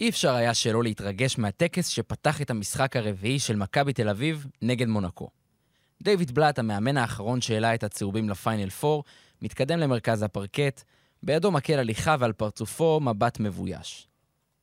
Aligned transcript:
אי 0.00 0.08
אפשר 0.08 0.34
היה 0.34 0.54
שלא 0.54 0.82
להתרגש 0.82 1.38
מהטקס 1.38 1.88
שפתח 1.88 2.42
את 2.42 2.50
המשחק 2.50 2.96
הרביעי 2.96 3.38
של 3.38 3.56
מכבי 3.56 3.92
תל 3.92 4.08
אביב 4.08 4.46
נגד 4.62 4.88
מונקו. 4.88 5.28
דיוויד 6.02 6.34
בלאט, 6.34 6.58
המאמן 6.58 6.96
האחרון 6.96 7.40
שהעלה 7.40 7.74
את 7.74 7.84
הצהובים 7.84 8.28
לפיינל 8.28 8.68
4, 8.84 9.02
מתקדם 9.42 9.78
למרכז 9.78 10.22
הפרקט, 10.22 10.82
בידו 11.22 11.50
מקל 11.50 11.78
הליכה 11.78 12.16
ועל 12.18 12.32
פרצופו 12.32 13.00
מבט 13.00 13.40
מבויש. 13.40 14.08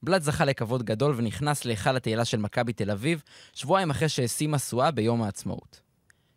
בלאט 0.03 0.21
זכה 0.21 0.45
לכבוד 0.45 0.83
גדול 0.83 1.13
ונכנס 1.17 1.65
להיכל 1.65 1.95
התהילה 1.95 2.25
של 2.25 2.37
מכבי 2.37 2.73
תל 2.73 2.91
אביב, 2.91 3.23
שבועיים 3.53 3.89
אחרי 3.89 4.09
שהשיא 4.09 4.47
משואה 4.47 4.91
ביום 4.91 5.21
העצמאות. 5.23 5.81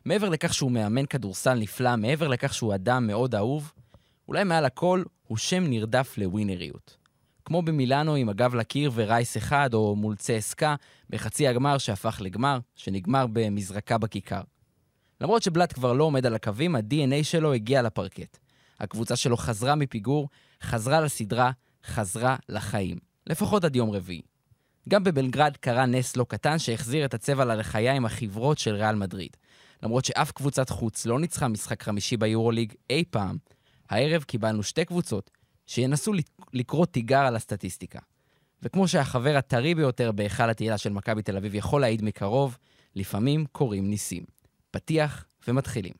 מעבר 0.04 0.28
לכך 0.28 0.54
שהוא 0.54 0.72
מאמן 0.72 1.06
כדורסל 1.06 1.54
נפלא, 1.54 1.96
מעבר 1.96 2.28
לכך 2.28 2.54
שהוא 2.54 2.74
אדם 2.74 3.06
מאוד 3.06 3.34
אהוב, 3.34 3.72
אולי 4.28 4.44
מעל 4.44 4.64
הכל 4.64 5.02
הוא 5.26 5.38
שם 5.38 5.64
נרדף 5.66 6.18
לווינריות. 6.18 7.01
כמו 7.52 7.62
במילאנו 7.62 8.14
עם 8.14 8.28
הגב 8.28 8.54
לקיר 8.54 8.90
ורייס 8.94 9.36
אחד, 9.36 9.74
או 9.74 9.96
מול 9.96 10.16
צסקה, 10.16 10.74
בחצי 11.10 11.48
הגמר 11.48 11.78
שהפך 11.78 12.18
לגמר, 12.20 12.58
שנגמר 12.76 13.26
במזרקה 13.32 13.98
בכיכר. 13.98 14.40
למרות 15.20 15.42
שבלאט 15.42 15.72
כבר 15.72 15.92
לא 15.92 16.04
עומד 16.04 16.26
על 16.26 16.34
הקווים, 16.34 16.76
ה-DNA 16.76 17.24
שלו 17.24 17.52
הגיע 17.52 17.82
לפרקט. 17.82 18.38
הקבוצה 18.80 19.16
שלו 19.16 19.36
חזרה 19.36 19.74
מפיגור, 19.74 20.28
חזרה 20.62 21.00
לסדרה, 21.00 21.50
חזרה 21.84 22.36
לחיים. 22.48 22.98
לפחות 23.26 23.64
עד 23.64 23.76
יום 23.76 23.90
רביעי. 23.90 24.22
גם 24.88 25.04
בבלגרד 25.04 25.56
קרה 25.56 25.86
נס 25.86 26.16
לא 26.16 26.24
קטן 26.28 26.58
שהחזיר 26.58 27.04
את 27.04 27.14
הצבע 27.14 27.44
ללחיים 27.44 28.04
החברות 28.04 28.58
של 28.58 28.74
ריאל 28.74 28.94
מדריד. 28.94 29.36
למרות 29.82 30.04
שאף 30.04 30.32
קבוצת 30.32 30.70
חוץ 30.70 31.06
לא 31.06 31.20
ניצחה 31.20 31.48
משחק 31.48 31.82
חמישי 31.82 32.16
ביורוליג 32.16 32.72
אי 32.90 33.04
פעם, 33.10 33.36
הערב 33.90 34.22
קיבלנו 34.22 34.62
שתי 34.62 34.84
קבוצות 34.84 35.41
שינסו 35.66 36.12
לקרוא 36.52 36.86
תיגר 36.86 37.20
על 37.20 37.36
הסטטיסטיקה. 37.36 37.98
וכמו 38.62 38.88
שהחבר 38.88 39.36
הטרי 39.36 39.74
ביותר 39.74 40.12
בהיכל 40.12 40.50
התהילה 40.50 40.78
של 40.78 40.90
מכבי 40.92 41.22
תל 41.22 41.36
אביב 41.36 41.54
יכול 41.54 41.80
להעיד 41.80 42.04
מקרוב, 42.04 42.58
לפעמים 42.96 43.46
קורים 43.52 43.90
ניסים. 43.90 44.24
פתיח 44.70 45.24
ומתחילים. 45.48 45.92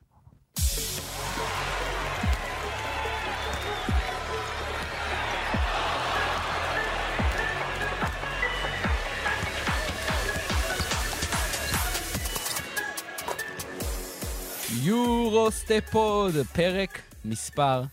יורוסטפ 14.83 15.51
פוד, 15.51 16.33
פרק 16.53 17.01
מספר 17.25 17.83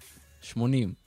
80. 0.43 1.00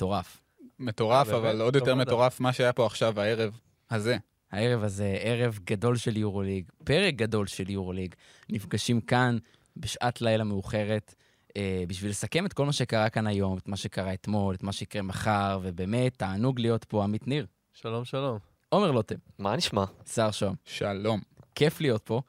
מטורף. 0.00 0.40
מטורף, 0.78 1.28
אבל 1.28 1.60
עוד 1.60 1.76
יותר 1.76 1.94
מטורף 1.94 2.40
מה 2.40 2.52
שהיה 2.52 2.72
פה 2.72 2.86
עכשיו, 2.86 3.20
הערב 3.20 3.58
הזה. 3.90 4.16
הערב 4.50 4.84
הזה, 4.84 5.16
ערב 5.20 5.58
גדול 5.64 5.96
של 5.96 6.16
יורוליג, 6.16 6.64
פרק 6.84 7.14
גדול 7.14 7.46
של 7.46 7.70
יורוליג. 7.70 8.14
נפגשים 8.48 9.00
כאן 9.00 9.38
בשעת 9.76 10.20
לילה 10.20 10.44
מאוחרת, 10.44 11.14
אה, 11.56 11.84
בשביל 11.88 12.10
לסכם 12.10 12.46
את 12.46 12.52
כל 12.52 12.66
מה 12.66 12.72
שקרה 12.72 13.08
כאן 13.08 13.26
היום, 13.26 13.58
את 13.58 13.68
מה 13.68 13.76
שקרה 13.76 14.14
אתמול, 14.14 14.54
את 14.54 14.62
מה 14.62 14.72
שיקרה 14.72 15.02
מחר, 15.02 15.58
ובאמת, 15.62 16.16
תענוג 16.16 16.60
להיות 16.60 16.84
פה, 16.84 17.04
עמית 17.04 17.28
ניר. 17.28 17.46
שלום, 17.72 18.04
שלום. 18.04 18.38
עומר 18.68 18.90
לוטם. 18.90 19.16
מה 19.38 19.56
נשמע? 19.56 19.84
שר 20.14 20.30
שוהם. 20.30 20.54
שלום. 20.64 21.20
כיף 21.54 21.80
להיות 21.80 22.02
פה. 22.04 22.22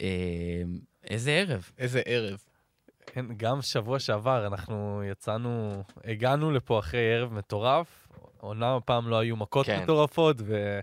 אה, 0.00 0.06
איזה 1.04 1.30
ערב. 1.30 1.70
איזה 1.78 2.02
ערב. 2.04 2.42
כן, 3.06 3.26
גם 3.36 3.62
שבוע 3.62 3.98
שעבר 3.98 4.46
אנחנו 4.46 5.02
יצאנו, 5.10 5.82
הגענו 6.04 6.50
לפה 6.50 6.78
אחרי 6.78 7.14
ערב 7.14 7.32
מטורף. 7.32 8.08
עונה 8.40 8.76
הפעם 8.76 9.08
לא 9.08 9.18
היו 9.18 9.36
מכות 9.36 9.66
כן. 9.66 9.82
מטורפות, 9.82 10.36
ו... 10.40 10.80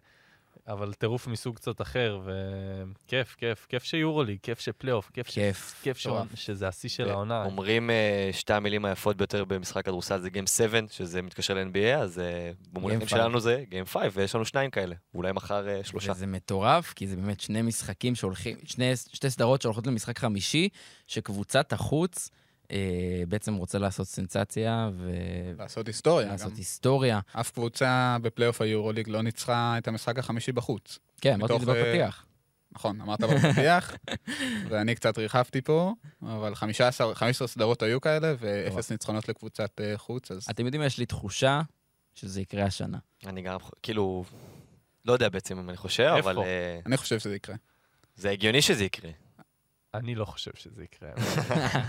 אבל 0.67 0.93
טירוף 0.93 1.27
מסוג 1.27 1.55
קצת 1.55 1.81
אחר, 1.81 2.21
וכיף, 2.25 3.35
כיף, 3.35 3.65
כיף 3.69 3.83
שיורוליג, 3.83 4.39
כיף 4.43 4.59
שפלייאוף, 4.59 5.11
כיף, 5.13 5.27
כיף, 5.27 5.79
כיף 5.83 5.97
ש... 5.97 6.07
שזה 6.35 6.67
השיא 6.67 6.89
של 6.89 7.09
העונה. 7.09 7.45
אומרים 7.45 7.89
uh, 7.89 8.35
שתי 8.35 8.53
המילים 8.53 8.85
היפות 8.85 9.17
ביותר 9.17 9.45
במשחק 9.45 9.85
כדורסל 9.85 10.19
זה 10.19 10.29
Game 10.29 10.49
7, 10.49 10.79
שזה 10.91 11.21
מתקשר 11.21 11.53
ל-NBA, 11.53 11.97
אז 11.97 12.17
uh, 12.17 12.73
במונחים 12.73 13.07
שלנו 13.07 13.39
זה 13.39 13.63
Game 13.69 13.85
5, 13.85 14.11
ויש 14.13 14.35
לנו 14.35 14.45
שניים 14.45 14.71
כאלה, 14.71 14.95
אולי 15.13 15.31
מחר 15.31 15.65
uh, 15.67 15.87
שלושה. 15.87 16.11
וזה 16.11 16.27
מטורף, 16.27 16.93
כי 16.93 17.07
זה 17.07 17.15
באמת 17.15 17.39
שני 17.39 17.61
משחקים 17.61 18.15
שהולכים, 18.15 18.57
שני, 18.63 18.95
שתי 18.95 19.29
סדרות 19.29 19.61
שהולכות 19.61 19.87
למשחק 19.87 20.19
חמישי, 20.19 20.69
שקבוצת 21.07 21.73
החוץ... 21.73 22.29
אה, 22.71 23.23
בעצם 23.27 23.55
רוצה 23.55 23.79
לעשות 23.79 24.07
סנסציה 24.07 24.89
ו... 24.93 25.11
לעשות 25.57 25.87
היסטוריה. 25.87 26.27
לעשות 26.27 26.51
גם. 26.51 26.57
היסטוריה. 26.57 27.19
אף 27.33 27.51
קבוצה 27.51 28.17
בפלייאוף 28.21 28.61
היורוליג 28.61 29.09
לא 29.09 29.21
ניצחה 29.21 29.75
את 29.77 29.87
המשחק 29.87 30.19
החמישי 30.19 30.51
בחוץ. 30.51 30.99
כן, 31.21 31.33
אמרתי 31.33 31.55
את 31.55 31.61
זה 31.61 31.71
אה, 31.71 31.83
בפתיח. 31.83 32.25
נכון, 32.71 33.01
אמרת 33.01 33.19
בפתיח, 33.21 33.95
ואני 34.69 34.95
קצת 34.95 35.17
ריחפתי 35.17 35.61
פה, 35.61 35.93
אבל 36.21 36.55
15, 36.55 37.15
15 37.15 37.47
סדרות 37.47 37.81
היו 37.81 38.01
כאלה, 38.01 38.33
ואפס 38.39 38.91
ניצחונות 38.91 39.29
לקבוצת 39.29 39.79
uh, 39.79 39.97
חוץ, 39.97 40.31
אז... 40.31 40.47
אתם 40.49 40.65
יודעים, 40.65 40.83
יש 40.83 40.97
לי 40.97 41.05
תחושה 41.05 41.61
שזה 42.13 42.41
יקרה 42.41 42.63
השנה. 42.63 42.97
אני 43.25 43.41
גם, 43.41 43.57
כאילו, 43.83 44.23
לא 45.05 45.13
יודע 45.13 45.29
בעצם 45.29 45.59
אם 45.59 45.69
אני 45.69 45.77
חושב, 45.77 46.13
אבל... 46.19 46.37
איפה? 46.37 46.43
אני 46.85 46.97
חושב 46.97 47.19
שזה 47.19 47.35
יקרה. 47.35 47.55
זה 48.15 48.29
הגיוני 48.29 48.61
שזה 48.61 48.83
יקרה. 48.83 49.11
אני 49.93 50.15
לא 50.15 50.25
חושב 50.25 50.51
שזה 50.55 50.83
יקרה. 50.83 51.09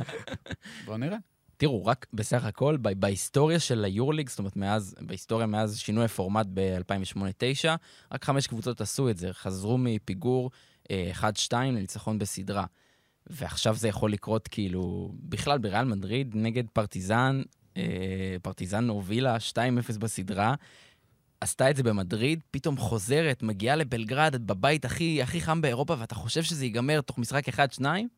בוא 0.87 0.97
נראה. 0.97 1.17
תראו, 1.57 1.87
רק 1.87 2.07
בסך 2.13 2.45
הכל, 2.45 2.77
בהיסטוריה 2.77 3.61
של 3.61 3.85
היורליג, 3.85 4.29
זאת 4.29 4.39
אומרת, 4.39 4.57
מאז, 4.57 4.95
בהיסטוריה 5.01 5.47
מאז 5.47 5.79
שינוי 5.79 6.05
הפורמט 6.05 6.47
ב-2008-2009, 6.55 7.69
רק 8.13 8.25
חמש 8.25 8.47
קבוצות 8.47 8.81
עשו 8.81 9.11
את 9.11 9.17
זה, 9.19 9.33
חזרו 9.33 9.79
מפיגור 9.79 10.51
1-2 10.85 10.89
אה, 11.53 11.65
לניצחון 11.65 12.19
בסדרה. 12.19 12.65
ועכשיו 13.27 13.75
זה 13.75 13.89
יכול 13.89 14.13
לקרות 14.13 14.49
כאילו, 14.49 15.13
בכלל 15.19 15.59
בריאל 15.59 15.85
מדריד 15.85 16.33
נגד 16.35 16.65
פרטיזן, 16.73 17.43
אה, 17.77 18.37
פרטיזן 18.43 18.89
הובילה 18.89 19.37
2-0 19.37 19.99
בסדרה, 19.99 20.55
עשתה 21.43 21.71
את 21.71 21.77
זה 21.77 21.83
במדריד, 21.83 22.41
פתאום 22.51 22.77
חוזרת, 22.77 23.43
מגיעה 23.43 23.77
לבלגרד, 23.77 24.35
את 24.35 24.41
בבית 24.41 24.85
הכי, 24.85 25.23
הכי 25.23 25.41
חם 25.41 25.61
באירופה, 25.61 25.95
ואתה 25.99 26.15
חושב 26.15 26.43
שזה 26.43 26.65
ייגמר 26.65 27.01
תוך 27.01 27.19
משחק 27.19 27.49
אחד-שניים? 27.49 28.09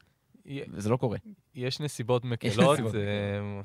וזה 0.46 0.88
לא 0.90 0.96
קורה. 0.96 1.18
יש 1.54 1.80
נסיבות 1.80 2.24
מקלות, 2.24 2.78
אה, 2.80 2.84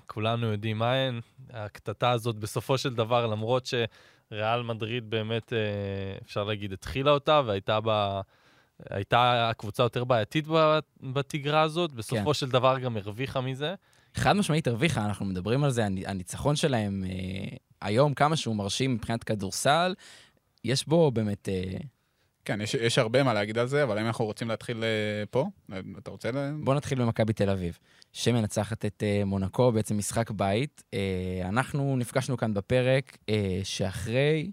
כולנו 0.08 0.47
יודעים 0.47 0.78
מה 0.78 0.94
הן. 0.94 1.20
הקטטה 1.50 2.12
הזאת 2.12 2.36
בסופו 2.36 2.78
של 2.78 2.94
דבר, 2.94 3.28
למרות 3.28 3.66
שריאל 3.66 4.64
מדריד 4.64 5.09
באמת, 5.09 5.53
אה, 5.53 6.18
אפשר 6.26 6.44
להגיד, 6.44 6.74
התחילה 6.74 7.12
אותה, 7.12 7.41
והייתה 7.46 7.80
בה... 7.80 8.22
הייתה 8.90 9.50
הקבוצה 9.50 9.84
יותר 9.84 10.03
בעייתית 10.03 10.47
בתגרה 11.02 11.62
הזאת, 11.62 11.91
בסופו 11.91 12.26
כן. 12.26 12.34
של 12.34 12.50
דבר 12.50 12.80
גם 12.80 12.97
הרוויחה 12.97 13.41
מזה. 13.41 13.76
חד 14.16 14.34
משמעית 14.34 14.68
הרוויחה, 14.68 15.06
אנחנו 15.06 15.25
מדברים 15.25 15.64
על 15.64 15.72
זה, 15.72 15.86
הניצחון 15.86 16.56
שלהם 16.56 17.03
אה, 17.09 17.58
היום, 17.81 18.14
כמה 18.14 18.36
שהוא 18.36 18.56
מרשים 18.56 18.94
מבחינת 18.94 19.24
כדורסל, 19.24 19.96
יש 20.64 20.88
בו 20.88 21.12
באמת... 21.12 21.50
אה... 21.50 21.78
כן, 22.46 22.62
יש, 22.62 22.74
יש 22.74 22.97
הרבה 22.97 23.24
מה 23.24 23.34
להגיד 23.34 23.58
על 23.58 23.68
זה, 23.68 23.84
אבל 23.84 24.00
אם 24.00 24.06
אנחנו 24.06 24.25
רוצים 24.25 24.47
להתחיל 24.47 24.84
אה, 24.84 25.25
פה, 25.31 25.46
אתה 25.97 26.12
רוצה 26.12 26.31
ל... 26.31 26.52
בוא 26.64 26.75
נתחיל 26.75 27.02
במכבי 27.02 27.34
תל 27.34 27.50
אביב, 27.50 27.78
שמנצחת 28.14 28.86
את 28.86 29.03
אה, 29.06 29.25
מונקו, 29.25 29.72
בעצם 29.72 29.97
משחק 29.97 30.31
בית. 30.31 30.84
אה, 30.94 31.00
אנחנו 31.50 31.97
נפגשנו 31.97 32.38
כאן 32.38 32.53
בפרק 32.53 33.18
אה, 33.30 33.59
שאחרי, 33.64 34.52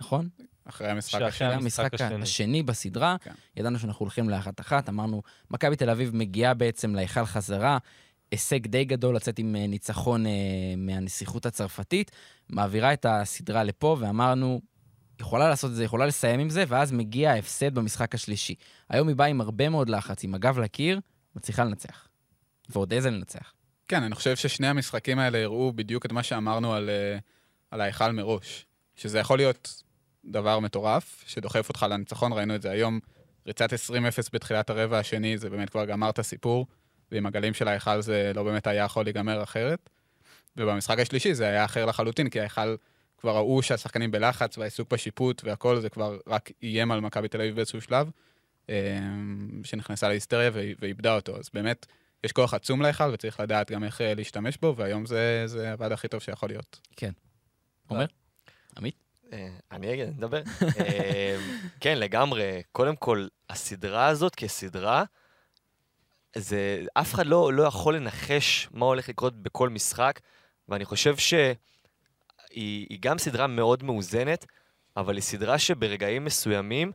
נכון? 0.00 0.28
אחרי 0.64 0.88
המשחק 0.90 1.22
השני. 1.22 1.52
המשחק 1.52 1.94
השני. 1.94 2.22
השני 2.22 2.62
בסדרה, 2.62 3.16
כן. 3.20 3.32
ידענו 3.56 3.78
שאנחנו 3.78 4.04
הולכים 4.04 4.28
לאחת-אחת, 4.28 4.88
אמרנו, 4.88 5.22
מכבי 5.50 5.76
תל 5.76 5.90
אביב 5.90 6.16
מגיעה 6.16 6.54
בעצם 6.54 6.94
להיכל 6.94 7.24
חזרה, 7.24 7.78
הישג 8.30 8.66
די 8.66 8.84
גדול 8.84 9.16
לצאת 9.16 9.38
עם 9.38 9.56
אה, 9.56 9.66
ניצחון 9.66 10.26
אה, 10.26 10.32
מהנסיכות 10.76 11.46
הצרפתית, 11.46 12.10
מעבירה 12.48 12.92
את 12.92 13.06
הסדרה 13.08 13.64
לפה, 13.64 13.96
ואמרנו, 14.00 14.60
יכולה 15.20 15.48
לעשות 15.48 15.70
את 15.70 15.76
זה, 15.76 15.84
יכולה 15.84 16.06
לסיים 16.06 16.40
עם 16.40 16.50
זה, 16.50 16.64
ואז 16.68 16.92
מגיע 16.92 17.30
ההפסד 17.30 17.74
במשחק 17.74 18.14
השלישי. 18.14 18.54
היום 18.88 19.08
היא 19.08 19.16
באה 19.16 19.26
עם 19.26 19.40
הרבה 19.40 19.68
מאוד 19.68 19.88
לחץ, 19.88 20.24
עם 20.24 20.34
הגב 20.34 20.58
לקיר, 20.58 21.00
מצליחה 21.36 21.64
לנצח. 21.64 22.08
ועוד 22.68 22.92
איזה 22.92 23.10
לנצח. 23.10 23.52
כן, 23.88 24.02
אני 24.02 24.14
חושב 24.14 24.36
ששני 24.36 24.66
המשחקים 24.66 25.18
האלה 25.18 25.42
הראו 25.42 25.72
בדיוק 25.72 26.06
את 26.06 26.12
מה 26.12 26.22
שאמרנו 26.22 26.74
על, 26.74 26.90
אה, 26.90 27.18
על 27.70 27.80
ההיכל 27.80 28.12
מראש. 28.12 28.66
שזה 28.96 29.18
יכול 29.18 29.38
להיות 29.38 29.82
דבר 30.24 30.60
מטורף, 30.60 31.24
שדוחף 31.26 31.68
אותך 31.68 31.86
לניצחון, 31.90 32.32
ראינו 32.32 32.54
את 32.54 32.62
זה 32.62 32.70
היום. 32.70 33.00
ריצת 33.46 33.72
20-0 33.72 33.76
בתחילת 34.32 34.70
הרבע 34.70 34.98
השני, 34.98 35.38
זה 35.38 35.50
באמת 35.50 35.70
כבר 35.70 35.84
גמר 35.84 36.10
את 36.10 36.18
הסיפור. 36.18 36.66
ועם 37.12 37.26
הגלים 37.26 37.54
של 37.54 37.68
ההיכל 37.68 38.00
זה 38.00 38.32
לא 38.34 38.42
באמת 38.42 38.66
היה 38.66 38.84
יכול 38.84 39.04
להיגמר 39.04 39.42
אחרת. 39.42 39.90
ובמשחק 40.56 40.98
השלישי 40.98 41.34
זה 41.34 41.44
היה 41.44 41.64
אחר 41.64 41.86
לחלוטין, 41.86 42.30
כי 42.30 42.40
ההיכל 42.40 42.76
כבר 43.18 43.36
ראו 43.36 43.62
שהשחקנים 43.62 44.10
בלחץ 44.10 44.58
והעיסוק 44.58 44.92
בשיפוט 44.92 45.42
והכל, 45.44 45.80
זה 45.80 45.88
כבר 45.88 46.18
רק 46.26 46.50
איים 46.62 46.92
על 46.92 47.00
מכבי 47.00 47.28
תל 47.28 47.40
אביב 47.40 47.56
באיזשהו 47.56 47.80
שלב, 47.80 48.10
אמ, 48.68 48.74
שנכנסה 49.64 50.08
להיסטריה 50.08 50.50
ואיבדה 50.80 51.14
אותו. 51.14 51.36
אז 51.36 51.50
באמת, 51.54 51.86
יש 52.24 52.32
כוח 52.32 52.54
עצום 52.54 52.82
להיכל 52.82 53.10
וצריך 53.12 53.40
לדעת 53.40 53.70
גם 53.70 53.84
איך 53.84 54.00
אה, 54.00 54.14
להשתמש 54.14 54.56
בו, 54.56 54.74
והיום 54.76 55.06
זה, 55.06 55.42
זה 55.46 55.72
עבד 55.72 55.92
הכי 55.92 56.08
טוב 56.08 56.20
שיכול 56.20 56.48
להיות. 56.48 56.80
כן. 56.96 57.12
עומר? 57.86 58.06
עמית? 58.76 58.94
אה, 59.32 59.48
אני 59.72 59.94
אגיד, 59.94 60.08
אני 60.08 60.16
אדבר. 60.18 60.42
אה, 60.80 61.36
כן, 61.80 61.98
לגמרי. 61.98 62.62
קודם 62.72 62.96
כל, 62.96 63.26
הסדרה 63.50 64.06
הזאת 64.06 64.34
כסדרה, 64.34 65.04
זה, 66.36 66.84
אף 66.94 67.14
אחד 67.14 67.26
לא, 67.26 67.52
לא 67.52 67.62
יכול 67.62 67.96
לנחש 67.96 68.68
מה 68.72 68.86
הולך 68.86 69.08
לקרות 69.08 69.42
בכל 69.42 69.68
משחק, 69.68 70.20
ואני 70.68 70.84
חושב 70.84 71.16
שהיא 71.16 71.56
היא 72.50 72.98
גם 73.00 73.18
סדרה 73.18 73.46
מאוד 73.46 73.82
מאוזנת, 73.82 74.46
אבל 74.96 75.14
היא 75.14 75.22
סדרה 75.22 75.58
שברגעים 75.58 76.24
מסוימים 76.24 76.92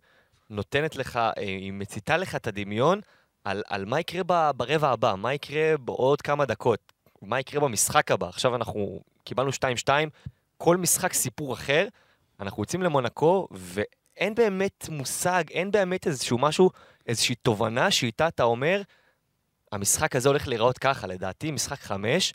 נותנת 0.49 0.95
לך, 0.95 1.17
אה, 1.17 1.31
היא 1.38 1.73
מציתה 1.73 2.17
לך 2.17 2.35
את 2.35 2.47
הדמיון 2.47 3.01
על, 3.43 3.63
על 3.67 3.85
מה 3.85 3.99
יקרה 3.99 4.21
ב, 4.25 4.51
ברבע 4.57 4.89
הבא, 4.89 5.15
מה 5.17 5.33
יקרה 5.33 5.77
בעוד 5.77 6.21
כמה 6.21 6.45
דקות, 6.45 6.94
מה 7.21 7.39
יקרה 7.39 7.59
במשחק 7.61 8.11
הבא. 8.11 8.27
עכשיו 8.27 8.55
אנחנו 8.55 9.01
קיבלנו 9.23 9.49
2-2, 9.85 9.89
כל 10.57 10.77
משחק 10.77 11.13
סיפור 11.13 11.53
אחר, 11.53 11.87
אנחנו 12.39 12.63
יוצאים 12.63 12.83
למונקו, 12.83 13.47
ואין 13.51 14.35
באמת 14.35 14.89
מושג, 14.89 15.44
אין 15.51 15.71
באמת 15.71 16.07
איזשהו 16.07 16.37
משהו, 16.37 16.69
איזושהי 17.07 17.35
תובנה 17.35 17.91
שאיתה 17.91 18.27
אתה 18.27 18.44
אומר, 18.44 18.81
המשחק 19.71 20.15
הזה 20.15 20.29
הולך 20.29 20.47
להיראות 20.47 20.77
ככה, 20.77 21.07
לדעתי, 21.07 21.51
משחק 21.51 21.79
חמש, 21.79 22.33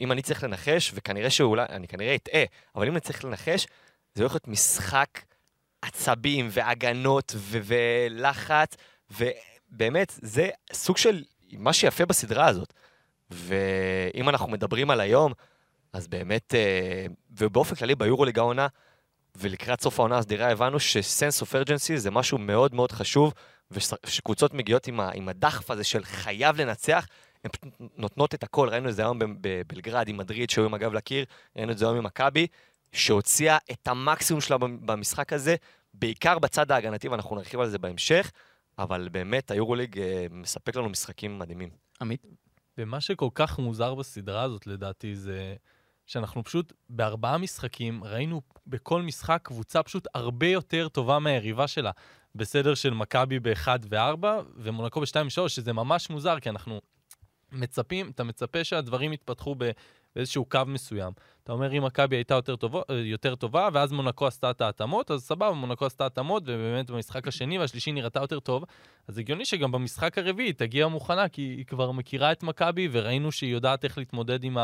אם 0.00 0.12
אני 0.12 0.22
צריך 0.22 0.44
לנחש, 0.44 0.92
וכנראה 0.94 1.30
שאולי, 1.30 1.66
אני 1.68 1.88
כנראה 1.88 2.14
אטעה, 2.14 2.44
אבל 2.74 2.86
אם 2.86 2.92
אני 2.92 3.00
צריך 3.00 3.24
לנחש, 3.24 3.66
זה 4.14 4.22
הולך 4.22 4.32
להיות 4.32 4.48
משחק 4.48 5.08
עצבים 5.82 6.48
והגנות 6.50 7.32
ו- 7.36 7.58
ולחץ, 7.64 8.76
ובאמת, 9.10 10.12
זה 10.22 10.48
סוג 10.72 10.96
של 10.96 11.24
מה 11.52 11.72
שיפה 11.72 12.06
בסדרה 12.06 12.46
הזאת. 12.46 12.72
ואם 13.30 14.28
אנחנו 14.28 14.48
מדברים 14.48 14.90
על 14.90 15.00
היום, 15.00 15.32
אז 15.92 16.08
באמת, 16.08 16.54
אה, 16.54 17.06
ובאופן 17.30 17.74
כללי 17.74 17.94
ביורוליג 17.94 18.38
העונה, 18.38 18.66
ולקראת 19.36 19.80
סוף 19.80 20.00
העונה 20.00 20.18
הסדירה 20.18 20.50
הבנו 20.50 20.80
שסנס 20.80 21.40
אוף 21.40 21.54
ארג'נסי 21.54 21.98
זה 21.98 22.10
משהו 22.10 22.38
מאוד 22.38 22.74
מאוד 22.74 22.92
חשוב, 22.92 23.34
ושקבוצות 23.70 24.54
מגיעות 24.54 24.86
עם, 24.86 25.00
ה, 25.00 25.10
עם 25.14 25.28
הדחף 25.28 25.70
הזה 25.70 25.84
של 25.84 26.04
חייב 26.04 26.60
לנצח, 26.60 27.06
הן 27.44 27.50
פשוט 27.50 27.74
נותנות 27.96 28.34
את 28.34 28.42
הכל. 28.42 28.68
ראינו 28.68 28.88
את 28.88 28.94
זה 28.94 29.02
היום 29.02 29.18
בבלגרד 29.40 30.08
עם 30.08 30.16
מדריד, 30.16 30.50
שהיו 30.50 30.64
עם 30.64 30.74
הגב 30.74 30.92
לקיר, 30.92 31.24
ראינו 31.56 31.72
את 31.72 31.78
זה 31.78 31.84
היום 31.84 31.96
עם 31.96 32.04
מכבי, 32.04 32.46
שהוציאה 32.92 33.58
את 33.70 33.88
המקסימום 33.88 34.40
שלה 34.40 34.58
במשחק 34.58 35.32
הזה, 35.32 35.56
בעיקר 35.94 36.38
בצד 36.38 36.70
ההגנתי, 36.70 37.08
ואנחנו 37.08 37.36
נרחיב 37.36 37.60
על 37.60 37.68
זה 37.68 37.78
בהמשך, 37.78 38.30
אבל 38.78 39.08
באמת 39.12 39.50
היורוליג 39.50 39.98
אה, 39.98 40.26
מספק 40.30 40.76
לנו 40.76 40.88
משחקים 40.88 41.38
מדהימים. 41.38 41.68
עמית? 42.00 42.26
ומה 42.78 43.00
שכל 43.00 43.28
כך 43.34 43.58
מוזר 43.58 43.94
בסדרה 43.94 44.42
הזאת, 44.42 44.66
לדעתי, 44.66 45.16
זה 45.16 45.54
שאנחנו 46.08 46.44
פשוט 46.44 46.72
בארבעה 46.88 47.38
משחקים 47.38 48.04
ראינו 48.04 48.42
בכל 48.66 49.02
משחק 49.02 49.40
קבוצה 49.42 49.82
פשוט 49.82 50.08
הרבה 50.14 50.46
יותר 50.46 50.88
טובה 50.88 51.18
מהיריבה 51.18 51.68
שלה. 51.68 51.90
בסדר 52.34 52.74
של 52.74 52.94
מכבי 52.94 53.40
ב-1 53.40 53.68
ו-4 53.90 54.26
ומונקו 54.56 55.00
ב-2 55.00 55.40
ו-3, 55.40 55.48
שזה 55.48 55.72
ממש 55.72 56.10
מוזר, 56.10 56.40
כי 56.40 56.50
אנחנו 56.50 56.80
מצפים, 57.52 58.10
אתה 58.10 58.24
מצפה 58.24 58.64
שהדברים 58.64 59.12
יתפתחו 59.12 59.56
באיזשהו 60.14 60.44
קו 60.44 60.60
מסוים. 60.66 61.12
אתה 61.48 61.54
אומר, 61.54 61.78
אם 61.78 61.84
מכבי 61.84 62.16
הייתה 62.16 62.34
יותר, 62.34 62.56
טובו, 62.56 62.82
יותר 63.04 63.34
טובה, 63.34 63.68
ואז 63.72 63.92
מונקו 63.92 64.26
עשתה 64.26 64.50
את 64.50 64.60
ההתאמות, 64.60 65.10
אז 65.10 65.22
סבבה, 65.22 65.52
מונקו 65.52 65.86
עשתה 65.86 66.06
התאמות, 66.06 66.42
ובאמת 66.46 66.90
במשחק 66.90 67.28
השני 67.28 67.58
והשלישי 67.58 67.92
נראתה 67.92 68.20
יותר 68.20 68.40
טוב, 68.40 68.64
אז 69.08 69.18
הגיוני 69.18 69.44
שגם 69.44 69.72
במשחק 69.72 70.18
הרביעי 70.18 70.52
תגיע 70.52 70.88
מוכנה, 70.88 71.28
כי 71.28 71.42
היא 71.42 71.64
כבר 71.66 71.92
מכירה 71.92 72.32
את 72.32 72.42
מכבי, 72.42 72.88
וראינו 72.92 73.32
שהיא 73.32 73.52
יודעת 73.52 73.84
איך 73.84 73.98
להתמודד 73.98 74.44
עם 74.44 74.56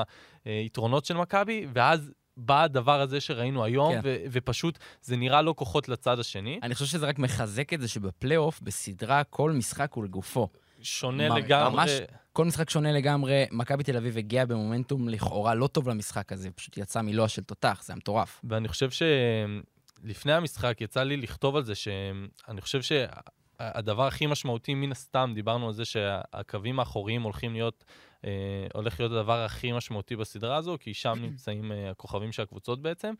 היתרונות 0.44 1.04
של 1.04 1.16
מכבי, 1.16 1.66
ואז 1.72 2.12
בא 2.36 2.62
הדבר 2.62 3.00
הזה 3.00 3.20
שראינו 3.20 3.64
היום, 3.64 3.94
כן. 3.94 4.00
ו- 4.04 4.16
ופשוט 4.30 4.78
זה 5.02 5.16
נראה 5.16 5.42
לא 5.42 5.54
כוחות 5.56 5.88
לצד 5.88 6.18
השני. 6.18 6.58
אני 6.62 6.74
חושב 6.74 6.86
שזה 6.86 7.06
רק 7.06 7.18
מחזק 7.18 7.72
את 7.72 7.80
זה 7.80 7.88
שבפלייאוף, 7.88 8.60
בסדרה, 8.60 9.24
כל 9.24 9.52
משחק 9.52 9.92
הוא 9.92 10.04
לגופו. 10.04 10.48
שונה 10.84 11.28
מה, 11.28 11.38
לגמרי. 11.38 11.76
ממש, 11.76 11.90
כל 12.32 12.44
משחק 12.44 12.70
שונה 12.70 12.92
לגמרי. 12.92 13.44
מכבי 13.50 13.84
תל 13.84 13.96
אביב 13.96 14.18
הגיעה 14.18 14.46
במומנטום 14.46 15.08
לכאורה 15.08 15.54
לא 15.54 15.66
טוב 15.66 15.88
למשחק 15.88 16.32
הזה, 16.32 16.50
פשוט 16.50 16.78
יצא 16.78 17.02
מלוע 17.02 17.28
של 17.28 17.42
תותח, 17.42 17.82
זה 17.84 17.92
היה 17.92 17.96
מטורף. 17.96 18.40
ואני 18.44 18.68
חושב 18.68 18.88
שלפני 18.90 20.32
המשחק 20.32 20.80
יצא 20.80 21.02
לי 21.02 21.16
לכתוב 21.16 21.56
על 21.56 21.64
זה, 21.64 21.74
שאני 21.74 22.60
חושב 22.60 22.80
שהדבר 22.82 24.06
הכי 24.06 24.26
משמעותי 24.26 24.74
מן 24.74 24.92
הסתם, 24.92 25.32
דיברנו 25.34 25.66
על 25.66 25.72
זה 25.72 25.84
שהקווים 25.84 26.80
האחוריים 26.80 27.22
הולכים 27.22 27.52
להיות, 27.52 27.84
אה, 28.24 28.30
הולך 28.74 29.00
להיות 29.00 29.12
הדבר 29.12 29.44
הכי 29.44 29.72
משמעותי 29.72 30.16
בסדרה 30.16 30.56
הזו, 30.56 30.76
כי 30.80 30.94
שם 30.94 31.14
נמצאים 31.24 31.72
אה, 31.72 31.90
הכוכבים 31.90 32.32
של 32.32 32.42
הקבוצות 32.42 32.82
בעצם. 32.82 33.14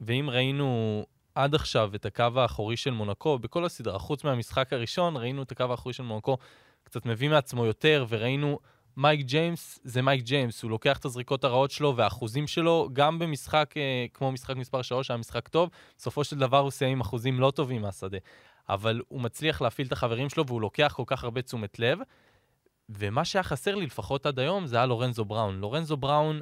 ואם 0.00 0.28
ראינו 0.30 1.02
עד 1.34 1.54
עכשיו 1.54 1.90
את 1.94 2.06
הקו 2.06 2.24
האחורי 2.36 2.76
של 2.76 2.90
מונקו, 2.90 3.38
בכל 3.38 3.64
הסדרה, 3.64 3.98
חוץ 3.98 4.24
מהמשחק 4.24 4.72
הראשון, 4.72 5.16
ראינו 5.16 5.42
את 5.42 5.52
הקו 5.52 5.64
האחורי 5.70 5.92
של 5.92 6.02
מונקו 6.02 6.38
קצת 6.92 7.06
מביא 7.06 7.28
מעצמו 7.28 7.66
יותר, 7.66 8.06
וראינו 8.08 8.58
מייק 8.96 9.20
ג'יימס 9.20 9.78
זה 9.84 10.02
מייק 10.02 10.22
ג'יימס, 10.22 10.62
הוא 10.62 10.70
לוקח 10.70 10.98
את 10.98 11.04
הזריקות 11.04 11.44
הרעות 11.44 11.70
שלו 11.70 11.96
והאחוזים 11.96 12.46
שלו, 12.46 12.88
גם 12.92 13.18
במשחק 13.18 13.74
אה, 13.76 14.06
כמו 14.14 14.32
משחק 14.32 14.56
מספר 14.56 14.82
3, 14.82 15.10
היה 15.10 15.16
משחק 15.18 15.48
טוב, 15.48 15.70
בסופו 15.98 16.24
של 16.24 16.38
דבר 16.38 16.58
הוא 16.58 16.70
סיים 16.70 16.92
עם 16.92 17.00
אחוזים 17.00 17.40
לא 17.40 17.50
טובים 17.50 17.82
מהשדה. 17.82 18.18
אבל 18.68 19.00
הוא 19.08 19.20
מצליח 19.20 19.62
להפעיל 19.62 19.86
את 19.86 19.92
החברים 19.92 20.28
שלו 20.28 20.46
והוא 20.46 20.60
לוקח 20.60 20.92
כל 20.96 21.02
כך 21.06 21.24
הרבה 21.24 21.42
תשומת 21.42 21.78
לב. 21.78 21.98
ומה 22.88 23.24
שהיה 23.24 23.42
חסר 23.42 23.74
לי, 23.74 23.86
לפחות 23.86 24.26
עד 24.26 24.38
היום, 24.38 24.66
זה 24.66 24.76
היה 24.76 24.86
לורנזו 24.86 25.24
בראון. 25.24 25.60
לורנזו 25.60 25.96
בראון, 25.96 26.40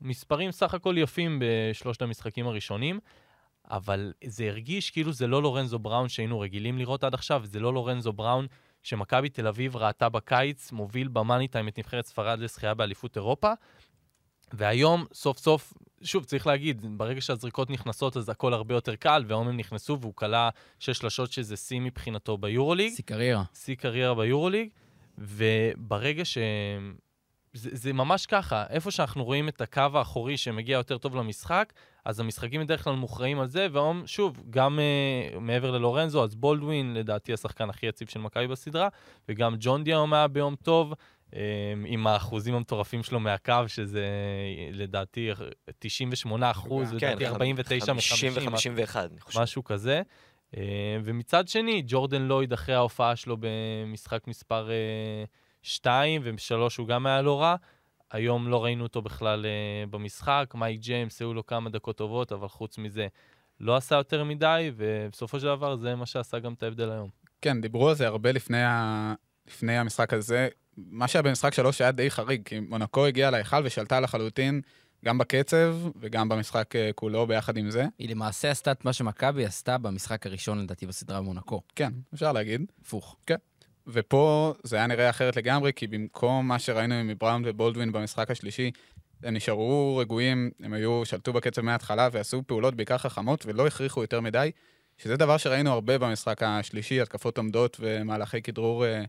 מספרים 0.00 0.50
סך 0.50 0.74
הכל 0.74 0.94
יפים 0.98 1.42
בשלושת 1.42 2.02
המשחקים 2.02 2.46
הראשונים, 2.46 3.00
אבל 3.70 4.12
זה 4.24 4.44
הרגיש 4.44 4.90
כאילו 4.90 5.12
זה 5.12 5.26
לא 5.26 5.42
לורנזו 5.42 5.78
בראון 5.78 6.08
שהיינו 6.08 6.40
רגילים 6.40 6.78
לראות 6.78 7.04
עד 7.04 7.14
עכשיו, 7.14 7.42
זה 7.44 7.60
לא 7.60 7.74
לורנזו 7.74 8.12
בראון 8.12 8.46
שמכבי 8.82 9.28
תל 9.28 9.46
אביב 9.46 9.76
ראתה 9.76 10.08
בקיץ, 10.08 10.72
מוביל 10.72 11.08
במאני 11.08 11.48
טיים 11.48 11.68
את 11.68 11.78
נבחרת 11.78 12.06
ספרד 12.06 12.38
לזכייה 12.38 12.74
באליפות 12.74 13.16
אירופה. 13.16 13.52
והיום, 14.52 15.04
סוף 15.12 15.38
סוף, 15.38 15.72
שוב, 16.02 16.24
צריך 16.24 16.46
להגיד, 16.46 16.98
ברגע 16.98 17.20
שהזריקות 17.20 17.70
נכנסות 17.70 18.16
אז 18.16 18.28
הכל 18.28 18.52
הרבה 18.52 18.74
יותר 18.74 18.94
קל, 18.94 19.24
והיום 19.26 19.48
הם 19.48 19.56
נכנסו 19.56 20.00
והוא 20.00 20.14
כלה 20.14 20.50
שש 20.78 20.98
שלשות 20.98 21.32
שזה 21.32 21.56
שיא 21.56 21.80
מבחינתו 21.80 22.36
ביורוליג. 22.36 22.92
שיא 22.94 23.04
קריירה. 23.04 23.42
שיא 23.54 23.74
קריירה 23.74 24.14
ביורוליג, 24.14 24.68
וברגע 25.18 26.24
ש... 26.24 26.38
זה, 27.54 27.70
זה 27.72 27.92
ממש 27.92 28.26
ככה, 28.26 28.64
איפה 28.70 28.90
שאנחנו 28.90 29.24
רואים 29.24 29.48
את 29.48 29.60
הקו 29.60 29.82
האחורי 29.94 30.36
שמגיע 30.36 30.76
יותר 30.76 30.98
טוב 30.98 31.16
למשחק, 31.16 31.72
אז 32.04 32.20
המשחקים 32.20 32.60
בדרך 32.60 32.84
כלל 32.84 32.94
מוכרעים 32.94 33.40
על 33.40 33.48
זה, 33.48 33.66
והיום, 33.72 34.02
שוב, 34.06 34.42
גם 34.50 34.78
uh, 34.78 35.38
מעבר 35.38 35.70
ללורנזו, 35.70 36.24
אז 36.24 36.34
בולדווין, 36.34 36.94
לדעתי 36.94 37.32
השחקן 37.32 37.70
הכי 37.70 37.86
יציב 37.86 38.08
של 38.08 38.20
מכבי 38.20 38.46
בסדרה, 38.46 38.88
וגם 39.28 39.54
ג'ון 39.58 39.84
די 39.84 39.90
היום 39.90 40.12
היה 40.12 40.28
ביום 40.28 40.54
טוב, 40.54 40.92
um, 41.30 41.34
עם 41.86 42.06
האחוזים 42.06 42.54
המטורפים 42.54 43.02
שלו 43.02 43.20
מהקו, 43.20 43.54
שזה 43.66 44.06
לדעתי 44.72 45.30
98 45.78 46.50
אחוז, 46.50 46.94
כן, 46.98 47.08
לדעתי 47.08 47.26
49 47.26 47.92
מ-50. 47.92 48.40
51, 48.40 49.10
אני 49.12 49.20
חושב. 49.20 49.40
משהו 49.40 49.64
כזה. 49.64 50.02
Uh, 50.54 50.58
ומצד 51.04 51.48
שני, 51.48 51.82
ג'ורדן 51.86 52.22
לויד 52.22 52.52
אחרי 52.52 52.74
ההופעה 52.74 53.16
שלו 53.16 53.36
במשחק 53.40 54.26
מספר 54.26 54.68
2 55.62 56.22
ו-3 56.24 56.54
הוא 56.78 56.88
גם 56.88 57.06
היה 57.06 57.22
לא 57.22 57.40
רע. 57.40 57.56
היום 58.12 58.48
לא 58.48 58.64
ראינו 58.64 58.82
אותו 58.82 59.02
בכלל 59.02 59.44
uh, 59.44 59.90
במשחק, 59.90 60.52
מייק 60.54 60.80
ג'יימס 60.80 61.20
היו 61.20 61.34
לו 61.34 61.46
כמה 61.46 61.70
דקות 61.70 61.96
טובות, 61.96 62.32
אבל 62.32 62.48
חוץ 62.48 62.78
מזה 62.78 63.06
לא 63.60 63.76
עשה 63.76 63.94
יותר 63.94 64.24
מדי, 64.24 64.70
ובסופו 64.76 65.40
של 65.40 65.46
דבר 65.46 65.76
זה 65.76 65.94
מה 65.94 66.06
שעשה 66.06 66.38
גם 66.38 66.52
את 66.52 66.62
ההבדל 66.62 66.90
היום. 66.90 67.08
כן, 67.40 67.60
דיברו 67.60 67.88
על 67.88 67.94
זה 67.94 68.06
הרבה 68.06 68.32
לפני, 68.32 68.62
ה... 68.62 69.14
לפני 69.46 69.78
המשחק 69.78 70.12
הזה. 70.12 70.48
מה 70.76 71.08
שהיה 71.08 71.22
במשחק 71.22 71.54
שלוש 71.54 71.80
היה 71.80 71.92
די 71.92 72.10
חריג, 72.10 72.42
כי 72.44 72.60
מונקו 72.60 73.06
הגיעה 73.06 73.30
להיכל 73.30 73.62
ושלטה 73.64 74.00
לחלוטין, 74.00 74.60
גם 75.04 75.18
בקצב 75.18 75.76
וגם 76.00 76.28
במשחק 76.28 76.74
uh, 76.76 76.92
כולו 76.94 77.26
ביחד 77.26 77.56
עם 77.56 77.70
זה. 77.70 77.86
היא 77.98 78.08
למעשה 78.08 78.50
עשתה 78.50 78.72
את 78.72 78.84
מה 78.84 78.92
שמכבי 78.92 79.44
עשתה 79.44 79.78
במשחק 79.78 80.26
הראשון, 80.26 80.58
לדעתי, 80.58 80.86
בסדרה 80.86 81.20
במונקו. 81.20 81.62
כן, 81.76 81.92
אפשר 82.14 82.32
להגיד. 82.32 82.72
הפוך. 82.82 83.16
כן. 83.26 83.36
ופה 83.86 84.54
זה 84.62 84.76
היה 84.76 84.86
נראה 84.86 85.10
אחרת 85.10 85.36
לגמרי, 85.36 85.72
כי 85.76 85.86
במקום 85.86 86.48
מה 86.48 86.58
שראינו 86.58 86.94
מבראון 87.04 87.42
ובולדווין 87.46 87.92
במשחק 87.92 88.30
השלישי, 88.30 88.70
הם 89.22 89.34
נשארו 89.34 89.96
רגועים, 89.96 90.50
הם 90.60 90.72
היו, 90.72 91.02
שלטו 91.04 91.32
בקצב 91.32 91.62
מההתחלה 91.62 92.08
ועשו 92.12 92.42
פעולות 92.46 92.74
בעיקר 92.74 92.98
חכמות 92.98 93.46
ולא 93.46 93.66
הכריחו 93.66 94.02
יותר 94.02 94.20
מדי, 94.20 94.50
שזה 94.98 95.16
דבר 95.16 95.36
שראינו 95.36 95.72
הרבה 95.72 95.98
במשחק 95.98 96.42
השלישי, 96.42 97.00
התקפות 97.00 97.38
עומדות 97.38 97.76
ומהלכי 97.80 98.42
כדרור 98.42 98.86
אה, 98.86 99.04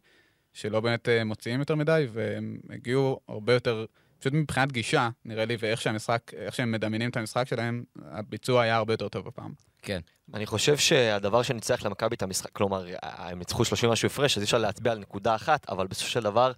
שלא 0.53 0.80
באמת 0.80 1.10
אה, 1.10 1.24
מוציאים 1.24 1.60
יותר 1.60 1.75
מדי, 1.75 2.08
והם 2.13 2.58
הגיעו 2.70 3.20
הרבה 3.27 3.53
יותר, 3.53 3.86
פשוט 4.20 4.34
מבחינת 4.34 4.72
גישה, 4.72 5.10
נראה 5.25 5.46
לי, 5.46 5.58
ואיך 5.60 5.82
שהמשחק, 5.82 6.32
איך 6.34 6.56
שהם 6.56 6.72
מדמיינים 6.72 7.10
את 7.10 7.18
המשחק 7.18 7.48
שלהם, 7.48 7.84
הביצוע 8.06 8.62
היה 8.62 8.75
הרבה 8.75 8.94
יותר 8.94 9.10
טוב 9.10 9.27
הפעם. 9.27 9.73
כן. 9.84 10.00
אני 10.34 10.46
חושב 10.46 10.78
שהדבר 10.78 11.42
שניצח 11.42 11.86
למכבי 11.86 12.16
את 12.16 12.24
המשחק, 12.24 12.52
כלומר, 12.52 12.86
הם 13.02 13.40
ניצחו 13.40 13.66
30 13.66 13.90
משהו 13.90 14.06
הפרש, 14.06 14.38
אז 14.38 14.42
אי 14.42 14.46
אפשר 14.46 14.58
להצביע 14.58 14.92
על 14.92 14.98
נקודה 14.98 15.36
אחת, 15.36 15.70
אבל 15.70 15.88
בסופו 15.88 16.10
של 16.10 16.24
דבר, 16.24 16.52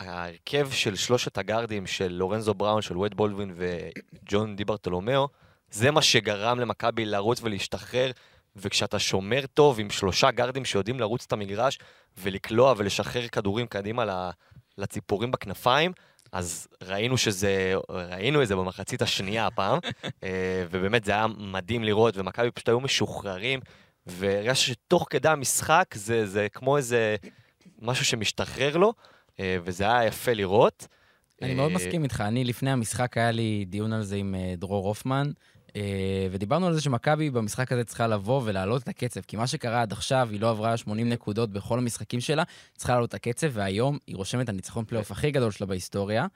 ההרכב 0.00 0.70
של 0.70 0.96
שלושת 0.96 1.38
הגארדים 1.38 1.86
של 1.86 2.12
לורנזו 2.12 2.54
בראון, 2.54 2.82
של 2.82 2.98
וייד 2.98 3.14
בולדווין 3.14 3.54
וג'ון 3.56 4.56
דיברטולומיאו, 4.56 5.28
זה 5.70 5.90
מה 5.90 6.02
שגרם 6.02 6.60
למכבי 6.60 7.04
לרוץ 7.04 7.40
ולהשתחרר, 7.42 8.10
וכשאתה 8.56 8.98
שומר 8.98 9.46
טוב 9.54 9.80
עם 9.80 9.90
שלושה 9.90 10.30
גארדים 10.30 10.64
שיודעים 10.64 11.00
לרוץ 11.00 11.24
את 11.26 11.32
המגרש 11.32 11.78
ולקלוע 12.18 12.74
ולשחרר 12.76 13.28
כדורים 13.28 13.66
קדימה 13.66 14.30
לציפורים 14.78 15.30
בכנפיים, 15.30 15.92
אז 16.34 16.68
ראינו 16.82 17.18
שזה, 17.18 17.74
ראינו 17.90 18.42
את 18.42 18.48
זה 18.48 18.56
במחצית 18.56 19.02
השנייה 19.02 19.46
הפעם, 19.46 19.78
אה, 20.24 20.64
ובאמת 20.70 21.04
זה 21.04 21.12
היה 21.12 21.26
מדהים 21.38 21.84
לראות, 21.84 22.16
ומכבי 22.16 22.50
פשוט 22.50 22.68
היו 22.68 22.80
משוחררים, 22.80 23.60
והרגשתי 24.06 24.66
שתוך 24.66 25.06
כדי 25.10 25.28
המשחק 25.28 25.94
זה, 25.94 26.26
זה 26.26 26.46
כמו 26.52 26.76
איזה 26.76 27.16
משהו 27.82 28.04
שמשתחרר 28.04 28.76
לו, 28.76 28.92
אה, 29.40 29.56
וזה 29.64 29.84
היה 29.84 30.04
יפה 30.04 30.32
לראות. 30.32 30.86
אני 31.42 31.54
מאוד 31.54 31.72
מסכים 31.72 32.02
איתך. 32.02 32.20
אני, 32.20 32.44
לפני 32.44 32.70
המשחק, 32.70 33.18
היה 33.18 33.30
לי 33.30 33.64
דיון 33.68 33.92
על 33.92 34.02
זה 34.02 34.16
עם 34.16 34.34
דרור 34.56 34.88
הופמן, 34.88 35.26
אה, 35.26 35.63
ודיברנו 36.30 36.66
על 36.66 36.74
זה 36.74 36.80
שמכבי 36.80 37.30
במשחק 37.30 37.72
הזה 37.72 37.84
צריכה 37.84 38.06
לבוא 38.06 38.42
ולהעלות 38.44 38.82
את 38.82 38.88
הקצב, 38.88 39.20
כי 39.20 39.36
מה 39.36 39.46
שקרה 39.46 39.82
עד 39.82 39.92
עכשיו, 39.92 40.28
היא 40.30 40.40
לא 40.40 40.50
עברה 40.50 40.76
80 40.76 41.08
נקודות 41.08 41.50
בכל 41.50 41.78
המשחקים 41.78 42.20
שלה, 42.20 42.42
צריכה 42.76 42.92
להעלות 42.92 43.08
את 43.08 43.14
הקצב, 43.14 43.46
והיום 43.52 43.98
היא 44.06 44.16
רושמת 44.16 44.44
את 44.44 44.48
הניצחון 44.48 44.84
פלייאוף 44.84 45.10
הכי 45.10 45.30
גדול 45.30 45.50
שלה 45.50 45.66
בהיסטוריה. 45.66 46.26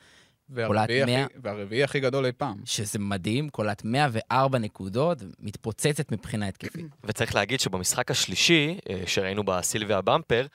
והרביעי 0.51 1.05
100... 1.05 1.27
הכי, 1.45 1.85
הכי 1.85 2.01
גדול 2.01 2.27
אי 2.27 2.33
פעם. 2.33 2.57
שזה 2.65 2.99
מדהים, 2.99 3.49
קולת 3.49 3.85
104 3.85 4.59
נקודות, 4.59 5.19
מתפוצצת 5.41 6.13
מבחינה 6.13 6.49
התקפית. 6.49 6.87
וצריך 7.05 7.35
להגיד 7.35 7.61
שבמשחק 7.61 8.11
השלישי, 8.11 8.79
אה, 8.91 9.03
שראינו 9.07 9.45
בסילביה 9.45 10.01
במפר, 10.01 10.47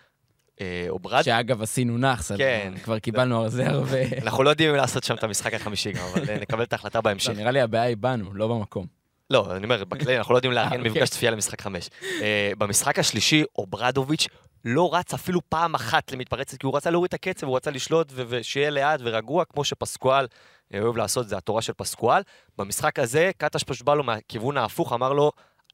אה, 0.62 1.24
שאגב, 1.24 1.62
עשינו 1.62 1.98
נאחס, 1.98 2.32
כן. 2.32 2.74
כבר 2.84 3.00
קיבלנו 3.00 3.44
על 3.44 3.50
זה 3.50 3.70
הרבה... 3.70 3.98
אנחנו 4.24 4.44
לא 4.44 4.50
יודעים 4.50 4.70
אם 4.70 4.76
לעשות 4.76 5.04
שם 5.04 5.16
את 5.16 5.24
המשחק 5.24 5.54
החמישי 5.54 5.92
גם, 5.92 6.06
אבל 6.14 6.30
אה, 6.30 6.38
נקבל 6.40 6.64
את 6.64 6.74
ההחלטה 6.74 7.02
בהמשך. 7.02 7.30
נראה 7.30 7.52
לי 7.52 7.62
הבעיה 7.62 7.84
היא 7.84 7.98
בנו, 8.00 8.34
לא 8.34 8.48
במקום. 8.48 8.86
לא, 9.30 9.56
אני 9.56 9.64
אומר, 9.64 9.84
בכלי 9.84 10.18
אנחנו 10.18 10.34
לא 10.34 10.38
יודעים 10.38 10.54
לארגן 10.54 10.78
אוקיי. 10.78 10.92
מפגש 10.92 11.10
צפייה 11.10 11.32
למשחק 11.32 11.62
חמש. 11.62 11.90
אה, 12.22 12.52
במשחק 12.58 13.00
השלישי, 13.00 13.44
אוברדוביץ' 13.58 14.28
לא 14.66 14.96
רץ 14.96 15.14
אפילו 15.14 15.42
פעם 15.50 15.76
אחת 15.76 16.12
למתפרצת, 16.12 16.58
כי 16.58 16.66
הוא 16.66 16.78
רצה 16.78 16.90
להוריד 16.92 17.08
את 17.08 17.14
הקצב, 17.14 17.48
הוא 17.48 17.56
רצה 17.56 17.72
לשלוט 17.72 18.12
ושיהיה 18.16 18.70
לאט 18.70 19.00
ורגוע, 19.04 19.46
כמו 19.46 19.64
שפסקואל 19.64 20.28
אוהב 20.82 20.98
לעשות, 20.98 21.28
זה 21.28 21.38
התורה 21.38 21.62
של 21.62 21.74
פסקואל. 21.74 22.22
במשחק 22.58 23.00
הזה, 23.00 23.32
קטש 23.38 23.64
פשוט 23.64 23.86
בא 23.86 23.94
לו 23.94 24.04
מהכיוון 24.04 24.58
ההפוך, 24.58 24.94
אמר 24.94 25.14
לו, 25.14 25.32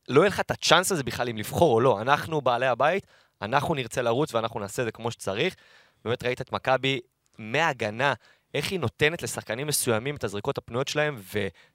לא 0.09 0.21
יהיה 0.21 0.27
לך 0.27 0.39
את 0.39 0.51
הצ'אנס 0.51 0.91
הזה 0.91 1.03
בכלל 1.03 1.29
אם 1.29 1.37
לבחור 1.37 1.73
או 1.73 1.79
לא, 1.79 2.01
אנחנו 2.01 2.41
בעלי 2.41 2.67
הבית, 2.67 3.07
אנחנו 3.41 3.75
נרצה 3.75 4.01
לרוץ 4.01 4.33
ואנחנו 4.33 4.59
נעשה 4.59 4.81
את 4.81 4.85
זה 4.87 4.91
כמו 4.91 5.11
שצריך. 5.11 5.55
באמת 6.05 6.23
ראית 6.23 6.41
את 6.41 6.51
מכבי 6.51 6.99
מהגנה, 7.37 8.13
איך 8.53 8.71
היא 8.71 8.79
נותנת 8.79 9.23
לשחקנים 9.23 9.67
מסוימים 9.67 10.15
את 10.15 10.23
הזריקות 10.23 10.57
הפנויות 10.57 10.87
שלהם, 10.87 11.21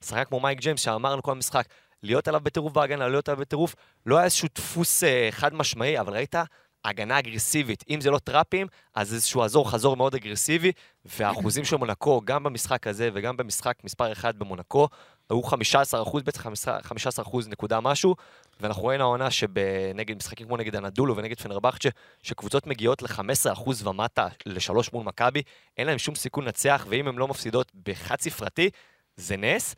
ושחקן 0.00 0.24
כמו 0.24 0.40
מייק 0.40 0.60
ג'יימס 0.60 0.80
שאמרנו 0.80 1.22
כל 1.22 1.32
המשחק, 1.32 1.66
להיות 2.02 2.28
עליו 2.28 2.40
בטירוף 2.40 2.72
בהגנה, 2.72 3.08
להיות 3.08 3.28
עליו 3.28 3.40
בטירוף, 3.40 3.74
לא 4.06 4.16
היה 4.16 4.24
איזשהו 4.24 4.48
דפוס 4.54 5.04
אה, 5.04 5.28
חד 5.30 5.54
משמעי, 5.54 6.00
אבל 6.00 6.12
ראית 6.12 6.34
הגנה 6.84 7.18
אגרסיבית. 7.18 7.84
אם 7.90 8.00
זה 8.00 8.10
לא 8.10 8.18
טראפים, 8.18 8.66
אז 8.94 9.14
איזשהו 9.14 9.42
אזור 9.42 9.70
חזור 9.70 9.96
מאוד 9.96 10.14
אגרסיבי, 10.14 10.72
והאחוזים 11.04 11.64
של 11.64 11.76
מונקו, 11.76 12.20
גם 12.24 12.42
במשחק 12.42 12.86
הזה 12.86 13.10
וגם 13.14 13.36
במשחק 13.36 13.76
מספר 13.84 14.12
1 14.12 14.34
במונקו, 14.34 14.88
היו 15.30 15.42
15 15.42 16.02
אחוז, 16.02 16.22
בעצם 16.22 16.40
15 16.82 17.24
אחוז 17.24 17.48
נקודה 17.48 17.80
משהו, 17.80 18.14
ואנחנו 18.60 18.82
רואים 18.82 19.00
העונה 19.00 19.30
שנגד 19.30 20.16
משחקים 20.16 20.46
כמו 20.46 20.56
נגד 20.56 20.76
הנדולו 20.76 21.16
ונגד 21.16 21.40
פנרבכצ'ה, 21.40 21.88
שקבוצות 22.22 22.66
מגיעות 22.66 23.02
ל-15 23.02 23.52
אחוז 23.52 23.86
ומטה 23.86 24.28
לשלוש 24.46 24.92
מול 24.92 25.04
מכבי, 25.04 25.42
אין 25.78 25.86
להם 25.86 25.98
שום 25.98 26.14
סיכון 26.14 26.44
לנצח, 26.44 26.86
ואם 26.88 27.08
הן 27.08 27.16
לא 27.16 27.28
מפסידות 27.28 27.72
בחד 27.84 28.20
ספרתי, 28.20 28.70
זה 29.16 29.36
נס. 29.36 29.74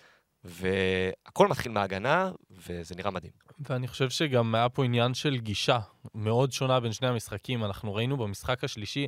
והכל 0.47 1.49
מתחיל 1.49 1.73
מההגנה, 1.73 2.31
וזה 2.69 2.95
נראה 2.95 3.11
מדהים. 3.11 3.33
ואני 3.69 3.89
חושב 3.89 4.11
שגם 4.11 4.55
היה 4.55 4.69
פה 4.69 4.85
עניין 4.85 5.15
של 5.15 5.37
גישה 5.37 5.79
מאוד 6.15 6.53
שונה 6.53 6.81
בין 6.81 6.93
שני 6.93 7.09
המשחקים. 7.09 7.65
אנחנו 7.65 7.95
ראינו 7.95 8.17
במשחק 8.17 8.65
השלישי, 8.65 9.07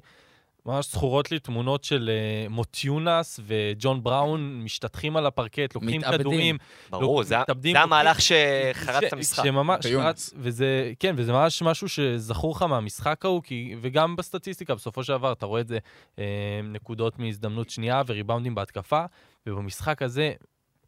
ממש 0.67 0.91
זכורות 0.91 1.31
לי 1.31 1.39
תמונות 1.39 1.85
של 1.85 2.11
uh, 2.11 2.53
מוטיונס 2.53 3.41
וג'ון 3.47 4.03
בראון 4.03 4.63
משתטחים 4.65 5.17
על 5.17 5.27
הפרקט, 5.27 5.75
לוקחים 5.75 6.01
מתאבדים. 6.01 6.21
כדורים. 6.21 6.59
ברור, 6.91 7.23
זה, 7.23 7.39
מתאבדים, 7.39 7.73
זה 7.77 7.81
המהלך 7.81 8.21
שחרץ 8.21 9.03
את 9.05 9.13
המשחק. 9.17 9.45
שממש, 9.45 9.87
שרץ, 9.87 10.31
וזה, 10.37 10.93
כן, 11.01 11.15
וזה 11.19 11.33
ממש 11.33 11.63
משהו 11.63 11.89
שזכור 11.89 12.55
לך 12.55 12.63
מהמשחק 12.63 13.25
ההוא, 13.25 13.43
כי, 13.43 13.77
וגם 13.81 14.17
בסטטיסטיקה, 14.17 14.75
בסופו 14.75 15.05
של 15.05 15.13
דבר, 15.13 15.33
אתה 15.33 15.47
רואה 15.47 15.61
את 15.61 15.69
זה, 15.69 15.79
uh, 16.17 16.19
נקודות 16.65 17.19
מהזדמנות 17.19 17.71
שנייה 17.71 18.03
וריבאונדים 18.07 18.55
בהתקפה, 18.55 19.05
ובמשחק 19.47 20.03
הזה, 20.03 20.33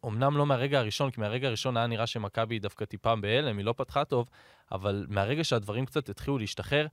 אמנם 0.05 0.37
לא 0.37 0.45
מהרגע 0.45 0.79
הראשון, 0.79 1.11
כי 1.11 1.21
מהרגע 1.21 1.47
הראשון 1.47 1.77
היה 1.77 1.87
נראה 1.87 2.07
שמכבי 2.07 2.59
דווקא 2.59 2.85
טיפה 2.85 3.15
בהלם, 3.15 3.57
היא 3.57 3.65
לא 3.65 3.73
פתחה 3.77 4.05
טוב, 4.05 4.29
אבל 4.71 5.05
מהרגע 5.09 5.43
שהדברים 5.43 5.85
קצת 5.85 6.09
התחילו 6.09 6.37
להשתחרר, 6.37 6.87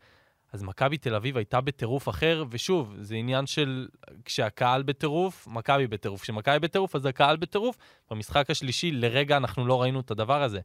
אז 0.52 0.62
מכבי 0.62 0.98
תל 0.98 1.14
אביב 1.14 1.36
הייתה 1.36 1.60
בטירוף 1.60 2.08
אחר, 2.08 2.44
ושוב, 2.50 2.94
זה 3.00 3.14
עניין 3.14 3.46
של 3.46 3.88
כשהקהל 4.24 4.82
בטירוף, 4.82 5.48
מכבי 5.50 5.86
בטירוף. 5.86 6.22
כשמכבי 6.22 6.58
בטירוף, 6.58 6.96
אז 6.96 7.06
הקהל 7.06 7.36
בטירוף. 7.36 7.76
במשחק 8.10 8.50
השלישי, 8.50 8.90
לרגע 8.90 9.36
אנחנו 9.36 9.66
לא 9.66 9.82
ראינו 9.82 10.00
את 10.00 10.10
הדבר 10.10 10.42
הזה. 10.42 10.60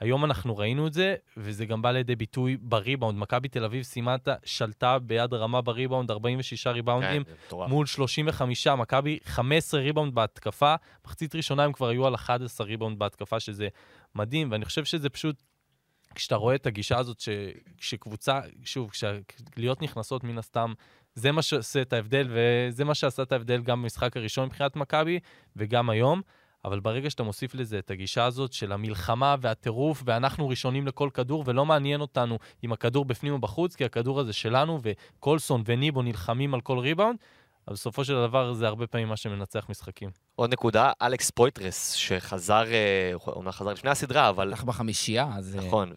היום 0.00 0.24
אנחנו 0.24 0.56
ראינו 0.56 0.86
את 0.86 0.92
זה, 0.92 1.14
וזה 1.36 1.66
גם 1.66 1.82
בא 1.82 1.90
לידי 1.90 2.16
ביטוי 2.16 2.56
בריבאונד. 2.60 3.18
מכבי 3.18 3.48
תל 3.48 3.64
אביב 3.64 3.82
סיימה 3.82 4.16
שלטה 4.44 4.98
ביד 4.98 5.34
רמה 5.34 5.60
בריבאונד, 5.60 6.10
46 6.10 6.66
ריבאונדים 6.66 7.24
כן, 7.24 7.56
מול 7.68 7.86
35, 7.86 8.66
מכבי 8.66 9.18
15 9.24 9.80
ריבאונד 9.80 10.14
בהתקפה. 10.14 10.74
מחצית 11.06 11.34
ראשונה 11.34 11.64
הם 11.64 11.72
כבר 11.72 11.88
היו 11.88 12.06
על 12.06 12.14
11 12.14 12.66
ריבאונד 12.66 12.98
בהתקפה, 12.98 13.40
שזה 13.40 13.68
מדהים, 14.14 14.52
ואני 14.52 14.64
חושב 14.64 14.84
שזה 14.84 15.08
פשוט 15.08 15.42
כשאתה 16.14 16.36
רואה 16.36 16.54
את 16.54 16.66
הגישה 16.66 16.98
הזאת, 16.98 17.22
שקבוצה, 17.80 18.40
שוב, 18.64 18.90
כשקליות 18.90 19.82
נכנסות 19.82 20.24
מן 20.24 20.38
הסתם, 20.38 20.72
זה 21.14 21.32
מה 21.32 21.42
שעושה 21.42 21.82
את 21.82 21.92
ההבדל, 21.92 22.28
וזה 22.30 22.84
מה 22.84 22.94
שעשה 22.94 23.22
את 23.22 23.32
ההבדל 23.32 23.62
גם 23.62 23.82
במשחק 23.82 24.16
הראשון 24.16 24.46
מבחינת 24.46 24.76
מכבי, 24.76 25.18
וגם 25.56 25.90
היום. 25.90 26.22
אבל 26.64 26.80
ברגע 26.80 27.10
שאתה 27.10 27.22
מוסיף 27.22 27.54
לזה 27.54 27.78
את 27.78 27.90
הגישה 27.90 28.24
הזאת 28.24 28.52
של 28.52 28.72
המלחמה 28.72 29.36
והטירוף, 29.40 30.02
ואנחנו 30.04 30.48
ראשונים 30.48 30.86
לכל 30.86 31.10
כדור, 31.14 31.44
ולא 31.46 31.66
מעניין 31.66 32.00
אותנו 32.00 32.38
אם 32.64 32.72
הכדור 32.72 33.04
בפנים 33.04 33.32
או 33.32 33.38
בחוץ, 33.38 33.76
כי 33.76 33.84
הכדור 33.84 34.20
הזה 34.20 34.32
שלנו, 34.32 34.80
וקולסון 34.82 35.62
וניבו 35.66 36.02
נלחמים 36.02 36.54
על 36.54 36.60
כל 36.60 36.78
ריבאונד, 36.78 37.18
אבל 37.68 37.74
בסופו 37.74 38.04
של 38.04 38.14
דבר 38.14 38.52
זה 38.52 38.66
הרבה 38.66 38.86
פעמים 38.86 39.08
מה 39.08 39.16
שמנצח 39.16 39.66
משחקים. 39.68 40.10
עוד 40.34 40.52
נקודה, 40.52 40.92
אלכס 41.02 41.30
פויתרס, 41.30 41.92
שחזר, 41.92 42.64
אה, 42.66 43.10
הוא 43.14 43.34
אומנם 43.34 43.50
חזר 43.50 43.72
לפני 43.72 43.90
הסדרה, 43.90 44.28
אבל... 44.28 44.50
פתח 44.50 44.64
בחמישייה, 44.64 45.28
אז... 45.36 45.56
אה, 45.56 45.66
נכון, 45.66 45.92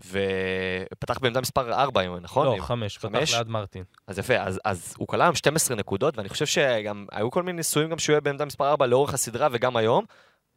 ופתח 0.92 1.20
בעמדה 1.20 1.42
מספר 1.42 1.74
4 1.74 2.02
היום, 2.02 2.18
נכון? 2.18 2.46
לא, 2.46 2.62
5, 2.62 2.98
פתח 2.98 3.38
ליד 3.38 3.48
מרטין. 3.48 3.84
אז 4.08 4.20
יפה, 4.20 4.38
אז, 4.38 4.60
אז 4.66 4.94
הוא 4.98 5.08
כלל 5.08 5.22
עם 5.22 5.36
12 5.36 5.78
נקודות, 5.78 6.18
ואני 6.18 6.30
חושב 6.30 6.46
שגם 6.46 7.06
היו 7.12 7.32
כל 7.32 7.44
מיני 7.44 7.56
ניסויים 7.56 7.90
גם 7.90 8.00
שהוא 8.00 8.14
יהיה 8.14 8.22
בעמדה 8.22 8.46
מספר 8.46 8.70
4 8.70 8.86
לאורך 8.86 9.14
הסדרה 9.14 9.48
וגם 9.52 9.78
היום. 9.78 10.06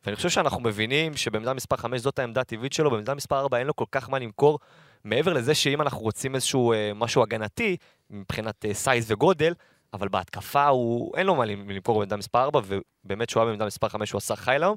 ואני 0.04 0.16
חושב 0.16 0.28
שאנחנו 0.28 0.61
מבינים 0.61 1.16
שבעמדה 1.16 1.54
מספר 1.54 1.76
5 1.76 2.00
זאת 2.00 2.18
העמדה 2.18 2.40
הטבעית 2.40 2.73
שלו, 2.73 2.90
בעמדה 2.90 3.14
מספר 3.14 3.40
4 3.40 3.58
אין 3.58 3.66
לו 3.66 3.76
כל 3.76 3.84
כך 3.92 4.11
מה 4.11 4.18
למכור, 4.18 4.58
מעבר 5.04 5.32
לזה 5.32 5.54
שאם 5.54 5.82
אנחנו 5.82 6.00
רוצים 6.00 6.34
איזשהו 6.34 6.73
אה, 6.73 6.92
משהו 6.94 7.23
הגנתי, 7.23 7.76
מבחינת 8.11 8.64
אה, 8.64 8.75
size 8.75 9.11
וגודל, 9.11 9.54
אבל 9.92 10.08
בהתקפה 10.08 10.66
הוא, 10.66 11.16
אין 11.16 11.26
לו 11.26 11.34
מה 11.34 11.44
למכור 11.44 11.99
בעמדה 11.99 12.16
מספר 12.16 12.42
4, 12.42 12.61
ובאמת 12.64 13.30
שהוא 13.30 13.40
היה 13.40 13.50
בעמדה 13.50 13.66
מספר 13.66 13.88
5 13.88 14.12
הוא 14.12 14.18
עשה 14.18 14.37
חי 14.37 14.52
היום, 14.52 14.76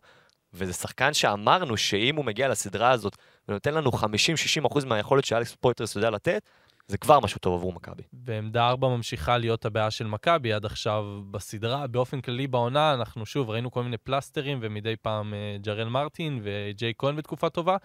וזה 0.53 0.73
שחקן 0.73 1.13
שאמרנו 1.13 1.77
שאם 1.77 2.15
הוא 2.15 2.25
מגיע 2.25 2.47
לסדרה 2.47 2.91
הזאת 2.91 3.15
ונותן 3.49 3.73
לנו 3.73 3.89
50-60% 3.89 4.85
מהיכולת 4.85 5.25
שאלכס 5.25 5.55
פויטרס 5.55 5.95
יודע 5.95 6.09
לתת, 6.09 6.49
זה 6.87 6.97
כבר 6.97 7.19
משהו 7.19 7.39
טוב 7.39 7.53
עבור 7.53 7.73
מכבי. 7.73 8.03
בעמדה 8.13 8.69
4 8.69 8.87
ממשיכה 8.87 9.37
להיות 9.37 9.65
הבעיה 9.65 9.91
של 9.91 10.07
מכבי 10.07 10.53
עד 10.53 10.65
עכשיו 10.65 11.05
בסדרה. 11.31 11.87
באופן 11.87 12.21
כללי 12.21 12.47
בעונה, 12.47 12.93
אנחנו 12.93 13.25
שוב 13.25 13.49
ראינו 13.49 13.71
כל 13.71 13.83
מיני 13.83 13.97
פלסטרים 13.97 14.59
ומדי 14.61 14.95
פעם 15.01 15.33
uh, 15.33 15.63
ג'רל 15.63 15.89
מרטין 15.89 16.39
וג'יי 16.43 16.93
כהן 16.97 17.15
בתקופה 17.15 17.49
טובה, 17.49 17.77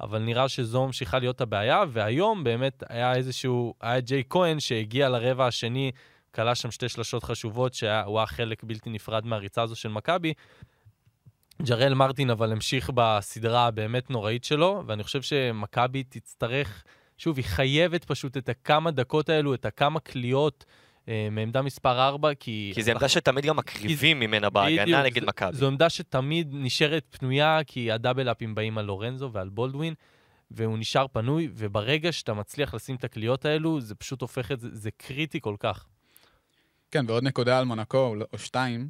אבל 0.00 0.18
נראה 0.18 0.48
שזו 0.48 0.86
ממשיכה 0.86 1.18
להיות 1.18 1.40
הבעיה, 1.40 1.82
והיום 1.88 2.44
באמת 2.44 2.82
היה 2.88 3.14
איזשהו, 3.14 3.74
היה 3.80 4.00
ג'יי 4.00 4.22
כהן 4.30 4.60
שהגיע 4.60 5.08
לרבע 5.08 5.46
השני, 5.46 5.92
כלה 6.34 6.54
שם 6.54 6.70
שתי 6.70 6.88
שלשות 6.88 7.24
חשובות, 7.24 7.74
שהוא 7.74 8.18
היה 8.18 8.26
חלק 8.26 8.64
בלתי 8.64 8.90
נפרד 8.90 9.26
מהריצה 9.26 9.62
הזו 9.62 9.76
של 9.76 9.88
מכבי. 9.88 10.32
ג'רל 11.62 11.94
מרטין 11.94 12.30
אבל 12.30 12.52
המשיך 12.52 12.90
בסדרה 12.94 13.66
הבאמת 13.66 14.10
נוראית 14.10 14.44
שלו, 14.44 14.82
ואני 14.86 15.02
חושב 15.04 15.22
שמכבי 15.22 16.02
תצטרך... 16.02 16.84
שוב, 17.18 17.36
היא 17.36 17.44
חייבת 17.44 18.04
פשוט 18.04 18.36
את 18.36 18.48
הכמה 18.48 18.90
דקות 18.90 19.28
האלו, 19.28 19.54
את 19.54 19.64
הכמה 19.64 20.00
קליעות. 20.00 20.64
אה, 21.08 21.28
מעמדה 21.30 21.62
מספר 21.62 22.08
4, 22.08 22.34
כי... 22.34 22.72
כי 22.74 22.82
זו 22.82 22.90
עמדה 22.90 23.08
שתמיד 23.08 23.44
גם 23.44 23.56
מקריבים 23.56 24.20
ממנה 24.20 24.50
בהגנה 24.50 25.02
נגד 25.02 25.24
מכבי. 25.24 25.56
זו 25.56 25.66
עמדה 25.66 25.90
שתמיד 25.90 26.48
נשארת 26.52 27.04
פנויה, 27.10 27.60
כי 27.66 27.92
הדאבל-אפים 27.92 28.54
באים 28.54 28.78
על 28.78 28.84
לורנזו 28.84 29.30
ועל 29.32 29.48
בולדווין, 29.48 29.94
והוא 30.50 30.78
נשאר 30.78 31.06
פנוי, 31.12 31.48
וברגע 31.54 32.12
שאתה 32.12 32.34
מצליח 32.34 32.74
לשים 32.74 32.96
את 32.96 33.04
הקליעות 33.04 33.44
האלו, 33.44 33.80
זה 33.80 33.94
פשוט 33.94 34.22
הופך 34.22 34.52
את 34.52 34.60
זה, 34.60 34.68
זה 34.72 34.90
קריטי 34.90 35.40
כל 35.40 35.56
כך. 35.60 35.86
כן, 36.90 37.04
ועוד 37.08 37.24
נקודה 37.24 37.58
על 37.58 37.64
מונקו, 37.64 38.14
או 38.32 38.38
שתיים. 38.38 38.88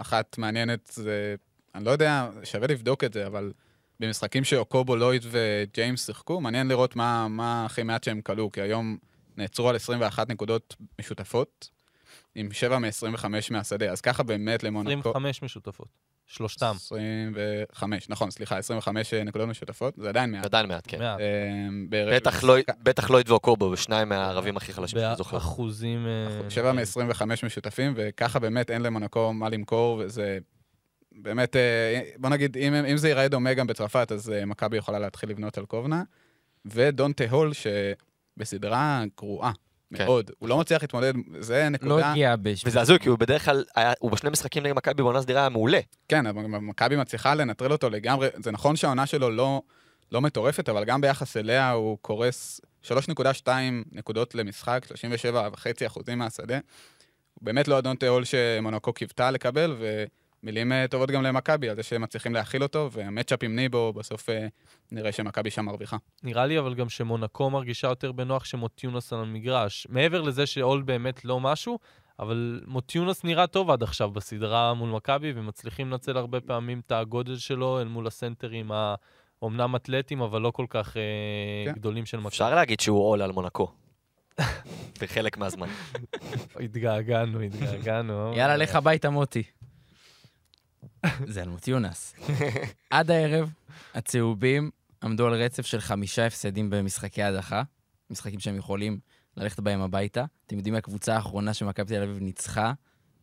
אחת 0.00 0.38
מעניינת, 0.38 0.90
זה... 0.94 1.34
אני 1.74 1.84
לא 1.84 1.90
יודע, 1.90 2.28
שווה 2.44 2.66
לבדוק 2.66 3.04
את 3.04 3.12
זה, 3.12 3.26
אבל 3.26 3.52
במשחקים 4.00 4.44
שאוקובו, 4.44 4.96
לויד 4.96 5.24
וג'יימס 5.30 6.06
שיחקו, 6.06 6.40
מעניין 6.40 6.68
לראות 6.68 6.96
מה, 6.96 7.28
מה 7.28 7.64
הכי 7.66 7.82
מעט 7.82 8.04
שהם 8.04 8.20
כלו, 8.20 8.52
כי 8.52 8.60
היום 8.60 8.96
נעצרו 9.36 9.68
על 9.68 9.76
21 9.76 10.28
נקודות 10.28 10.76
משותפות, 11.00 11.70
עם 12.34 12.52
7 12.52 12.78
מ-25 12.78 13.24
מהשדה, 13.50 13.90
אז 13.92 14.00
ככה 14.00 14.22
באמת 14.22 14.62
למונקו... 14.62 14.90
25 15.10 15.42
משותפות. 15.42 15.88
שלושתם. 16.28 16.74
25, 16.76 18.08
נכון, 18.08 18.30
סליחה, 18.30 18.58
25 18.58 19.14
נקודות 19.14 19.48
משותפות, 19.48 19.94
זה 19.96 20.08
עדיין 20.08 20.30
מעט. 20.32 20.44
עדיין 20.44 20.66
מעט, 20.66 20.84
כן. 20.88 20.98
מעט. 20.98 21.18
אמ, 21.68 21.86
בר- 21.90 22.08
בטח 22.16 22.44
לא- 22.44 22.54
בטח 22.82 23.10
לויד 23.10 23.30
ואוקורבו, 23.30 23.76
שניים 23.76 24.08
מהערבים 24.08 24.56
הכי 24.56 24.72
חלשים 24.72 24.98
שאני 24.98 25.16
זוכר. 25.16 25.36
באחוזים... 25.36 26.06
אה, 26.06 26.50
7 26.50 26.72
מ-25 26.72 27.22
משותפים, 27.46 27.92
וככה 27.96 28.38
באמת 28.38 28.70
אין 28.70 28.82
למונקו 28.82 29.32
מה 29.32 29.48
למכור, 29.48 30.02
וזה 30.04 30.38
באמת, 31.16 31.56
אה, 31.56 32.00
בוא 32.16 32.30
נגיד, 32.30 32.56
אם, 32.56 32.74
אם 32.74 32.96
זה 32.96 33.08
ייראה 33.08 33.28
דומה 33.28 33.54
גם 33.54 33.66
בצרפת, 33.66 34.12
אז 34.12 34.30
אה, 34.30 34.44
מכבי 34.44 34.76
יכולה 34.76 34.98
להתחיל 34.98 35.30
לבנות 35.30 35.58
על 35.58 35.66
קובנה. 35.66 36.02
ודונטה 36.66 37.24
הול, 37.30 37.52
שבסדרה 38.36 39.04
גרועה 39.18 39.52
כן. 39.94 40.04
מאוד, 40.04 40.30
הוא 40.38 40.48
לא 40.48 40.58
מצליח 40.58 40.82
להתמודד, 40.82 41.12
זה 41.38 41.62
לא 41.62 41.68
נקודה... 41.68 42.10
הגיע 42.10 42.36
בש... 42.42 42.62
וזה 42.66 42.80
הזוי, 42.80 42.98
כי 42.98 43.08
הוא 43.08 43.18
בדרך 43.18 43.44
כלל, 43.44 43.64
היה- 43.76 43.92
הוא 43.98 44.10
בשני 44.10 44.30
משחקים 44.30 44.62
נגד 44.62 44.76
מכבי 44.76 45.02
בעונה 45.02 45.22
סדירה 45.22 45.40
היה 45.40 45.48
מעולה. 45.48 45.80
כן, 46.08 46.26
אבל 46.26 46.42
מכבי 46.46 46.96
מצליחה 46.96 47.34
לנטרל 47.34 47.72
אותו 47.72 47.90
לגמרי. 47.90 48.28
זה 48.42 48.50
נכון 48.50 48.76
שהעונה 48.76 49.06
שלו 49.06 49.30
לא, 49.30 49.62
לא 50.12 50.20
מטורפת, 50.20 50.68
אבל 50.68 50.84
גם 50.84 51.00
ביחס 51.00 51.36
אליה 51.36 51.70
הוא 51.70 51.98
קורס 52.02 52.60
3.2 52.84 53.48
נקודות 53.92 54.34
למשחק, 54.34 54.86
37.5 55.32 55.86
אחוזים 55.86 56.18
מהשדה. 56.18 56.58
הוא 57.34 57.44
באמת 57.44 57.68
לא 57.68 57.78
אדון 57.78 57.96
תיאול 57.96 58.24
שמונקו 58.24 58.92
קיוותה 58.92 59.30
לקבל, 59.30 59.76
ומילים 59.78 60.06
אה, 60.72 60.84
טובות 60.90 61.10
גם 61.10 61.22
למכבי 61.22 61.68
על 61.68 61.76
זה 61.76 61.82
שהם 61.82 62.02
מצליחים 62.02 62.34
להכיל 62.34 62.62
אותו, 62.62 62.88
והמצ'אפ 62.92 63.42
עם 63.42 63.56
ניבו, 63.56 63.92
בסוף 63.92 64.30
אה, 64.30 64.46
נראה 64.92 65.12
שמכבי 65.12 65.50
שם 65.50 65.64
מרוויחה. 65.64 65.96
נראה 66.22 66.46
לי 66.46 66.58
אבל 66.58 66.74
גם 66.74 66.88
שמונקו 66.88 67.50
מרגישה 67.50 67.88
יותר 67.88 68.12
בנוח 68.12 68.44
שמוטיונס 68.44 69.12
על 69.12 69.18
המגרש. 69.18 69.86
מעבר 69.90 70.22
לזה 70.22 70.46
שאול 70.46 70.82
באמת 70.82 71.24
לא 71.24 71.40
משהו, 71.40 71.78
אבל 72.18 72.60
מוטיונס 72.66 73.24
נראה 73.24 73.46
טוב 73.46 73.70
עד 73.70 73.82
עכשיו 73.82 74.10
בסדרה 74.10 74.74
מול 74.74 74.90
מכבי, 74.90 75.32
ומצליחים 75.36 75.90
לנצל 75.90 76.16
הרבה 76.16 76.40
פעמים 76.40 76.80
את 76.86 76.92
הגודל 76.92 77.36
שלו 77.36 77.80
אל 77.80 77.88
מול 77.88 78.06
הסנטרים 78.06 78.70
האומנם 78.72 79.76
אתלטים, 79.76 80.20
אבל 80.20 80.40
לא 80.40 80.50
כל 80.50 80.66
כך 80.68 80.96
אה, 80.96 81.02
כן. 81.64 81.72
גדולים 81.72 82.06
של 82.06 82.16
מכבי. 82.16 82.28
אפשר 82.28 82.54
להגיד 82.54 82.80
שהוא 82.80 83.08
עול 83.08 83.22
על 83.22 83.32
מונקו. 83.32 83.72
בחלק 85.00 85.38
מהזמן. 85.38 85.68
התגעגענו, 86.60 87.40
התגעגענו. 87.40 88.32
יאללה, 88.36 88.56
לך 88.56 88.74
הביתה, 88.74 89.10
מוטי. 89.10 89.42
זה 91.26 91.42
אלמוט 91.42 91.68
יונס. 91.68 92.14
עד 92.90 93.10
הערב, 93.10 93.52
הצהובים 93.94 94.70
עמדו 95.02 95.26
על 95.26 95.34
רצף 95.34 95.66
של 95.66 95.80
חמישה 95.80 96.26
הפסדים 96.26 96.70
במשחקי 96.70 97.22
הדחה, 97.22 97.62
משחקים 98.10 98.40
שהם 98.40 98.56
יכולים 98.56 98.98
ללכת 99.36 99.60
בהם 99.60 99.80
הביתה. 99.80 100.24
אתם 100.46 100.56
יודעים 100.56 100.74
מי 100.74 100.78
הקבוצה 100.78 101.14
האחרונה 101.14 101.54
שמכבי 101.54 101.94
תל 101.94 102.02
אביב 102.02 102.18
ניצחה 102.20 102.72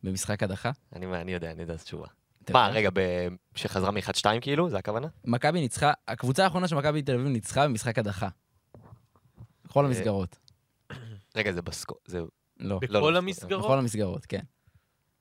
במשחק 0.04 0.44
הדחה? 0.44 0.72
אני 0.96 1.06
אני 1.06 1.34
יודע, 1.34 1.52
אני 1.52 1.62
יודע 1.62 1.74
את 1.74 1.80
התשובה. 1.80 2.08
מה? 2.50 2.68
רגע, 2.68 2.90
ב- 2.94 3.28
שחזרה 3.56 3.92
מ-1-2 3.92 4.26
כאילו? 4.42 4.70
זה 4.70 4.78
הכוונה? 4.78 5.08
מכבי 5.26 5.62
ניצחה, 5.62 5.94
הקבוצה 6.08 6.44
האחרונה 6.44 6.68
שמכבי 6.68 7.02
תל 7.02 7.14
אביב 7.14 7.28
ניצחה 7.28 7.64
במשחק 7.68 8.00
הדחה. 8.00 8.28
בכל 9.66 9.84
אה, 9.86 9.90
המסגרות. 9.90 10.40
רגע, 11.36 11.52
זה 11.52 11.62
בסקו... 11.62 11.96
זה... 12.06 12.20
לא. 12.20 12.28
לא, 12.60 13.00
בכל 13.00 13.10
לא, 13.12 13.18
המסגרות? 13.18 13.66
בכל 13.66 13.80
המסגרות, 13.80 14.26
כן. 14.26 14.42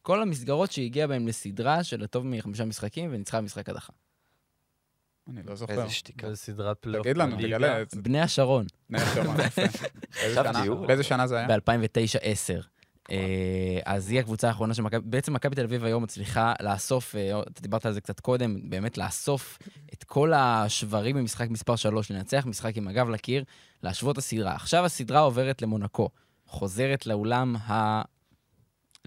כל 0.02 0.22
המסגרות 0.22 0.72
שהגיעה 0.72 1.06
בהן 1.06 1.28
לסדרה 1.28 1.84
של 1.84 2.04
הטוב 2.04 2.26
מחמישה 2.26 2.64
משחקים 2.64 3.10
וניצחה 3.12 3.40
במשחק 3.40 3.68
הדחה. 3.68 3.92
אני 5.28 5.42
לא 5.46 5.54
זוכר. 5.54 5.72
איזה 5.72 5.90
שתיקה. 5.90 6.30
זה 6.30 6.36
סדרת 6.36 6.76
פלייאוף. 6.80 7.06
תגיד 7.06 7.16
לנו. 7.16 7.36
תגלה. 7.36 7.82
בני 7.94 8.20
השרון, 8.20 8.66
בני 8.90 9.02
השרון, 9.02 9.36
יפה. 9.46 9.62
באיזה 10.86 11.02
שנה- 11.02 11.26
זה 11.26 11.36
היה? 11.38 11.46
ב-2009-10. 11.48 13.12
אז 13.84 14.10
היא 14.10 14.20
הקבוצה 14.20 14.48
האחרונה 14.48 14.74
שמכבי, 14.74 15.00
בעצם 15.10 15.32
מכבי 15.32 15.54
תל 15.56 15.64
אביב 15.64 15.84
היום 15.84 16.02
מצליחה 16.02 16.52
לאסוף, 16.60 17.16
אה, 17.16 17.40
אתה 17.40 17.62
דיברת 17.62 17.86
על 17.86 17.92
זה 17.92 18.00
קצת 18.00 18.20
קודם, 18.20 18.70
באמת 18.70 18.98
לאסוף 18.98 19.58
את 19.92 20.04
כל 20.04 20.32
השברים 20.36 21.16
במשחק 21.16 21.50
מספר 21.50 21.76
3, 21.76 22.10
לנצח 22.10 22.46
משחק 22.46 22.76
עם 22.76 22.88
הגב 22.88 23.08
לקיר, 23.08 23.44
להשוות 23.82 24.12
את 24.12 24.18
הסדרה. 24.18 24.54
עכשיו 24.54 24.84
הסדרה 24.84 25.20
עוברת 25.20 25.62
למונקו, 25.62 26.08
חוזרת 26.46 27.06
לאולם 27.06 27.56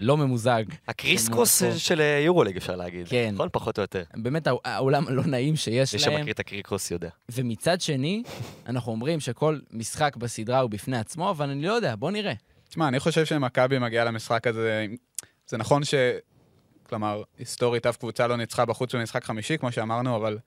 הלא 0.02 0.16
ממוזג. 0.16 0.64
הקריסקוס 0.88 1.62
מונקו. 1.62 1.78
של 1.78 2.00
אה, 2.00 2.22
יורוליג, 2.24 2.56
אפשר 2.56 2.76
להגיד. 2.76 3.08
כן. 3.08 3.30
נכון? 3.34 3.48
פחות 3.52 3.78
או 3.78 3.82
יותר. 3.82 4.02
באמת 4.16 4.48
האולם 4.64 5.08
הלא 5.08 5.22
נעים 5.24 5.56
שיש 5.56 5.94
מי 5.94 6.00
להם. 6.00 6.18
שמכיר 6.18 6.32
את 6.32 6.40
הקריקוס 6.40 6.90
יודע. 6.90 7.08
ומצד 7.32 7.80
שני, 7.80 8.22
אנחנו 8.66 8.92
אומרים 8.92 9.20
שכל 9.20 9.58
משחק 9.70 10.16
בסדרה 10.16 10.60
הוא 10.60 10.70
בפני 10.70 10.98
עצמו, 10.98 11.30
אבל 11.30 11.50
אני 11.50 11.62
לא 11.62 11.72
יודע, 11.72 11.94
בוא 11.96 12.10
נראה. 12.10 12.32
תשמע, 12.68 12.88
אני 12.88 13.00
חושב 13.00 13.24
שמכבי 13.24 13.78
מגיעה 13.78 14.04
למשחק 14.04 14.46
הזה, 14.46 14.86
זה 15.46 15.56
נכון 15.56 15.84
ש... 15.84 15.94
כלומר, 16.88 17.22
היסטורית 17.38 17.86
אף 17.86 17.96
קבוצה 17.96 18.26
לא 18.26 18.36
ניצחה 18.36 18.64
בחוץ 18.64 18.94
במשחק 18.94 19.24
חמישי, 19.24 19.58
כמו 19.58 19.72
שאמרנו, 19.72 20.16
אבל 20.16 20.38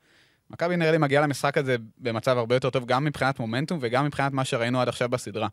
מכבי 0.50 0.78
נראה 0.78 0.92
לי 0.92 0.98
מגיעה 0.98 1.24
למשחק 1.24 1.58
הזה 1.58 1.76
במצב 1.98 2.38
הרבה 2.38 2.56
יותר 2.56 2.70
טוב, 2.70 2.86
גם 2.86 3.04
מבחינת 3.04 3.40
מומנטום 3.40 3.80
וגם 3.82 4.06
מבחינת 4.06 4.32
מה 4.32 4.46
שראינו 4.46 4.82
עד 4.82 4.88
עכשיו 4.88 5.10
בסדרה. 5.10 5.48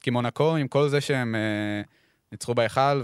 כי 0.00 0.10
מונקו, 0.10 0.56
עם 0.56 0.68
כל 0.68 0.88
זה 0.88 1.00
שהם 1.00 1.34
אה, 1.34 1.82
ניצחו 2.34 2.54
בהיכל 2.54 3.02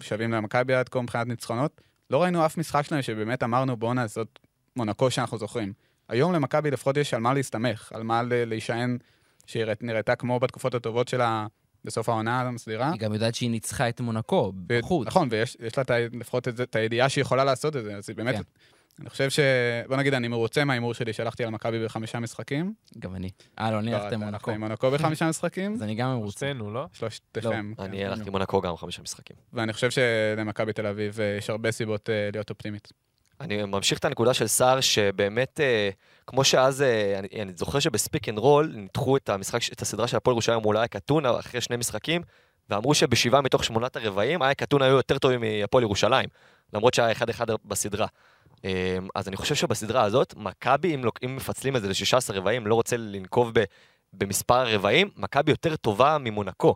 ושווים 0.00 0.32
למכבי 0.32 0.74
עד 0.74 0.88
כה 0.88 1.00
מבחינת 1.00 1.26
ניצחונות, 1.26 1.80
לא 2.10 2.22
ראינו 2.22 2.46
אף 2.46 2.58
משחק 2.58 2.82
שלהם 2.82 3.02
שבאמת 3.02 3.42
אמרנו, 3.42 3.76
בואנה, 3.76 4.06
זאת 4.06 4.38
מונקו 4.76 5.10
שאנחנו 5.10 5.38
זוכרים. 5.38 5.72
היום 6.08 6.32
למכבי 6.32 6.70
לפחות 6.70 6.96
יש 6.96 7.14
על 7.14 7.20
מה 7.20 7.34
להסתמך, 7.34 7.92
על 7.94 8.02
מה 8.02 8.22
להישען, 8.22 8.98
שהיא 9.46 9.64
נראתה 9.80 10.14
כמו 10.14 10.40
בתקופות 10.40 10.74
הטובות 10.74 11.08
שלה 11.08 11.46
בסוף 11.84 12.08
העונה 12.08 12.50
הסדירה. 12.54 12.90
היא 12.92 13.00
גם 13.00 13.12
יודעת 13.12 13.34
שהיא 13.34 13.50
ניצחה 13.50 13.88
את 13.88 14.00
מונקו 14.00 14.52
בחוץ. 14.66 15.06
נכון, 15.06 15.28
ויש 15.30 15.56
יש 15.60 15.78
לה 15.78 15.84
לפחות 16.12 16.48
את 16.48 16.76
הידיעה 16.76 17.08
שהיא 17.08 17.22
יכולה 17.22 17.44
לעשות 17.44 17.76
את 17.76 17.84
זה, 17.84 17.96
אז 17.96 18.08
היא 18.08 18.16
באמת... 18.16 18.34
כן. 18.34 18.42
אני 19.00 19.10
חושב 19.10 19.30
ש... 19.30 19.40
בוא 19.88 19.96
נגיד, 19.96 20.14
אני 20.14 20.28
מרוצה 20.28 20.64
מההימור 20.64 20.94
שלי 20.94 21.12
שהלכתי 21.12 21.44
על 21.44 21.50
מכבי 21.50 21.84
בחמישה 21.84 22.20
משחקים. 22.20 22.74
גם 22.98 23.14
אני. 23.14 23.30
אה, 23.58 23.70
לא, 23.70 23.78
אני 23.78 23.90
לא, 23.90 23.96
הלכתי 23.96 24.14
עם 24.14 24.20
אתה 24.20 24.30
מונקו. 24.30 24.50
עם 24.50 24.60
מונקו 24.60 24.90
בחמישה 24.90 25.28
משחקים, 25.28 25.74
אז 25.74 25.82
אני 25.82 25.94
גם 25.94 26.10
מרוצה. 26.10 26.46
שלושתנו, 26.46 26.70
לא? 26.70 26.86
שלושתכם. 26.92 27.72
כן. 27.76 27.82
אני 27.82 28.04
הלכתי 28.04 28.24
עם 28.26 28.32
מונקו 28.32 28.60
גם 28.60 28.76
חמישה 28.76 29.02
משחקים. 29.02 29.36
ואני 29.52 29.72
חושב 29.72 29.90
שלמכבי 29.90 30.72
תל 30.72 30.86
אביב 30.86 31.20
אה, 31.20 31.36
יש 31.38 31.50
הרבה 31.50 31.70
סיבות 31.70 32.10
אה, 32.10 32.28
להיות 32.32 32.50
אופטימית. 32.50 32.92
אני 33.40 33.64
ממשיך 33.64 33.98
את 33.98 34.04
הנקודה 34.04 34.34
של 34.34 34.46
סער, 34.46 34.80
שבאמת, 34.80 35.60
אה, 35.60 35.90
כמו 36.26 36.44
שאז, 36.44 36.82
אני, 37.18 37.42
אני 37.42 37.52
זוכר 37.56 37.78
שבספיק 37.78 38.28
אנד 38.28 38.38
רול, 38.38 38.72
ניתחו 38.76 39.16
את 39.16 39.28
המשחק, 39.28 39.60
את 39.72 39.82
הסדרה 39.82 40.08
של 40.08 40.16
הפועל 40.16 40.34
ירושלים 40.34 40.60
מול 40.62 40.76
אייק 40.76 40.96
אתונה 40.96 41.38
אחרי 41.38 41.60
שני 41.60 41.76
משחקים, 41.76 42.22
ואמרו 42.70 42.94
שבשבעה 42.94 43.40
מתוך 43.40 43.64
שמונת 43.64 43.96
הרבעים, 43.96 44.42
אייק 44.42 44.62
אתונה 44.62 44.84
היו 44.84 44.96
יותר 44.96 45.18
טובים 45.18 45.40
מהפועל 45.40 45.84
ירושלים, 45.84 46.28
למרות 46.72 46.94
שהיה 46.94 47.12
1-1 47.12 47.40
בסדרה. 47.64 48.06
אה, 48.64 48.70
אז 49.14 49.28
אני 49.28 49.36
חושב 49.36 49.54
שבסדרה 49.54 50.02
הזאת, 50.02 50.34
מכבי, 50.36 50.94
אם, 50.94 51.04
לוק- 51.04 51.18
אם 51.24 51.36
מפצלים 51.36 51.76
את 51.76 51.82
זה 51.82 51.88
ל-16 51.88 52.32
רבעים, 52.34 52.66
לא 52.66 52.74
רוצה 52.74 52.96
לנקוב 52.96 53.50
ב, 53.54 53.64
במספר 54.12 54.54
הרבעים, 54.54 55.10
מכבי 55.16 55.50
יותר 55.52 55.76
טובה 55.76 56.16
ממונקו, 56.20 56.74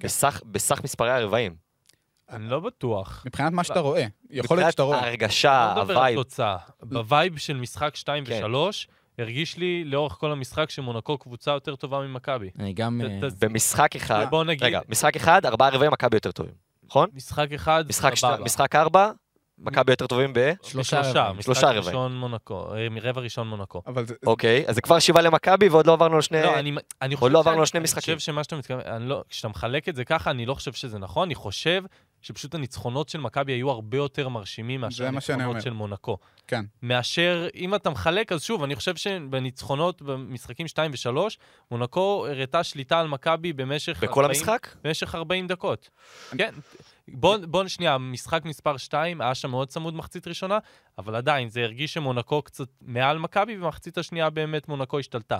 בסך, 0.00 0.42
בסך 0.46 0.84
מספרי 0.84 1.10
הרבעים. 1.10 1.54
אני 2.30 2.48
לא 2.50 2.60
בטוח. 2.60 3.22
מבחינת 3.26 3.52
מה 3.52 3.64
שאתה 3.64 3.80
רואה, 3.80 4.06
יכול 4.30 4.56
להיות 4.56 4.70
שאתה 4.70 4.82
מבחינת 4.82 4.98
רואה. 4.98 5.08
ההרגשה, 5.08 5.72
לא 5.76 5.82
מדבר 5.82 5.92
על 5.92 5.98
ה-vibe, 5.98 6.16
תוצאה. 6.18 6.56
ב-vibe 6.82 7.36
של 7.36 7.56
משחק 7.56 7.96
2 7.96 8.24
כן. 8.24 8.40
ו-3, 8.44 8.86
הרגיש 9.18 9.56
לי 9.56 9.84
לאורך 9.84 10.12
כל 10.12 10.32
המשחק 10.32 10.70
שמונקו 10.70 11.18
קבוצה 11.18 11.50
יותר 11.50 11.76
טובה 11.76 12.00
ממכבי. 12.00 12.50
אני 12.58 12.72
גם... 12.72 13.00
ת- 13.20 13.24
אה, 13.24 13.30
ת- 13.30 13.44
במשחק 13.44 13.96
אחד, 13.96 14.26
בוא 14.30 14.44
נגיד, 14.44 14.62
רגע, 14.62 14.80
משחק 14.88 15.16
אחד, 15.16 15.46
ארבעה 15.46 15.68
רבעים, 15.70 15.92
מכבי 15.92 16.16
יותר 16.16 16.32
טובים, 16.32 16.54
נכון? 16.86 17.08
משחק 17.14 17.52
אחד, 17.54 17.84
משחק, 17.88 18.14
שת... 18.14 18.20
סבבה. 18.20 18.44
משחק 18.44 18.74
ארבע, 18.74 19.10
מכבי 19.58 19.92
יותר 19.92 20.06
טובים 20.06 20.32
ב... 20.32 20.52
שלושה 20.62 21.04
שלושה, 21.04 21.20
רבעים. 21.20 21.38
משחק 21.38 21.44
שלושה 21.44 21.66
רבעים. 21.66 21.84
ראשון 21.86 22.16
מונקו, 22.16 22.74
אה, 22.74 22.88
מרבע 22.88 23.20
ראשון 23.20 23.48
מונקו. 23.48 23.82
אבל 23.86 24.06
זה... 24.06 24.14
אוקיי, 24.26 24.64
אז 24.66 24.74
זה 24.74 24.80
כבר 24.80 24.98
שבעה 24.98 25.22
למכבי 25.22 25.68
ועוד 25.68 25.86
לא 25.86 25.92
עברנו 25.92 26.14
על 26.14 26.20
שני... 26.22 26.42
לא, 26.42 26.58
אני, 26.58 26.72
אני 27.02 27.14
עוד 27.14 27.20
חושב 27.20 27.32
לא 27.32 27.38
עברנו 27.38 27.60
על 27.60 27.66
שני 27.66 27.78
אני 27.78 27.84
משחקים. 27.84 28.14
חושב 28.14 28.26
שמה 28.26 28.44
שאתה 28.44 28.56
מתכוון, 28.56 28.80
אני 28.86 29.08
לא, 29.08 29.22
כשאתה 29.28 29.48
מחלק 29.48 29.88
את 29.88 29.96
זה 29.96 30.04
ככה, 30.04 30.30
אני 30.30 30.46
לא 30.46 30.54
חושב 30.54 30.72
שזה 30.72 30.98
נכון, 30.98 31.28
אני 31.28 31.34
חושב 31.34 31.82
שפשוט 32.24 32.54
הניצחונות 32.54 33.08
של 33.08 33.20
מכבי 33.20 33.52
היו 33.52 33.70
הרבה 33.70 33.96
יותר 33.96 34.28
מרשימים 34.28 34.80
מאשר. 34.80 35.06
הניצחונות 35.06 35.62
של 35.62 35.72
מונקו. 35.72 36.18
כן. 36.46 36.64
מאשר, 36.82 37.48
אם 37.54 37.74
אתה 37.74 37.90
מחלק, 37.90 38.32
אז 38.32 38.42
שוב, 38.42 38.62
אני 38.62 38.76
חושב 38.76 38.96
שבניצחונות 38.96 40.02
במשחקים 40.02 40.68
2 40.68 40.90
ו-3, 40.90 41.18
מונקו 41.70 42.26
הראתה 42.30 42.64
שליטה 42.64 43.00
על 43.00 43.08
מכבי 43.08 43.52
במשך... 43.52 44.04
בכל 44.04 44.24
40 44.24 44.40
המשחק? 44.40 44.68
במשך 44.84 45.14
40 45.14 45.46
דקות. 45.46 45.90
כן. 46.38 46.54
בוא, 47.08 47.36
בוא 47.36 47.68
שנייה, 47.68 47.98
משחק 47.98 48.44
מספר 48.44 48.76
2 48.76 49.20
היה 49.20 49.34
שם 49.34 49.50
מאוד 49.50 49.68
צמוד 49.68 49.94
מחצית 49.94 50.28
ראשונה, 50.28 50.58
אבל 50.98 51.14
עדיין, 51.14 51.48
זה 51.48 51.62
הרגיש 51.62 51.94
שמונקו 51.94 52.42
קצת 52.42 52.68
מעל 52.82 53.18
מכבי, 53.18 53.56
ובמחצית 53.56 53.98
השנייה 53.98 54.30
באמת 54.30 54.68
מונקו 54.68 54.98
השתלטה. 54.98 55.38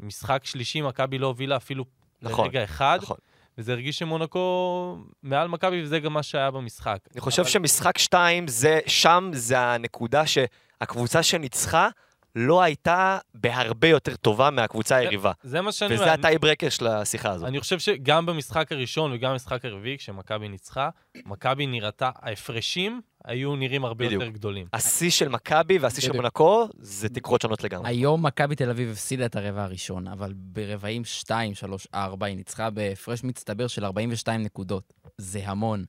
משחק 0.00 0.44
שלישי, 0.44 0.80
מכבי 0.80 1.18
לא 1.18 1.26
הובילה 1.26 1.56
אפילו 1.56 1.84
נכון, 2.22 2.46
לרגע 2.46 2.64
אחד, 2.64 2.98
נכון. 3.02 3.16
וזה 3.58 3.72
הרגיש 3.72 3.98
שמונקו 3.98 4.98
מעל 5.22 5.48
מכבי, 5.48 5.82
וזה 5.82 5.98
גם 6.00 6.12
מה 6.12 6.22
שהיה 6.22 6.50
במשחק. 6.50 6.98
אני 7.12 7.20
חושב 7.20 7.42
אבל- 7.42 7.50
שמשחק 7.50 7.98
שתיים, 7.98 8.48
זה, 8.48 8.80
שם 8.86 9.30
זה 9.34 9.58
הנקודה 9.58 10.22
שהקבוצה 10.26 11.22
שניצחה 11.22 11.88
לא 12.36 12.62
הייתה 12.62 13.18
בהרבה 13.34 13.88
יותר 13.88 14.16
טובה 14.16 14.50
מהקבוצה 14.50 14.96
היריבה. 14.96 15.32
זה 15.42 15.60
מה 15.60 15.72
שאני 15.72 15.94
וזה 15.94 16.12
הטייברקר 16.12 16.68
של 16.68 16.86
השיחה 16.86 17.30
הזאת. 17.30 17.48
אני 17.48 17.60
חושב 17.60 17.78
שגם 17.78 18.26
במשחק 18.26 18.72
הראשון 18.72 19.12
וגם 19.12 19.30
במשחק 19.32 19.64
הרביעי, 19.64 19.98
כשמכבי 19.98 20.48
ניצחה, 20.48 20.88
מכבי 21.26 21.66
נראתה, 21.66 22.10
ההפרשים 22.14 23.00
היו 23.24 23.56
נראים 23.56 23.84
הרבה 23.84 24.04
בדיוק. 24.06 24.22
יותר 24.22 24.34
גדולים. 24.34 24.66
השיא 24.72 25.10
של 25.10 25.28
מכבי 25.28 25.78
והשיא 25.78 26.02
של. 26.02 26.12
מונקו 26.12 26.68
זה 26.78 27.08
תקרות 27.08 27.40
שונות 27.40 27.62
לגמרי. 27.64 27.88
היום 27.90 28.26
מכבי 28.26 28.56
תל 28.56 28.70
אביב 28.70 28.90
הפסידה 28.90 29.26
את 29.26 29.36
הרבע 29.36 29.62
הראשון, 29.64 30.08
אבל 30.08 30.32
ברבעים 30.36 31.04
2, 31.04 31.54
3, 31.54 31.86
4 31.94 32.26
היא 32.26 32.36
ניצחה 32.36 32.70
בהפרש 32.70 33.24
מצטבר 33.24 33.66
של 33.66 33.84
42 33.84 34.42
נקודות. 34.42 34.92
זה 35.18 35.40
המון. 35.44 35.84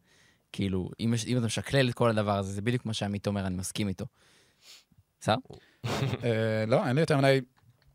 כאילו, 0.51 0.89
אם, 0.99 1.11
יש- 1.13 1.25
אם 1.27 1.37
אתה 1.37 1.45
משקלל 1.45 1.89
את 1.89 1.93
כל 1.93 2.09
הדבר 2.09 2.37
הזה, 2.37 2.51
זה 2.53 2.61
בדיוק 2.61 2.85
מה 2.85 2.93
שעמית 2.93 3.27
אומר, 3.27 3.47
אני 3.47 3.55
מסכים 3.55 3.87
איתו. 3.87 4.05
בסדר? 5.19 5.35
אה, 6.23 6.65
לא, 6.67 6.87
אין 6.87 6.95
לי 6.95 7.01
יותר 7.01 7.17
מדי 7.17 7.39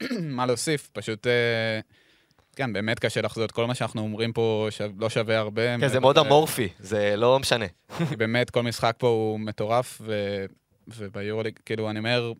מה 0.36 0.46
להוסיף, 0.46 0.88
פשוט... 0.92 1.26
אה, 1.26 1.80
כן, 2.60 2.72
באמת 2.72 2.98
קשה 2.98 3.20
לחזות. 3.20 3.52
כל 3.52 3.66
מה 3.66 3.74
שאנחנו 3.74 4.00
אומרים 4.02 4.32
פה 4.32 4.66
שו- 4.70 4.84
לא 4.98 5.08
שווה 5.10 5.38
הרבה. 5.38 5.78
כן, 5.80 5.88
זה 5.88 6.00
מאוד 6.00 6.18
אמורפי, 6.18 6.68
זה 6.78 7.14
לא 7.16 7.38
משנה. 7.38 7.64
באמת, 8.18 8.50
כל 8.50 8.62
משחק 8.62 8.94
פה 8.98 9.06
הוא 9.08 9.40
מטורף, 9.40 9.98
ו... 10.04 10.44
וביורוליג, 10.88 11.58
כאילו, 11.66 11.90
אני 11.90 11.98
אומר, 11.98 12.32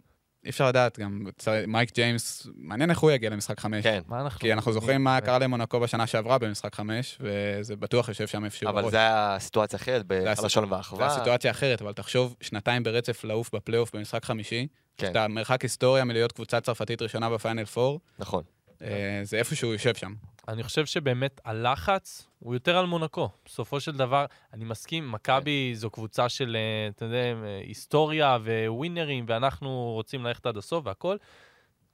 אי 0.45 0.51
אפשר 0.51 0.69
לדעת, 0.69 0.99
גם 0.99 1.27
מייק 1.67 1.95
ג'יימס, 1.95 2.47
מעניין 2.55 2.91
איך 2.91 2.99
הוא 2.99 3.11
יגיע 3.11 3.31
למשחק 3.31 3.61
חמש. 3.61 3.85
כן, 3.85 4.01
מה 4.09 4.21
אנחנו... 4.21 4.41
כי 4.41 4.53
אנחנו 4.53 4.73
זוכרים 4.73 5.05
מה 5.05 5.21
קרה 5.21 5.39
למונקו 5.39 5.81
בשנה 5.81 6.07
שעברה 6.07 6.39
במשחק 6.39 6.75
חמש, 6.75 7.19
וזה 7.21 7.77
בטוח 7.77 8.09
יושב 8.09 8.27
שם 8.27 8.45
איפשהו 8.45 8.69
אבל 8.69 8.83
בראש. 8.83 8.91
זה 8.93 8.99
היה 8.99 9.37
סיטואציה 9.41 9.77
אחרת 9.77 10.05
הסיט- 10.11 10.29
בחלשון 10.39 10.65
זו 10.69 10.71
ואחווה. 10.77 11.07
הסיטואציה 11.07 11.51
אחרת, 11.51 11.83
אבל 11.83 11.93
תחשוב, 11.93 12.37
שנתיים 12.41 12.83
ברצף 12.83 13.25
לעוף 13.25 13.55
בפלייאוף 13.55 13.95
במשחק 13.97 14.25
חמישי, 14.25 14.67
כן, 14.97 15.07
שאתה 15.07 15.29
מרחק 15.29 15.63
היסטוריה 15.63 16.05
מלהיות 16.05 16.33
קבוצה 16.33 16.61
צרפתית 16.61 17.03
ראשונה 17.03 17.31
בפיינל 17.31 17.65
פור, 17.65 18.01
נכון. 18.19 18.43
אה, 18.83 19.21
זה 19.23 19.37
איפשהו 19.37 19.73
יושב 19.73 19.95
שם. 19.95 20.15
אני 20.49 20.63
חושב 20.63 20.87
שבאמת 20.87 21.41
הלחץ 21.45 22.27
הוא 22.39 22.55
יותר 22.55 22.77
על 22.77 22.87
מונקו. 22.87 23.29
בסופו 23.45 23.81
של 23.81 23.97
דבר, 23.97 24.27
אני 24.53 24.65
מסכים, 24.65 25.13
מכבי 25.13 25.73
זו 25.75 25.91
קבוצה 25.91 26.29
של, 26.29 26.57
אה, 26.57 26.89
אתה 26.89 27.05
יודע, 27.05 27.17
אה, 27.17 27.61
היסטוריה 27.65 28.39
וווינרים, 28.45 29.25
ואנחנו 29.29 29.91
רוצים 29.95 30.25
ללכת 30.25 30.47
עד 30.47 30.57
הסוף 30.57 30.87
והכל. 30.87 31.17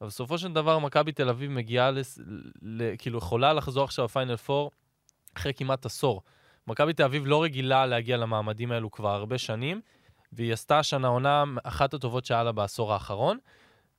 אבל 0.01 0.09
בסופו 0.09 0.39
של 0.39 0.53
דבר, 0.53 0.79
מכבי 0.79 1.13
תל 1.13 1.29
אביב 1.29 1.51
מגיעה, 1.51 1.91
לס... 1.91 2.19
ל... 2.63 2.97
כאילו, 2.99 3.19
יכולה 3.19 3.53
לחזור 3.53 3.85
עכשיו 3.85 4.05
לפיינל 4.05 4.35
4 4.51 4.69
אחרי 5.37 5.55
כמעט 5.55 5.87
עשור. 5.87 6.23
מכבי 6.67 6.93
תל 6.93 7.03
אביב 7.03 7.27
לא 7.27 7.43
רגילה 7.43 7.87
להגיע 7.87 8.17
למעמדים 8.17 8.73
האלו 8.73 8.91
כבר 8.91 9.09
הרבה 9.15 9.39
שנים, 9.39 9.81
והיא 10.33 10.53
עשתה 10.53 10.79
השנה 10.79 11.09
עונה 11.09 11.45
אחת 11.65 11.95
הטובות 11.95 12.25
שהיה 12.25 12.43
לה 12.43 12.53
בעשור 12.53 12.93
האחרון. 12.93 13.39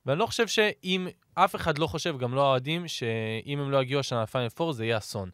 ואני 0.08 0.18
לא 0.18 0.26
חושב 0.26 0.48
שאם, 0.48 1.08
אף 1.34 1.54
אחד 1.56 1.78
לא 1.78 1.86
חושב, 1.86 2.18
גם 2.18 2.34
לא 2.34 2.44
האוהדים, 2.46 2.88
שאם 2.88 3.58
הם 3.58 3.70
לא 3.70 3.82
יגיעו 3.82 4.00
השנה 4.00 4.22
לפיינל 4.22 4.48
4 4.60 4.72
זה 4.72 4.84
יהיה 4.84 4.98
אסון. 4.98 5.30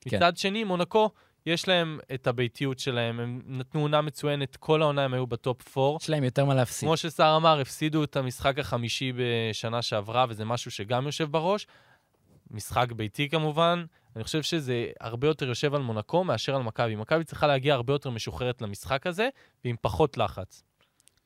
כן. 0.00 0.16
מצד 0.16 0.36
שני, 0.36 0.64
מונקו, 0.64 1.10
יש 1.46 1.68
להם 1.68 1.98
את 2.14 2.26
הביתיות 2.26 2.78
שלהם, 2.78 3.20
הם 3.20 3.42
נתנו 3.46 3.80
עונה 3.80 4.00
מצוינת, 4.00 4.56
כל 4.56 4.82
העונה 4.82 5.04
הם 5.04 5.14
היו 5.14 5.26
בטופ 5.26 5.78
4. 5.78 5.96
יש 6.00 6.10
להם 6.10 6.24
יותר 6.24 6.44
מה 6.44 6.54
להפסיד. 6.54 6.86
כמו 6.86 6.96
שסער 6.96 7.36
אמר, 7.36 7.60
הפסידו 7.60 8.04
את 8.04 8.16
המשחק 8.16 8.58
החמישי 8.58 9.12
בשנה 9.16 9.82
שעברה, 9.82 10.26
וזה 10.28 10.44
משהו 10.44 10.70
שגם 10.70 11.06
יושב 11.06 11.30
בראש. 11.30 11.66
משחק 12.50 12.92
ביתי 12.92 13.28
כמובן, 13.28 13.84
אני 14.16 14.24
חושב 14.24 14.42
שזה 14.42 14.86
הרבה 15.00 15.26
יותר 15.26 15.48
יושב 15.48 15.74
על 15.74 15.82
מונקו 15.82 16.24
מאשר 16.24 16.56
על 16.56 16.62
מכבי. 16.62 16.96
מכבי 16.96 17.24
צריכה 17.24 17.46
להגיע 17.46 17.74
הרבה 17.74 17.92
יותר 17.92 18.10
משוחררת 18.10 18.62
למשחק 18.62 19.06
הזה, 19.06 19.28
ועם 19.64 19.76
פחות 19.80 20.16
לחץ. 20.16 20.62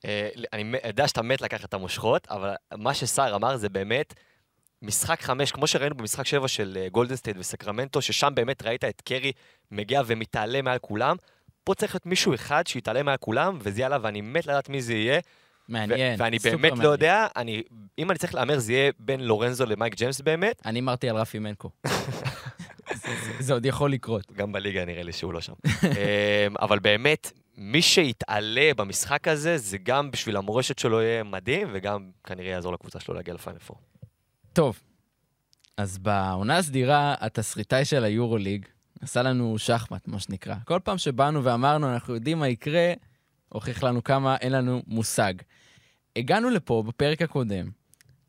אה, 0.04 0.28
אני 0.52 0.78
יודע 0.86 1.08
שאתה 1.08 1.22
מת 1.22 1.40
לקחת 1.40 1.64
את 1.64 1.74
המושכות, 1.74 2.26
אבל 2.30 2.54
מה 2.76 2.94
שסער 2.94 3.34
אמר 3.34 3.56
זה 3.56 3.68
באמת 3.68 4.14
משחק 4.82 5.22
חמש, 5.22 5.52
כמו 5.52 5.66
שראינו 5.66 5.94
במשחק 5.96 6.26
שבע 6.26 6.48
של 6.48 6.78
אה, 6.80 6.88
גולדן 6.88 7.16
סטייט 7.16 7.36
וסקרמנטו, 7.40 8.02
ששם 8.02 8.32
באמת 8.34 8.62
ראית 8.62 8.84
את 8.84 9.02
קרי 9.04 9.32
מגיע 9.70 10.02
ומתעלה 10.06 10.62
מעל 10.62 10.78
כולם. 10.78 11.16
פה 11.64 11.74
צריך 11.74 11.94
להיות 11.94 12.06
מישהו 12.06 12.34
אחד 12.34 12.66
שיתעלה 12.66 13.02
מעל 13.02 13.16
כולם, 13.16 13.58
וזה 13.60 13.86
עליו, 13.86 14.00
ואני 14.04 14.20
מת 14.20 14.46
לדעת 14.46 14.68
מי 14.68 14.82
זה 14.82 14.94
יהיה. 14.94 15.20
מעניין. 15.68 16.20
ואני 16.20 16.38
באמת 16.38 16.54
לא 16.70 16.76
מעניין. 16.76 16.92
יודע, 16.92 17.26
אני, 17.36 17.62
אם 17.98 18.10
אני 18.10 18.18
צריך 18.18 18.34
להמר, 18.34 18.58
זה 18.58 18.72
יהיה 18.72 18.92
בין 18.98 19.20
לורנזו 19.20 19.66
למייק 19.66 19.94
ג'יימס 19.94 20.20
באמת. 20.20 20.62
אני 20.66 20.80
אמרתי 20.80 21.08
על 21.08 21.16
רפי 21.16 21.38
מנקו. 21.38 21.70
זה- 21.86 23.08
זה- 23.24 23.32
זה 23.38 23.52
עוד 23.52 23.66
יכול 23.66 23.92
לקרות. 23.92 24.32
גם 24.32 24.52
בליגה 24.52 24.84
נראה 24.84 25.02
לי 25.02 25.12
שהוא 25.12 25.32
לא 25.32 25.40
שם. 25.40 25.52
אמ, 25.66 25.88
אבל 26.60 26.78
באמת, 26.78 27.32
מי 27.64 27.82
שיתעלה 27.82 28.70
במשחק 28.76 29.28
הזה, 29.28 29.58
זה 29.58 29.78
גם 29.78 30.10
בשביל 30.10 30.36
המורשת 30.36 30.78
שלו 30.78 31.02
יהיה 31.02 31.22
מדהים, 31.22 31.68
וגם 31.72 32.10
כנראה 32.24 32.50
יעזור 32.50 32.72
לקבוצה 32.72 33.00
שלו 33.00 33.14
להגיע 33.14 33.34
לפיינל 33.34 33.58
פור. 33.58 33.76
טוב, 34.52 34.80
אז 35.76 35.98
בעונה 35.98 36.56
הסדירה, 36.56 37.14
התסריטאי 37.20 37.84
של 37.84 38.04
היורוליג 38.04 38.66
עשה 39.00 39.22
לנו 39.22 39.58
שחמט, 39.58 40.08
מה 40.08 40.20
שנקרא. 40.20 40.54
כל 40.64 40.78
פעם 40.84 40.98
שבאנו 40.98 41.44
ואמרנו, 41.44 41.92
אנחנו 41.92 42.14
יודעים 42.14 42.38
מה 42.38 42.48
יקרה, 42.48 42.92
הוכיח 43.48 43.82
לנו 43.82 44.04
כמה 44.04 44.36
אין 44.36 44.52
לנו 44.52 44.82
מושג. 44.86 45.34
הגענו 46.16 46.50
לפה 46.50 46.82
בפרק 46.86 47.22
הקודם, 47.22 47.70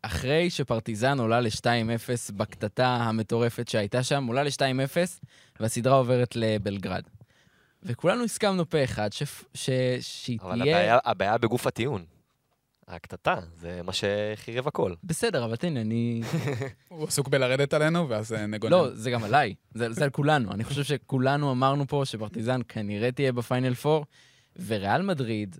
אחרי 0.02 0.50
שפרטיזן 0.50 1.19
עולה 1.19 1.39
ל-2-0 1.41 2.34
בקטטה 2.34 2.88
המטורפת 2.88 3.67
שהייתה 3.67 4.04
שם, 4.04 4.26
עולה 4.28 4.43
ל-2-0, 4.43 4.98
והסדרה 5.60 5.96
עוברת 5.96 6.36
לבלגרד. 6.36 7.04
וכולנו 7.86 8.24
הסכמנו 8.24 8.69
פה 8.69 8.84
אחד 8.84 9.13
ש... 9.13 9.24
ש... 9.54 9.69
שהיא 10.00 10.39
אבל 10.41 10.60
תהיה... 10.62 10.78
הבעיה, 10.78 11.00
הבעיה 11.06 11.38
בגוף 11.38 11.67
הטיעון. 11.67 12.06
הקטטה, 12.88 13.39
זה 13.54 13.82
מה 13.84 13.91
שחירב 13.93 14.67
הכל. 14.67 14.93
בסדר, 15.04 15.46
אבל 15.46 15.56
תן, 15.56 15.78
אני... 15.78 16.22
הוא 16.89 17.08
עסוק 17.08 17.28
בלרדת 17.28 17.74
עלינו, 17.74 18.10
ואז 18.10 18.34
אה, 18.34 18.46
נגונן. 18.46 18.72
לא, 18.72 18.89
זה 18.93 19.12
גם 19.12 19.24
עליי, 19.24 19.56
זה, 19.74 19.93
זה 19.93 20.04
על 20.04 20.10
כולנו. 20.10 20.52
אני 20.52 20.63
חושב 20.63 20.84
שכולנו 20.84 21.52
אמרנו 21.52 21.88
פה 21.88 22.02
שפרטיזן 22.06 22.62
כנראה 22.67 23.12
תהיה 23.12 23.32
בפיינל 23.32 23.74
4, 23.86 24.06
וריאל 24.65 25.02
מדריד 25.02 25.56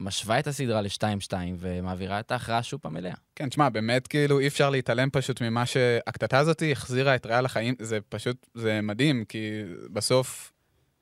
משווה 0.00 0.38
את 0.38 0.46
הסדרה 0.46 0.80
ל-2-2 0.80 1.32
ומעבירה 1.58 2.20
את 2.20 2.30
ההכרעה 2.30 2.62
שוב 2.62 2.80
פעם 2.80 2.96
אליה. 2.96 3.14
כן, 3.36 3.48
תשמע, 3.48 3.68
באמת 3.68 4.06
כאילו 4.06 4.38
אי 4.38 4.46
אפשר 4.46 4.70
להתעלם 4.70 5.10
פשוט 5.10 5.42
ממה 5.42 5.66
שהקטטה 5.66 6.38
הזאת 6.38 6.62
החזירה 6.72 7.14
את 7.14 7.26
ריאל 7.26 7.44
לחיים, 7.44 7.74
זה 7.78 7.98
פשוט, 8.08 8.46
זה 8.54 8.80
מדהים, 8.82 9.24
כי 9.24 9.62
בסוף 9.92 10.52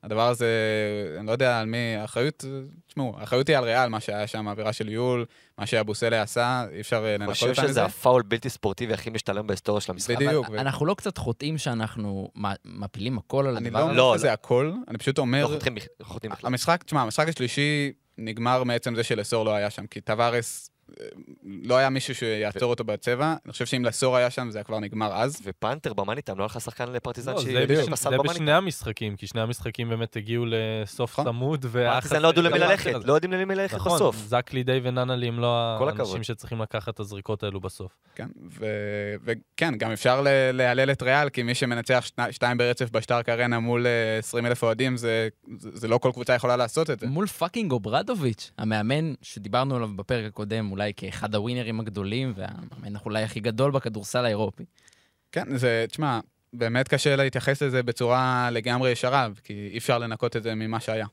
הדבר 0.06 0.28
הזה, 0.28 0.46
אני 1.18 1.26
לא 1.26 1.32
יודע 1.32 1.60
על 1.60 1.66
מי, 1.66 1.96
האחריות, 1.96 2.44
תשמעו, 2.86 3.14
האחריות 3.18 3.48
היא 3.48 3.56
על 3.56 3.64
ריאל, 3.64 3.88
מה 3.88 4.00
שהיה 4.00 4.26
שם, 4.26 4.48
האווירה 4.48 4.72
של 4.72 4.88
יול, 4.88 5.24
מה 5.58 5.66
שאבוסלה 5.66 6.22
עשה, 6.22 6.64
אי 6.72 6.80
אפשר 6.80 7.04
אה, 7.04 7.10
אני 7.14 7.18
לנקות 7.18 7.34
חושב 7.34 7.46
אותה 7.48 7.62
שזה 7.62 7.70
מזה. 7.70 7.84
הפאול 7.84 8.22
בלתי 8.22 8.50
ספורטיבי 8.50 8.92
הכי 8.94 9.10
משתלם 9.10 9.46
בהיסטוריה 9.46 9.80
של 9.80 9.92
המשחק. 9.92 10.16
בדיוק. 10.16 10.46
אבל 10.46 10.56
ו- 10.56 10.60
אנחנו 10.60 10.86
לא 10.86 10.94
קצת 10.94 11.18
חוטאים 11.18 11.58
שאנחנו 11.58 12.30
מפילים 12.64 13.18
הכל 13.18 13.46
על 13.46 13.56
אני 13.56 13.68
הדבר 13.68 13.78
לא 13.78 13.84
הזה? 13.84 13.90
אומר 14.00 14.10
לא, 14.12 14.18
שזה 14.18 14.32
הכל, 14.32 14.72
אני 14.88 14.98
פשוט 14.98 15.18
אומר, 15.18 15.42
לא 15.42 15.48
חותכים 15.48 15.74
בכלל. 16.30 16.48
המשחק, 16.48 16.82
תשמע, 16.84 17.02
המשחק 17.02 17.28
השלישי 17.28 17.92
נגמר 18.18 18.64
מעצם 18.64 18.94
זה 18.94 19.02
שלסור 19.02 19.44
לא 19.44 19.54
היה 19.54 19.70
שם, 19.70 19.86
כי 19.86 20.00
טווארס, 20.00 20.70
לא 21.44 21.76
היה 21.76 21.90
מישהו 21.90 22.14
שיעצור 22.14 22.70
אותו 22.70 22.84
בצבע. 22.84 23.34
אני 23.44 23.52
חושב 23.52 23.66
שאם 23.66 23.84
לסור 23.84 24.16
היה 24.16 24.30
שם, 24.30 24.48
זה 24.50 24.58
היה 24.58 24.64
כבר 24.64 24.78
נגמר 24.80 25.12
אז. 25.14 25.40
ופנתר 25.44 25.92
במאניטיים, 25.92 26.38
לא 26.38 26.42
היה 26.42 26.46
לך 26.46 26.60
שחקן 26.60 26.92
לפרטיזן 26.92 27.32
לא. 27.32 27.38
בשני- 27.38 27.52
בסל 27.92 28.10
זה. 28.10 28.16
בשני 28.34 28.52
המשחקים, 28.52 29.16
כי 29.16 29.26
שני 29.26 29.40
המשחקים 29.40 29.88
באמת 29.88 30.16
הגיעו 30.16 30.44
לסוף 30.48 31.12
נכון. 31.12 31.24
צמוד, 31.24 31.66
פרטיזן 31.72 32.22
לא 32.22 32.28
ידעו 32.28 32.42
למי 32.42 32.58
ללכת. 32.58 32.92
לא 33.04 33.12
יודעים 33.12 33.32
למי 33.32 33.54
ללכת 33.54 33.74
נכון, 33.76 33.94
בסוף. 33.94 34.16
זק 34.16 34.50
לדיי 34.52 34.80
ונאנלי 34.82 35.28
הם 35.28 35.40
לא 35.40 35.78
האנשים. 35.88 36.22
שצריכים 36.22 36.60
לקחת 36.62 36.94
את 36.94 37.00
הזריקות 37.00 37.42
האלו 37.42 37.60
בסוף. 37.60 37.92
כן, 38.14 38.28
ו- 38.58 38.66
וכן, 39.24 39.74
גם 39.78 39.90
אפשר 39.92 40.20
ל- 40.20 40.28
להלל 40.52 40.90
את 40.90 41.02
ריאל, 41.02 41.28
כי 41.28 41.42
מי 41.42 41.54
שמנצח 41.54 42.06
שתיים 42.30 42.58
ברצף 42.58 42.90
בשטארק 42.90 43.28
ארנה 43.28 43.58
מול 43.60 43.86
אה, 43.86 44.18
20 44.18 44.46
אלף 44.46 44.62
אוהדים, 44.62 44.96
זה, 44.96 45.28
זה, 45.58 45.70
זה 45.74 45.88
לא 45.88 45.98
כל 45.98 46.10
קבוצה 46.12 46.34
יכולה 46.34 46.56
לעשות 46.56 46.90
את 46.90 47.00
זה. 47.00 47.06
מול 47.06 47.26
fucking 47.26 47.72
אוברדוביץ', 47.72 48.50
המאמן 48.58 49.12
שדיברנו 49.22 49.76
עליו 49.76 49.88
בפרק 49.96 50.24
הקודם, 50.26 50.70
אולי 50.76 50.92
כאחד 50.96 51.34
הווינרים 51.34 51.80
הגדולים, 51.80 52.32
והמאמן 52.36 52.96
אולי 53.04 53.22
הכי 53.22 53.40
גדול 53.40 53.70
בכדורסל 53.70 54.24
האירופי. 54.24 54.64
כן, 55.32 55.56
זה, 55.56 55.84
תשמע, 55.88 56.20
באמת 56.52 56.88
קשה 56.88 57.16
להתייחס 57.16 57.62
לזה 57.62 57.82
בצורה 57.82 58.48
לגמרי 58.52 58.90
ישרה, 58.90 59.28
כי 59.44 59.68
אי 59.72 59.78
אפשר 59.78 59.98
לנקות 59.98 60.36
את 60.36 60.42
זה 60.42 60.54
ממה 60.54 60.80
שהיה. 60.80 61.06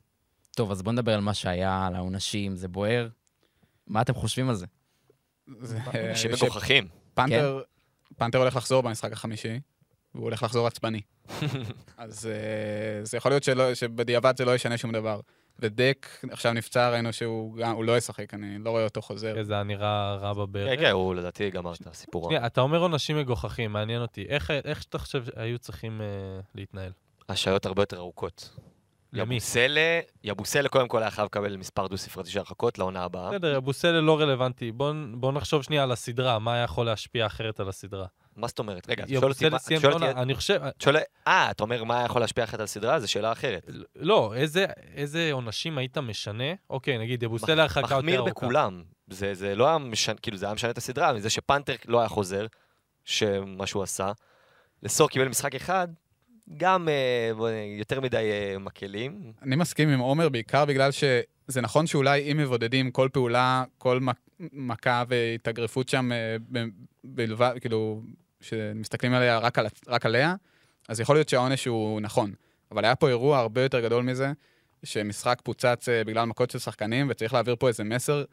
טוב, 0.56 0.72
אז 0.72 0.82
בואו 0.82 0.94
נדבר 0.94 1.14
על 1.14 1.22
מה 1.22 1.34
שהיה, 1.34 1.86
על 1.88 1.96
העונשים, 1.96 2.56
זה 2.56 2.68
בוער. 2.68 3.08
מה 3.88 4.02
אתם 4.02 4.14
חושבים 4.14 4.50
על 4.50 4.56
זה? 4.56 4.66
זה, 5.60 5.80
אנשים 6.10 6.32
מגוחכים. 6.32 6.88
שפנתר 7.12 7.62
פנתר 8.18 8.38
הולך 8.38 8.56
לחזור 8.56 8.84
במשחק 8.84 9.12
החמישי, 9.12 9.60
והוא 10.16 10.24
הולך 10.24 10.44
לחזור 10.44 10.68
עצבני. 10.68 11.02
אז 11.98 12.26
אה, 12.26 13.06
זה 13.06 13.18
יכול 13.18 13.32
להיות 13.32 13.44
שלא, 13.44 13.74
שבדיעבד 13.74 14.38
זה 14.38 14.46
לא 14.46 14.56
ישנה 14.56 14.78
שום 14.78 14.92
דבר. 14.92 15.20
ודק 15.60 16.08
עכשיו 16.32 16.54
נפצע, 16.54 16.90
ראינו 16.90 17.14
שהוא 17.14 17.58
גם, 17.58 17.76
הוא 17.76 17.84
לא 17.84 17.98
ישחק, 17.98 18.34
אני 18.34 18.58
לא 18.60 18.70
רואה 18.70 18.84
אותו 18.84 19.02
חוזר. 19.02 19.44
זה 19.44 19.54
היה 19.54 19.64
נראה 19.64 20.16
רע 20.16 20.34
בברך. 20.34 20.70
כן, 20.70 20.82
כן, 20.86 20.92
הוא 20.92 21.16
לדעתי 21.16 21.50
גמר 21.50 21.74
את 21.74 21.88
הסיפור. 21.88 22.26
שנייה, 22.30 22.46
אתה 22.46 22.62
אומר 22.62 22.80
עונשים 22.80 23.18
מגוחכים, 23.18 23.74
מעניין 23.74 24.02
אותי. 24.02 24.26
איך 24.30 24.52
איך 24.52 24.84
אתה 24.90 24.98
חושב 24.98 25.24
היו 25.36 25.60
צריכים 25.60 26.02
אה, 26.02 26.08
להתנהל? 26.56 26.92
השעיות 27.30 27.66
הרבה 27.66 27.82
יותר 27.82 27.98
ארוכות. 27.98 28.50
למי? 29.14 29.36
יבוסלה, 29.36 30.00
יבוסלה 30.24 30.70
קודם 30.70 30.88
כל 30.88 31.02
היה 31.02 31.12
חייב 31.12 31.26
לקבל 31.26 31.58
מספר 31.58 31.88
דו-ספרתי 31.88 32.30
של 32.30 32.40
הרחקות 32.40 32.80
לעונה 32.80 33.04
הבאה. 33.04 33.30
בסדר, 33.30 33.58
אבוסלה 33.58 34.02
לא 34.02 34.20
רלוונטי. 34.20 34.72
בוא, 34.72 34.94
בוא 35.14 35.32
נחשוב 35.32 35.64
שנייה 35.64 35.84
על 35.84 35.92
הסדרה, 35.92 36.40
מה 36.40 36.58
יכול 36.58 36.86
להשפיע 36.86 37.26
אחרת 37.26 37.60
על 37.60 37.70
הסדרה. 37.70 38.06
מה 38.36 38.48
זאת 38.48 38.60
אומרת? 38.60 38.90
רגע, 38.90 39.06
שואל 39.20 39.30
אותי, 39.32 39.46
שואל 39.82 39.94
אותי- 39.94 40.06
אני 40.10 40.36
חושב... 40.36 40.54
אתה 40.64 40.84
שואל- 40.84 40.96
אה, 41.28 41.52
אתה 41.52 41.64
אומר 41.64 41.84
מה 41.84 42.04
יכול 42.06 42.22
להשפיע 42.22 42.44
אחרת 42.44 42.60
על 42.60 42.64
הסדרה? 42.64 43.00
זו 43.00 43.12
שאלה 43.12 43.32
אחרת. 43.32 43.70
לא, 43.96 44.34
איזה, 44.36 44.66
איזה 44.96 45.30
עונשים 45.32 45.78
היית 45.78 45.98
משנה? 45.98 46.44
אוקיי, 46.70 46.98
נגיד, 46.98 47.24
יבוסלה 47.24 47.62
הרחקה 47.62 47.80
יותר 47.80 47.94
ארוכה. 47.94 48.08
מחמיר 48.08 48.24
בכולם. 48.24 48.84
זה, 49.10 49.34
זה 49.34 49.56
לא 49.56 49.68
היה 49.68 49.78
משנה, 49.78 50.16
כאילו 50.16 50.38
זה 50.38 50.46
היה 50.46 50.56
משנה 50.56 50.72
את 50.72 50.78
הסדרה, 50.78 51.14
מזה 51.14 51.30
שפנתר 51.30 51.76
לא 51.88 52.00
היה 52.00 52.08
חוזר, 52.10 52.46
שמה 53.06 53.68
שהוא 53.68 53.84
עשה. 53.84 54.12
לסור 54.84 55.10
קיבל 55.10 55.28
משחק 55.28 55.56
אחד, 55.56 55.88
גם 56.58 56.90
אה, 56.90 57.32
יותר 57.80 58.02
מדי 58.02 58.30
אה, 58.32 58.60
מקלים. 58.60 59.34
אני 59.42 59.56
מסכים 59.56 59.90
עם 59.90 60.00
עומר 60.00 60.30
בעיקר 60.30 60.66
בגלל 60.66 60.92
שזה 60.92 61.62
נכון 61.62 61.88
שאולי 61.88 62.32
אם 62.32 62.38
מבודדים 62.38 62.92
כל 62.92 63.10
פעולה, 63.14 63.64
כל 63.78 64.00
מק- 64.00 64.20
מכה 64.40 65.04
והתאגרפות 65.08 65.90
שם 65.90 66.12
אה, 66.12 66.36
ב- 66.52 66.66
בלבד, 67.04 67.56
כאילו, 67.62 68.02
שמסתכלים 68.44 69.14
עליה 69.14 69.38
רק, 69.38 69.60
על, 69.60 69.68
רק 69.88 70.06
עליה, 70.06 70.36
אז 70.90 71.00
יכול 71.00 71.16
להיות 71.16 71.30
שהעונש 71.30 71.66
הוא 71.66 72.02
נכון. 72.02 72.34
אבל 72.72 72.86
היה 72.86 72.96
פה 72.96 73.10
אירוע 73.10 73.38
הרבה 73.38 73.64
יותר 73.64 73.80
גדול 73.80 74.04
מזה, 74.04 74.32
שמשחק 74.84 75.40
פוצץ 75.44 75.90
אה, 75.90 76.04
בגלל 76.04 76.26
מכות 76.26 76.52
של 76.52 76.60
שחקנים, 76.60 77.08
וצריך 77.10 77.34
להעביר 77.34 77.56
פה 77.56 77.68
איזה 77.68 77.84
מסר, 77.84 78.24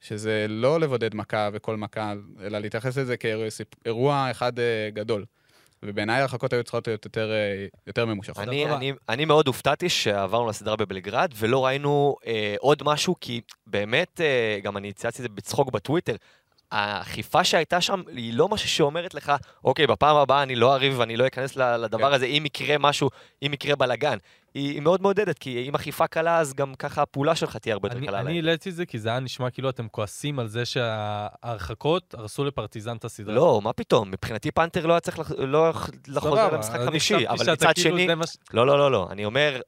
שזה 0.00 0.46
לא 0.48 0.80
לבודד 0.80 1.14
מכה 1.14 1.48
וכל 1.52 1.76
מכה, 1.76 2.12
אלא 2.42 2.58
להתייחס 2.58 2.98
לזה 2.98 3.16
כאירוע 3.16 4.30
אחד 4.30 4.58
אה, 4.58 4.88
גדול. 4.92 5.24
ובעיניי 5.84 6.16
ההרחקות 6.16 6.52
היו 6.52 6.62
צריכות 6.62 6.86
להיות 6.86 7.04
יותר, 7.04 7.32
אה, 7.32 7.66
יותר 7.86 8.06
ממושכות. 8.06 8.48
אני. 8.48 8.74
אני, 8.74 8.92
אני 9.08 9.24
מאוד 9.24 9.46
הופתעתי 9.46 9.88
שעברנו 9.88 10.48
לסדרה 10.48 10.76
בבלגרד, 10.76 11.32
ולא 11.38 11.66
ראינו 11.66 12.16
אה, 12.26 12.54
עוד 12.58 12.82
משהו, 12.84 13.14
כי 13.20 13.40
באמת, 13.66 14.20
אה, 14.20 14.58
גם 14.62 14.76
אני 14.76 14.92
צייצתי 14.92 15.22
את 15.22 15.28
זה 15.28 15.34
בצחוק 15.34 15.70
בטוויטר, 15.70 16.16
האכיפה 16.74 17.44
שהייתה 17.44 17.80
שם 17.80 18.02
היא 18.12 18.34
לא 18.34 18.48
משהו 18.48 18.68
שאומרת 18.68 19.14
לך, 19.14 19.32
אוקיי, 19.64 19.86
בפעם 19.86 20.16
הבאה 20.16 20.42
אני 20.42 20.54
לא 20.54 20.74
אריב 20.74 20.98
ואני 20.98 21.16
לא 21.16 21.26
אכנס 21.26 21.56
לדבר 21.56 22.08
כן. 22.08 22.14
הזה, 22.14 22.26
אם 22.26 22.42
יקרה 22.46 22.78
משהו, 22.78 23.10
אם 23.46 23.52
יקרה 23.52 23.76
בלאגן. 23.76 24.18
היא, 24.54 24.72
היא 24.72 24.80
מאוד 24.82 25.02
מעודדת, 25.02 25.38
כי 25.38 25.68
אם 25.68 25.74
אכיפה 25.74 26.06
קלה, 26.06 26.38
אז 26.38 26.54
גם 26.54 26.74
ככה 26.74 27.02
הפעולה 27.02 27.34
שלך 27.34 27.56
תהיה 27.56 27.72
הרבה 27.72 27.88
יותר 27.88 28.06
קלה. 28.06 28.20
אני. 28.20 28.36
העליתי 28.36 28.70
את 28.70 28.74
זה 28.74 28.86
כי 28.86 28.98
זה 28.98 29.08
היה 29.08 29.20
נשמע 29.20 29.50
כאילו 29.50 29.68
אתם 29.70 29.88
כועסים 29.88 30.38
על 30.38 30.46
זה 30.48 30.64
שההרחקות 30.64 32.14
הרסו 32.14 32.44
לפרטיזן 32.44 32.96
את 32.96 33.04
הסדרה. 33.04 33.34
לא, 33.34 33.60
מה 33.64 33.72
פתאום, 33.72 34.10
מבחינתי 34.10 34.50
פנתר 34.50 34.86
לא 34.86 34.92
היה 34.92 35.00
צריך 35.00 35.18
לח- 35.18 35.30
לא 35.38 35.72
לחוזר 36.08 36.54
למשחק 36.54 36.80
חמישי, 36.86 37.28
אבל 37.28 37.52
מצד 37.52 37.72
כאילו 37.74 37.98
שני... 37.98 38.06
לא, 38.52 38.66
לא, 38.66 38.78
לא, 38.78 38.90
לא. 38.90 39.08
אני 39.10 39.24
אומר, 39.24 39.60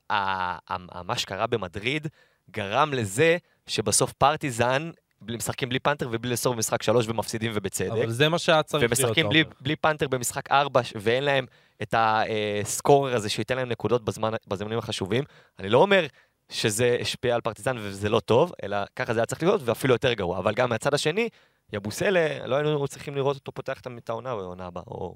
מה 1.05 1.17
שקרה 1.17 1.47
במדריד 1.47 2.07
גרם 2.51 2.95
לזה 2.95 3.37
שבסוף 3.67 4.13
פרטיזן 4.13 4.91
משחקים 5.23 5.69
בלי 5.69 5.79
פנתר 5.79 6.09
ובלי 6.13 6.31
לסור 6.31 6.55
במשחק 6.55 6.83
שלוש 6.83 7.09
ומפסידים 7.09 7.53
ובצדק. 7.55 7.91
אבל 7.91 8.11
זה 8.11 8.29
מה 8.29 8.39
שהיה 8.39 8.63
צריך 8.63 8.83
להיות. 8.83 8.99
ומשחקים 9.01 9.29
בלי. 9.29 9.45
בלי 9.61 9.77
פנתר 9.77 10.09
במשחק 10.09 10.51
ארבע 10.51 10.85
ש- 10.85 10.93
ואין 11.01 11.25
להם 11.25 11.47
את 11.83 11.95
הסקורר 11.99 13.15
הזה 13.15 13.29
שייתן 13.29 13.57
להם 13.57 13.69
נקודות 13.69 14.05
בזמן, 14.05 14.33
בזמנים 14.49 14.79
החשובים. 14.79 15.25
אני 15.59 15.69
לא 15.69 15.79
אומר 15.79 16.07
שזה 16.53 16.97
השפיע 17.01 17.35
על 17.35 17.41
פרטיזן 17.41 17.77
וזה 17.79 18.09
לא 18.09 18.21
טוב, 18.21 18.53
אלא 18.63 18.77
ככה 18.97 19.15
זה 19.15 19.21
היה 19.21 19.27
צריך 19.27 19.43
להיות 19.43 19.61
ואפילו 19.65 19.95
יותר 19.95 20.13
גרוע. 20.13 20.39
אבל 20.39 20.55
גם 20.55 20.69
מהצד 20.71 20.95
השני, 20.95 21.29
יבוסלה, 21.73 22.47
לא 22.47 22.57
היינו 22.57 22.89
צריכים 22.89 23.15
לראות 23.15 23.37
אותו 23.37 23.53
פותח 23.53 23.81
את 23.99 24.09
העונה 24.11 24.37
בעונה 24.37 24.67
הבאה, 24.67 24.83
או 24.87 25.15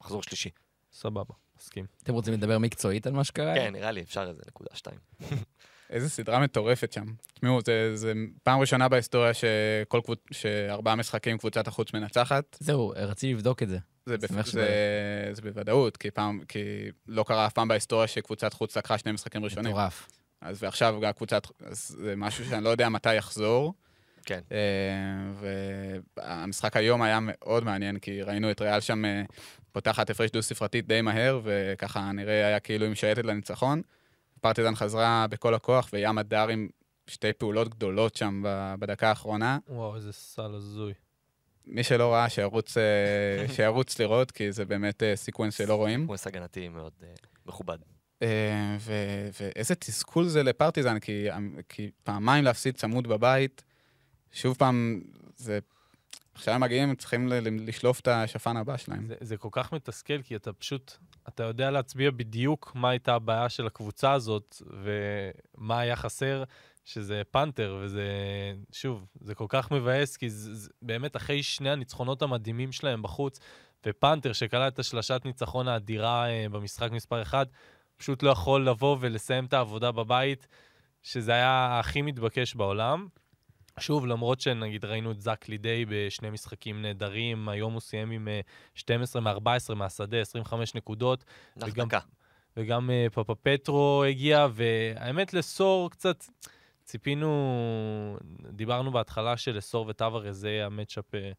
מחזור 0.00 0.22
שלישי. 0.22 0.50
סבבה, 0.92 1.34
מסכים. 1.60 1.86
אתם 2.02 2.12
רוצים 2.12 2.34
לדבר 2.34 2.58
מקצועית 2.58 3.06
על 3.06 3.12
מה 3.12 3.24
שקרה? 3.24 3.54
כן, 3.54 3.72
נראה 3.72 3.90
לי, 3.90 4.02
אפשר 4.02 4.22
איזה 4.28 4.42
נקודה 4.48 4.70
שתיים. 4.74 4.98
איזה 5.90 6.08
סדרה 6.08 6.38
מטורפת 6.38 6.92
שם. 6.92 7.04
תשמעו, 7.34 7.60
זה, 7.64 7.96
זה 7.96 8.12
פעם 8.42 8.60
ראשונה 8.60 8.88
בהיסטוריה 8.88 9.34
שכל 9.34 10.00
קבוצ... 10.04 10.18
שארבעה 10.30 10.96
משחקים 10.96 11.38
קבוצת 11.38 11.68
החוץ 11.68 11.94
מנצחת. 11.94 12.56
זהו, 12.60 12.92
רציתי 12.96 13.34
לבדוק 13.34 13.62
את 13.62 13.68
זה. 13.68 13.78
זה, 14.06 14.16
בפ... 14.16 14.46
זה, 14.46 15.30
זה 15.32 15.42
בוודאות, 15.42 15.96
כי, 15.96 16.10
פעם, 16.10 16.40
כי 16.48 16.58
לא 17.08 17.22
קרה 17.22 17.46
אף 17.46 17.52
פעם 17.52 17.68
בהיסטוריה 17.68 18.06
שקבוצת 18.06 18.52
חוץ 18.52 18.76
לקחה 18.76 18.98
שני 18.98 19.12
משחקים 19.12 19.44
ראשונים. 19.44 19.72
מטורף. 19.72 20.08
אז 20.40 20.62
ועכשיו 20.62 20.98
גם 21.02 21.12
קבוצת... 21.12 21.46
אז 21.66 21.96
זה 22.02 22.14
משהו 22.16 22.44
שאני 22.44 22.64
לא 22.64 22.68
יודע 22.68 22.88
מתי 22.88 23.14
יחזור. 23.14 23.74
כן. 24.24 24.40
אה, 24.52 25.46
והמשחק 26.16 26.76
היום 26.76 27.02
היה 27.02 27.18
מאוד 27.22 27.64
מעניין, 27.64 27.98
כי 27.98 28.22
ראינו 28.22 28.50
את 28.50 28.60
ריאל 28.60 28.80
שם 28.80 29.04
אה, 29.04 29.22
פותחת 29.72 30.10
הפרש 30.10 30.30
דו-ספרתית 30.30 30.86
די 30.86 31.00
מהר, 31.00 31.40
וככה 31.44 32.12
נראה 32.12 32.46
היה 32.46 32.60
כאילו 32.60 32.84
היא 32.84 32.92
משייטת 32.92 33.24
לניצחון. 33.24 33.82
פרטיזן 34.40 34.74
חזרה 34.74 35.26
בכל 35.30 35.54
הכוח, 35.54 35.88
וים 35.92 36.18
מדר 36.18 36.48
עם 36.48 36.68
שתי 37.06 37.32
פעולות 37.32 37.68
גדולות 37.68 38.16
שם 38.16 38.42
בדקה 38.78 39.08
האחרונה. 39.08 39.58
וואו, 39.68 39.96
איזה 39.96 40.12
סל 40.12 40.54
הזוי. 40.54 40.92
מי 41.66 41.84
שלא 41.84 42.12
ראה, 42.12 42.28
שירוץ, 42.28 42.76
אה, 42.76 43.48
שירוץ 43.56 43.98
לראות, 43.98 44.30
כי 44.30 44.52
זה 44.52 44.64
באמת 44.64 45.02
אה, 45.02 45.16
sequence 45.16 45.54
שלא 45.58 45.74
רואים. 45.74 46.06
sequence 46.06 46.26
הגנתי 46.26 46.68
מאוד 46.68 46.92
אה, 47.02 47.14
מכובד. 47.46 47.78
ו- 48.80 49.28
ואיזה 49.40 49.74
תסכול 49.74 50.26
זה 50.26 50.42
לפרטיזן, 50.42 50.98
כי, 50.98 51.28
כי 51.68 51.90
פעמיים 52.04 52.44
להפסיד 52.44 52.76
צמוד 52.76 53.06
בבית, 53.06 53.64
שוב 54.32 54.56
פעם, 54.56 55.00
זה... 55.36 55.58
עכשיו 56.34 56.54
הם 56.54 56.60
מגיעים, 56.60 56.88
הם 56.88 56.94
צריכים 56.94 57.28
לשלוף 57.66 58.00
את 58.00 58.08
השפן 58.08 58.56
הבא 58.56 58.76
שלהם. 58.76 59.06
זה, 59.06 59.14
זה 59.20 59.36
כל 59.36 59.48
כך 59.52 59.72
מתסכל, 59.72 60.22
כי 60.22 60.36
אתה 60.36 60.52
פשוט, 60.52 60.96
אתה 61.28 61.42
יודע 61.42 61.70
להצביע 61.70 62.10
בדיוק 62.10 62.72
מה 62.74 62.90
הייתה 62.90 63.14
הבעיה 63.14 63.48
של 63.48 63.66
הקבוצה 63.66 64.12
הזאת, 64.12 64.62
ומה 64.82 65.78
היה 65.80 65.96
חסר, 65.96 66.44
שזה 66.84 67.22
פנתר, 67.30 67.78
וזה, 67.80 68.04
שוב, 68.72 69.06
זה 69.20 69.34
כל 69.34 69.46
כך 69.48 69.70
מבאס, 69.70 70.16
כי 70.16 70.30
זה, 70.30 70.54
זה 70.54 70.70
באמת 70.82 71.16
אחרי 71.16 71.42
שני 71.42 71.70
הניצחונות 71.70 72.22
המדהימים 72.22 72.72
שלהם 72.72 73.02
בחוץ, 73.02 73.40
ופנתר 73.86 74.32
שקלע 74.32 74.68
את 74.68 74.78
השלשת 74.78 75.22
ניצחון 75.24 75.68
האדירה 75.68 76.28
אה, 76.28 76.46
במשחק 76.48 76.90
מספר 76.92 77.22
1, 77.22 77.48
פשוט 77.96 78.22
לא 78.22 78.30
יכול 78.30 78.68
לבוא 78.68 78.96
ולסיים 79.00 79.44
את 79.44 79.52
העבודה 79.52 79.92
בבית, 79.92 80.46
שזה 81.02 81.32
היה 81.32 81.78
הכי 81.78 82.02
מתבקש 82.02 82.54
בעולם. 82.54 83.06
שוב, 83.80 84.06
למרות 84.06 84.40
שנגיד 84.40 84.84
ראינו 84.84 85.12
את 85.12 85.20
זאק 85.20 85.48
לידי 85.48 85.84
בשני 85.88 86.30
משחקים 86.30 86.82
נהדרים, 86.82 87.48
היום 87.48 87.72
הוא 87.72 87.80
סיים 87.80 88.10
עם 88.10 88.28
אה, 88.28 88.40
12 88.74 89.22
מ-14 89.22 89.74
מהשדה, 89.74 90.20
25 90.20 90.74
נקודות, 90.74 91.24
וגם-. 91.56 91.88
וגם 92.56 92.90
uh, 92.90 93.10
פאפה 93.10 93.34
פטרו 93.34 94.04
הגיע, 94.04 94.46
והאמת 94.52 95.34
לסור 95.34 95.90
קצת 95.90 96.24
ציפינו, 96.84 98.18
דיברנו 98.50 98.90
בהתחלה 98.90 99.36
שלסור 99.36 99.86
וטווארז 99.88 100.36
זה 100.36 100.48
יהיה 100.48 100.66
המצ'אפ 100.66 101.14
אה, 101.14 101.30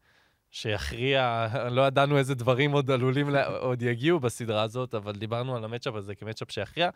שיכריע, 0.50 1.46
לא 1.76 1.86
ידענו 1.86 2.18
איזה 2.18 2.34
דברים 2.34 2.72
עוד 2.72 2.90
עלולים, 2.90 3.30
לה, 3.30 3.46
עוד 3.68 3.82
יגיעו 3.82 4.20
בסדרה 4.20 4.62
הזאת, 4.62 4.94
אבל 4.94 5.12
דיברנו 5.12 5.56
על 5.56 5.64
המצ'אפ 5.64 5.94
הזה 5.94 6.14
כמצ'אפ 6.14 6.50
שיכריע, 6.50 6.90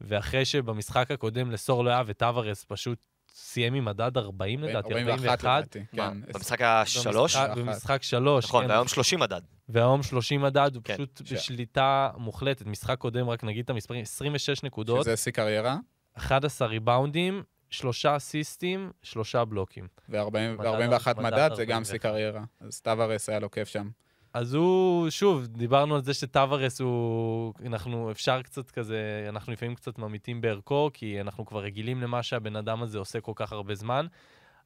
ואחרי 0.00 0.44
שבמשחק 0.44 1.10
הקודם 1.10 1.50
לסור 1.50 1.84
לא 1.84 1.90
היה 1.90 2.02
וטווארז 2.06 2.64
פשוט 2.64 2.98
סיים 3.34 3.74
עם 3.74 3.84
מדד 3.84 4.16
40 4.16 4.62
לדעתי, 4.64 4.94
41, 4.94 5.44
לדעתי, 5.44 5.78
מה, 5.92 6.10
כן. 6.10 6.32
במשחק 6.32 6.60
השלוש? 6.62 7.36
במשחק- 7.36 8.02
שלוש, 8.02 8.44
נכון, 8.44 8.64
כן. 8.64 8.70
והיום 8.70 8.88
30 8.88 9.20
מדד. 9.20 9.40
והיום 9.68 10.02
30 10.02 10.42
מדד, 10.42 10.70
הוא 10.74 10.82
כן, 10.84 10.94
פשוט 10.94 11.20
בשליטה 11.32 12.10
מוחלטת. 12.16 12.66
משחק 12.66 12.98
קודם, 12.98 13.28
רק 13.28 13.44
נגיד 13.44 13.64
את 13.64 13.70
המספרים, 13.70 14.02
26 14.02 14.62
נקודות, 14.62 15.00
שזה 15.02 15.16
שיא 15.16 15.32
קריירה, 15.32 15.76
11 16.14 16.68
ריבאונדים, 16.68 17.42
שלושה 17.70 18.16
אסיסטים, 18.16 18.90
שלושה 19.02 19.44
בלוקים. 19.44 19.88
ו-41 20.08 20.18
מדד 20.58 21.22
מדד 21.22 21.50
זה 21.54 21.64
גם 21.64 21.72
41. 21.78 21.84
שיא 21.84 21.98
קריירה. 21.98 22.44
אז 22.60 22.80
טווארס 22.80 23.28
היה 23.28 23.38
לו 23.40 23.50
כיף 23.50 23.68
שם. 23.68 23.88
אז 24.38 24.54
הוא, 24.54 25.10
שוב, 25.10 25.46
דיברנו 25.46 25.94
על 25.94 26.02
זה 26.02 26.14
שטווארס 26.14 26.80
הוא, 26.80 27.54
אנחנו 27.66 28.10
אפשר 28.10 28.42
קצת 28.42 28.70
כזה, 28.70 29.26
אנחנו 29.28 29.52
לפעמים 29.52 29.74
קצת 29.74 29.98
ממיתים 29.98 30.40
בערכו, 30.40 30.90
כי 30.94 31.20
אנחנו 31.20 31.46
כבר 31.46 31.62
רגילים 31.62 32.02
למה 32.02 32.22
שהבן 32.22 32.56
אדם 32.56 32.82
הזה 32.82 32.98
עושה 32.98 33.20
כל 33.20 33.32
כך 33.34 33.52
הרבה 33.52 33.74
זמן, 33.74 34.06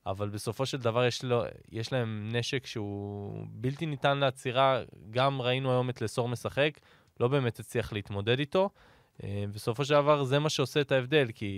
אבל 0.06 0.28
בסופו 0.28 0.66
של 0.66 0.78
דבר 0.78 1.04
יש, 1.04 1.24
לו, 1.24 1.44
יש 1.70 1.92
להם 1.92 2.28
נשק 2.32 2.66
שהוא 2.66 3.46
בלתי 3.50 3.86
ניתן 3.86 4.18
לעצירה, 4.18 4.82
גם 5.10 5.42
ראינו 5.42 5.70
היום 5.70 5.90
את 5.90 6.02
לסור 6.02 6.28
משחק, 6.28 6.70
לא 7.20 7.28
באמת 7.28 7.58
הצליח 7.58 7.92
להתמודד 7.92 8.38
איתו. 8.38 8.70
אה, 9.24 9.44
בסופו 9.52 9.84
של 9.84 9.94
דבר 9.94 10.24
זה 10.24 10.38
מה 10.38 10.50
שעושה 10.50 10.80
את 10.80 10.92
ההבדל, 10.92 11.26
כי 11.34 11.50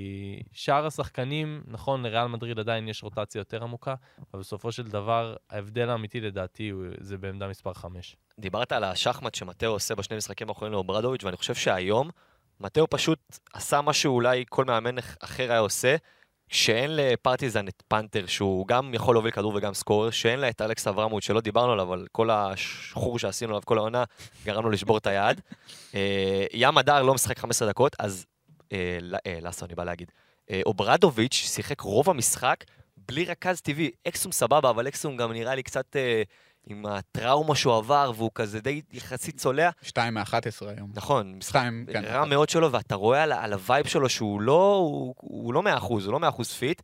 שאר 0.53 0.87
השחקנים, 0.87 1.63
נכון, 1.67 2.03
לריאל 2.03 2.27
מדריד 2.27 2.59
עדיין 2.59 2.89
יש 2.89 3.03
רוטציה 3.03 3.39
יותר 3.39 3.63
עמוקה, 3.63 3.95
אבל 4.35 4.41
בסופו 4.41 4.73
של 4.73 4.83
דבר 4.83 5.37
ההבדל 5.51 5.89
האמיתי 5.91 6.21
לדעתי 6.21 6.73
זה 7.01 7.19
בעמדה 7.19 7.49
מספר 7.49 7.73
5. 7.75 8.17
דיברת 8.39 8.73
על 8.73 8.85
השחמט 8.85 9.35
שמטאו 9.35 9.71
עושה 9.71 9.95
בשני 9.95 10.17
משחקים 10.17 10.49
האחרונים 10.49 10.73
לאוברדוביץ', 10.73 11.25
ואני 11.25 11.37
חושב 11.37 11.55
שהיום 11.55 12.11
מטאו 12.61 12.87
פשוט 12.91 13.19
עשה 13.53 13.81
מה 13.81 13.93
שאולי 13.93 14.45
כל 14.49 14.65
מאמן 14.65 14.99
אח- 14.99 15.17
אחר 15.21 15.51
היה 15.51 15.59
עושה, 15.59 15.97
שאין 16.55 16.97
לפרטיזן 16.97 17.69
את 17.69 17.83
פאנטר, 17.89 18.27
שהוא 18.27 18.69
גם 18.69 18.95
יכול 18.95 19.15
להוביל 19.15 19.31
כדור 19.31 19.53
וגם 19.55 19.75
scorer, 19.75 20.11
שאין 20.11 20.41
לה 20.41 20.49
את 20.49 20.61
אלכס 20.61 20.87
אברמוביץ', 20.87 21.23
שלא 21.23 21.41
דיברנו 21.41 21.73
עליו, 21.73 21.85
אבל 21.85 22.07
כל 22.13 22.31
השחור 22.31 23.19
שעשינו 23.19 23.51
עליו 23.51 23.63
כל 23.65 23.79
העונה, 23.79 24.05
גרם 24.45 24.71
לשבור 24.71 24.99
את 24.99 25.07
היד. 25.07 25.41
אה, 25.95 26.45
ים 26.53 26.79
מדר 26.79 27.03
לא 27.03 27.15
משחק 27.15 27.39
15 27.39 27.69
דקות, 27.69 27.97
אז 27.99 28.27
אה, 28.73 28.99
אה, 29.27 29.39
לאסו, 29.43 29.67
אני 29.67 29.75
בא 29.75 29.85
להגיד. 29.85 30.11
אוברדוביץ' 30.67 31.35
שיחק 31.35 31.81
רוב 31.81 32.11
המשחק 32.11 32.65
בלי 32.97 33.25
רכז 33.25 33.61
טבעי. 33.61 33.91
אקסום 34.09 34.33
סבבה, 34.33 34.71
אבל 34.71 34.89
אקסום 34.89 35.17
גם 35.17 35.33
נראה 35.33 35.55
לי 35.55 35.63
קצת 35.63 35.97
עם 36.67 36.87
הטראומה 36.87 37.55
שהוא 37.55 37.77
עבר, 37.77 38.13
והוא 38.17 38.31
כזה 38.35 38.61
די 38.61 38.83
יחסית 38.93 39.37
צולע. 39.37 39.71
שתיים 39.83 40.15
מ-11 40.15 40.67
היום. 40.77 40.91
נכון, 40.95 41.35
משחק 41.35 41.61
שתיים, 41.61 41.87
כן. 41.93 42.05
רע 42.05 42.25
מאוד 42.25 42.49
שלו, 42.49 42.73
ואתה 42.73 42.95
רואה 42.95 43.23
על, 43.23 43.33
על 43.33 43.53
ה-vibe 43.53 43.87
שלו 43.87 44.09
שהוא 44.09 44.41
לא, 44.41 44.75
הוא, 44.75 45.15
הוא 45.21 45.55
לא 45.55 45.63
מאה 45.63 45.77
אחוז, 45.77 46.07
הוא 46.07 46.13
לא 46.13 46.21
מאה 46.21 46.29
אחוז 46.29 46.53
fit. 46.53 46.83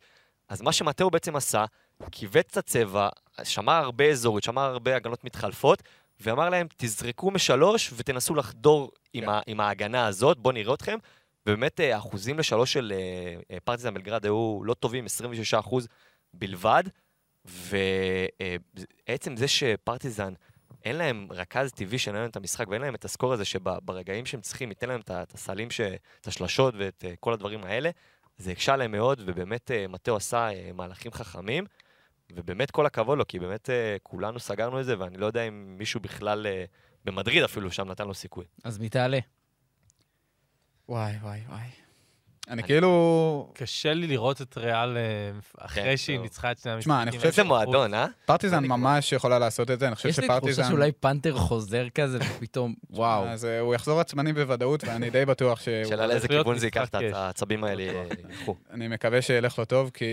אז 0.49 0.61
מה 0.61 0.71
שמטאו 0.71 1.09
בעצם 1.09 1.35
עשה, 1.35 1.65
כיווץ 2.11 2.51
את 2.51 2.57
הצבע, 2.57 3.09
שמר 3.43 3.73
הרבה 3.73 4.05
אזורית, 4.05 4.43
שמר 4.43 4.61
הרבה 4.61 4.95
הגנות 4.95 5.23
מתחלפות, 5.23 5.83
ואמר 6.19 6.49
להם, 6.49 6.67
תזרקו 6.77 7.31
משלוש 7.31 7.93
ותנסו 7.95 8.35
לחדור 8.35 8.91
עם, 9.13 9.23
כן. 9.23 9.29
ה, 9.29 9.39
עם 9.47 9.59
ההגנה 9.59 10.07
הזאת, 10.07 10.37
בואו 10.37 10.53
נראה 10.53 10.73
אתכם. 10.73 10.97
ובאמת, 11.45 11.79
אה, 11.79 11.95
האחוזים 11.95 12.39
לשלוש 12.39 12.73
של 12.73 12.93
אה, 12.95 13.39
אה, 13.51 13.59
פרטיזן 13.59 13.93
בלגרד 13.93 14.25
היו 14.25 14.59
לא 14.63 14.73
טובים, 14.73 15.05
26 15.05 15.53
אחוז 15.53 15.87
בלבד, 16.33 16.83
ועצם 17.45 19.37
זה 19.37 19.47
שפרטיזן, 19.47 20.33
אין 20.85 20.95
להם 20.95 21.27
רכז 21.31 21.71
טבעי 21.71 21.97
להם 22.13 22.29
את 22.29 22.35
המשחק, 22.35 22.67
ואין 22.67 22.81
להם 22.81 22.95
את 22.95 23.05
הסקור 23.05 23.33
הזה 23.33 23.45
שברגעים 23.45 24.25
שהם 24.25 24.41
צריכים, 24.41 24.69
ייתן 24.69 24.89
להם 24.89 25.01
את 25.09 25.33
הסלים, 25.33 25.71
ש- 25.71 25.81
את 26.21 26.27
השלשות 26.27 26.73
ואת 26.77 27.05
אה, 27.07 27.13
כל 27.19 27.33
הדברים 27.33 27.63
האלה, 27.63 27.89
זה 28.37 28.51
הקשה 28.51 28.75
להם 28.75 28.91
מאוד, 28.91 29.21
ובאמת 29.25 29.71
אה, 29.71 29.87
מטאו 29.87 30.15
עשה 30.15 30.49
אה, 30.49 30.71
מהלכים 30.73 31.11
חכמים, 31.11 31.65
ובאמת 32.33 32.71
כל 32.71 32.85
הכבוד 32.85 33.17
לו, 33.17 33.27
כי 33.27 33.39
באמת 33.39 33.69
כולנו 34.03 34.39
סגרנו 34.39 34.79
את 34.79 34.85
זה, 34.85 34.99
ואני 34.99 35.17
לא 35.17 35.25
יודע 35.25 35.43
אם 35.43 35.75
מישהו 35.77 35.99
בכלל, 35.99 36.47
במדריד 37.05 37.43
אפילו, 37.43 37.71
שם 37.71 37.91
נתן 37.91 38.07
לו 38.07 38.13
סיכוי. 38.13 38.45
אז 38.63 38.79
מי 38.79 38.89
תעלה? 38.89 39.19
וואי, 40.89 41.13
וואי, 41.21 41.41
וואי. 41.47 41.80
אני 42.51 42.63
כאילו... 42.63 43.51
קשה 43.53 43.93
לי 43.93 44.07
לראות 44.07 44.41
את 44.41 44.57
ריאל 44.57 44.97
אה, 44.97 45.03
אחרי 45.57 45.83
כן, 45.83 45.97
שהיא. 45.97 46.19
ניצחה 46.19 46.51
את 46.51 46.59
שני 46.59 46.71
המשחקים. 46.71 46.93
שמע, 46.93 47.01
אני 47.01 47.11
חושב 47.11 47.25
איזה 47.25 47.43
מועדון, 47.43 47.93
אה? 47.93 48.05
פרטיזן. 48.25 48.65
ממש 48.65 49.11
יכולה 49.11 49.39
לעשות 49.39 49.71
את 49.71 49.79
זה, 49.79 49.87
אני 49.87 49.95
חושב 49.95 50.09
יש 50.09 50.19
לי 50.19 50.27
תחושה 50.27 50.39
שפרטיזן... 50.39 50.69
שאולי 50.69 50.91
פנתר 50.91 51.35
חוזר 51.35 51.89
כזה, 51.89 52.19
ופתאום, 52.37 52.73
וואו. 52.89 53.27
אז 53.27 53.45
אה, 53.45 53.59
הוא 53.59 53.75
יחזור 53.75 53.99
עצמני 53.99 54.33
בוודאות, 54.33 54.83
ואני 54.83 55.09
די 55.09 55.25
בטוח 55.25 55.59
ש... 55.59 55.65
שאלה 55.65 56.07
לאיזה 56.07 56.27
כיוון 56.27 56.57
זה 56.57 56.67
ייקח 56.67 56.81
משחק 56.81 57.01
את. 57.09 57.13
העצבים 57.13 57.63
האלה, 57.63 57.83
אה, 57.83 58.03
ילכו. 58.29 58.55
אני 58.71 58.87
מקווה 58.87 59.21
שילך 59.21 59.59
לו 59.59 59.65
טוב, 59.65 59.91
כי 59.93 60.05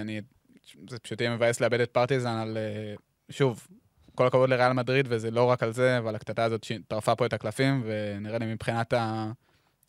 אני... 0.00 0.20
זה 0.90 0.98
פשוט 0.98 1.20
יהיה 1.20 1.36
מבאס 1.36 1.60
לאבד 1.60 1.80
את 1.80 1.90
פרטיזן 1.90 2.36
על... 2.36 2.56
אה, 2.56 2.94
שוב, 3.30 3.66
כל 4.14 4.26
הכבוד 4.26 4.50
לריאל 4.50 4.72
מדריד, 4.72 5.06
וזה 5.08 5.30
לא 5.30 5.44
רק 5.44 5.62
על 5.62 5.72
זה, 5.72 5.98
אבל 5.98 6.14
הקטטה 6.14 6.44
הזאת 6.44 6.64
שטרפה 6.64 7.14
פה 7.14 7.26
את 7.26 7.32
הקלפים, 7.32 7.82
ונראה 7.86 8.38
לי 8.38 8.46
מבחינת 8.46 8.92
ה- 8.92 9.30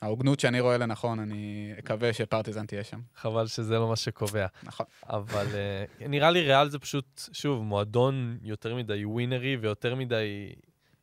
ההוגנות 0.02 0.40
שאני 0.40 0.60
רואה 0.60 0.78
לנכון, 0.78 1.20
אני 1.20 1.74
אקווה 1.80 2.14
שפרטיזן 2.14 2.66
תהיה 2.66 2.84
שם. 2.84 3.00
חבל 3.16 3.48
שזה 3.48 3.80
לא 3.80 3.90
מה 3.90 3.96
שקובע. 3.96 4.48
נכון. 4.64 4.86
אבל 5.04 5.46
uh, 5.46 6.08
נראה 6.08 6.32
לי 6.32 6.42
ריאל 6.42 6.70
זה 6.70 6.80
פשוט, 6.80 7.22
שוב, 7.34 7.64
מועדון 7.64 8.38
יותר 8.42 8.76
מדי 8.76 9.06
ווינרי 9.06 9.58
ויותר 9.58 9.96
מדי 9.96 10.54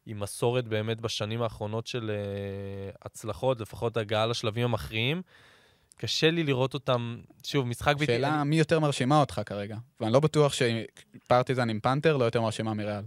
עם 0.07 0.21
מסורת 0.21 0.69
באמת 0.69 1.01
בשנים 1.01 1.43
האחרונות 1.43 1.87
של 1.87 2.11
uh, 2.11 2.97
הצלחות, 3.03 3.61
לפחות 3.61 3.97
הגעה 3.97 4.27
לשלבים 4.27 4.65
המכריעים. 4.65 5.23
קשה 5.97 6.31
לי 6.31 6.43
לראות 6.45 6.75
אותם, 6.75 7.21
שוב, 7.45 7.67
משחק 7.67 7.95
בלתי... 7.99 8.07
שאלה 8.07 8.45
מי 8.45 8.59
יותר 8.59 8.81
מרשימה 8.81 9.21
אותך 9.21 9.41
כרגע, 9.47 9.77
ואני 10.01 10.13
לא 10.13 10.21
בטוח 10.21 10.53
שפרטיזן 10.53 11.71
עם 11.71 11.81
פנתר 11.81 12.17
לא 12.17 12.25
יותר 12.25 12.41
מרשימה 12.41 12.75
מריאל. 12.75 13.05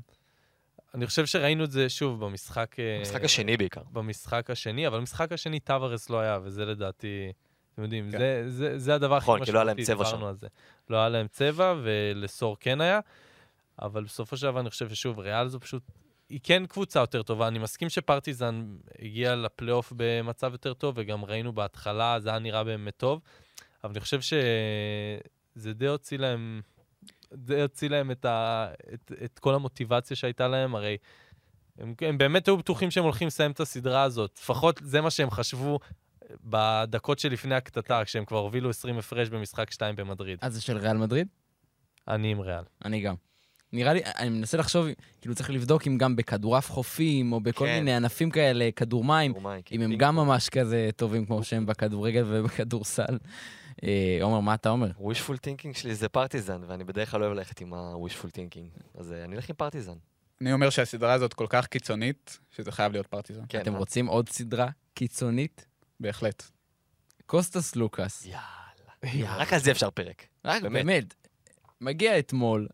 אני 0.96 1.08
חושב 1.08 1.26
שראינו 1.26 1.64
את 1.64 1.72
זה, 1.72 1.90
שוב, 1.90 2.26
במשחק... 2.26 2.80
אה, 2.80 2.98
המשחק 3.00 3.24
השני 3.24 3.58
בעיקר. 3.58 3.82
במשחק 3.92 4.50
השני, 4.50 4.88
אבל 4.88 4.98
במשחק 4.98 5.32
השני 5.32 5.60
טווארס 5.60 6.10
לא 6.10 6.20
היה, 6.20 6.40
וזה 6.44 6.66
לדעתי, 6.66 7.32
אתם 7.74 7.84
יודעים, 7.84 8.12
כן. 8.12 8.18
זה, 8.18 8.44
זה, 8.48 8.80
זה 8.80 8.96
הדבר 8.96 9.16
הכי 9.16 9.24
נכון, 9.24 9.42
משמעותי, 9.42 9.66
לא 9.68 9.84
צבע 9.84 10.04
דיברנו 10.04 10.20
שם. 10.20 10.26
על 10.26 10.36
זה. 10.36 10.48
לא 10.90 10.98
היה 10.98 11.10
להם 11.10 11.28
צבע, 11.28 11.76
ולסור 11.84 12.58
כן 12.60 12.82
היה, 12.82 13.00
אבל 13.82 14.04
בסופו 14.04 14.38
של 14.38 14.48
דבר 14.48 14.60
אני 14.60 14.70
חושב 14.70 14.90
ששוב, 14.90 15.20
ריאל 15.20 15.48
זו 15.48 15.60
פשוט, 15.60 15.84
היא 16.30 16.40
כן 16.44 16.66
קבוצה 16.66 17.00
יותר 17.00 17.24
טובה. 17.24 17.48
אני 17.48 17.60
מסכים 17.60 17.90
שפרטיזן 17.90 18.66
הגיע 19.00 19.36
לפלייאוף 19.36 19.94
במצב 19.96 20.52
יותר 20.52 20.74
טוב, 20.74 20.96
וגם 20.98 21.26
ראינו 21.26 21.54
בהתחלה, 21.54 22.20
זה 22.20 22.30
היה 22.30 22.40
נראה 22.40 22.64
באמת 22.64 22.98
טוב, 22.98 23.22
אבל 23.84 23.92
אני 23.92 24.00
חושב 24.00 24.22
שזה 24.22 25.74
די 25.74 25.88
הוציא 25.88 26.18
להם... 26.18 26.62
די 27.34 27.62
הוציא 27.62 27.90
להם 27.90 28.12
את, 28.12 28.26
ה, 28.26 28.68
את, 28.94 29.12
את 29.24 29.40
כל 29.40 29.56
המוטיבציה 29.56 30.18
שהייתה 30.18 30.48
להם, 30.48 30.76
הרי 30.76 30.98
הם, 31.80 31.94
הם 32.02 32.18
באמת 32.18 32.48
היו 32.48 32.58
בטוחים 32.58 32.92
שהם 32.92 33.04
הולכים 33.04 33.28
לסיים 33.28 33.52
את 33.52 33.60
הסדרה 33.60 34.04
הזאת. 34.04 34.40
לפחות 34.42 34.80
זה 34.84 35.02
מה 35.02 35.12
שהם 35.12 35.32
חשבו 35.32 35.80
בדקות 36.44 37.20
שלפני 37.20 37.56
הקטטה, 37.56 38.02
כשהם 38.06 38.26
כבר 38.26 38.38
הובילו 38.38 38.70
20 38.70 38.98
הפרש 38.98 39.30
במשחק 39.30 39.72
2 39.72 39.96
במדריד. 39.96 40.40
אז 40.42 40.54
זה 40.54 40.62
של 40.62 40.78
ריאל 40.78 40.98
מדריד? 40.98 41.28
אני 42.08 42.32
עם 42.32 42.40
ריאל. 42.40 42.64
אני 42.86 43.02
גם. 43.02 43.16
נראה 43.74 43.94
לי, 43.94 44.02
אני 44.06 44.30
מנסה 44.30 44.58
לחשוב, 44.58 44.88
כאילו 45.22 45.36
צריך 45.36 45.50
לבדוק 45.50 45.88
אם 45.88 45.98
גם 45.98 46.16
בכדורעף 46.16 46.72
חופים, 46.72 47.34
או 47.34 47.40
בכל 47.40 47.66
כן. 47.66 47.76
מיני 47.76 47.94
ענפים 47.94 48.30
כאלה, 48.30 48.70
כדור 48.76 49.04
מים, 49.04 49.32
רומאי, 49.32 49.62
אם 49.72 49.82
הם 49.82 49.96
גם. 49.96 50.16
ממש 50.16 50.50
כזה 50.50 50.90
טובים 50.96 51.26
כמו 51.26 51.44
שהם 51.44 51.66
בכדורגל 51.66 52.24
ובכדורסל. 52.28 53.18
אה, 53.84 54.18
עומר, 54.22 54.40
מה 54.40 54.54
אתה 54.54 54.70
אומר? 54.70 54.92
wishful 55.00 55.38
thinking 55.38 55.78
שלי 55.78 55.96
זה 55.96 56.10
פרטיזן, 56.10 56.62
ואני 56.68 56.84
בדרך 56.84 57.12
כלל 57.12 57.20
לא 57.20 57.26
אוהב 57.26 57.38
ללכת 57.38 57.62
עם 57.62 57.74
ה-wishful 57.74 58.28
thinking. 58.28 59.00
אז 59.00 59.12
אה, 59.12 59.24
אני 59.24 59.36
אלך 59.36 59.50
עם 59.50 59.56
פרטיזן. 59.56 59.96
אני 60.42 60.54
אומר 60.54 60.70
שהסדרה 60.70 61.14
הזאת 61.14 61.34
כל 61.34 61.46
כך 61.50 61.68
קיצונית, 61.68 62.40
שזה 62.52 62.72
חייב 62.72 62.92
להיות 62.92 63.08
פרטיזן. 63.08 63.44
כן, 63.50 63.62
אתם 63.62 63.74
אה? 63.74 63.80
רוצים 63.80 64.06
עוד 64.06 64.30
סדרה 64.30 64.70
קיצונית? 64.94 65.66
בהחלט. 66.00 66.44
קוסטאס 67.26 67.76
סלוקאס. 67.76 68.26
יאללה. 68.26 69.36
רק 69.36 69.54
על 69.54 69.60
זה 69.60 69.72
אפשר 69.72 69.90
פרק. 69.90 70.28
רק 70.46 70.62
באמת. 70.62 70.86
באמת, 70.86 71.14
מגיע 71.82 72.20
אתמול, 72.20 72.68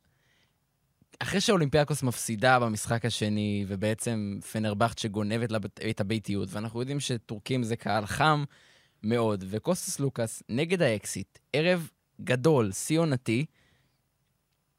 אחרי 1.20 1.42
שאולימפיאקוס 1.42 2.04
מפסידה 2.04 2.60
במשחק 2.60 3.06
השני, 3.06 3.66
ובעצם 3.68 4.40
פנרבחצ'ה 4.52 4.98
שגונבת 4.98 5.52
לה 5.52 5.60
את 5.90 6.02
הביתיות, 6.02 6.50
ואנחנו 6.52 6.80
יודעים 6.80 7.00
שטורקים 7.00 7.64
זה 7.64 7.76
קהל 7.76 8.06
חם 8.06 8.44
מאוד, 9.04 9.44
וקוסטאס 9.48 10.00
סלוקאס 10.00 10.44
נגד 10.50 10.82
האקסיט, 10.82 11.40
ערב 11.54 11.90
גדול, 12.22 12.72
שיא 12.72 13.00
עונתי, 13.00 13.46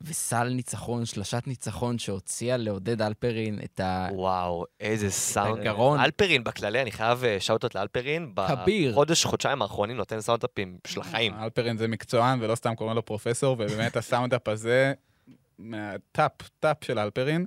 וסל 0.03 0.49
ניצחון, 0.49 1.05
שלשת 1.05 1.43
ניצחון 1.47 1.99
שהוציאה 1.99 2.57
לעודד 2.57 3.03
אלפרין 3.03 3.59
את 3.65 3.81
ה... 3.81 4.09
וואו, 4.13 4.65
איזה 4.81 5.11
סאונד. 5.11 5.61
הגרון. 5.61 6.01
אלפרין 6.01 6.45
בכללי, 6.45 6.83
אני 6.83 6.91
חייב 6.91 7.23
shoutout 7.39 7.75
לאלפרין. 7.75 8.33
כביר. 8.49 8.93
בחודש, 8.93 9.25
חודשיים 9.25 9.63
האחרונים 9.63 9.97
נותן 9.97 10.21
soundups 10.21 10.79
של 10.87 11.01
החיים. 11.01 11.35
אלפרין 11.35 11.77
זה 11.77 11.89
מקצוען, 11.89 12.39
ולא 12.43 12.55
סתם 12.55 12.75
קוראים 12.75 12.97
לו 12.97 13.05
פרופסור, 13.05 13.53
ובאמת 13.53 13.97
הסאונדאפ 14.01 14.49
הזה, 14.49 14.93
מהטאפ, 15.59 16.33
טאפ 16.61 16.85
של 16.85 16.99
אלפרין. 16.99 17.47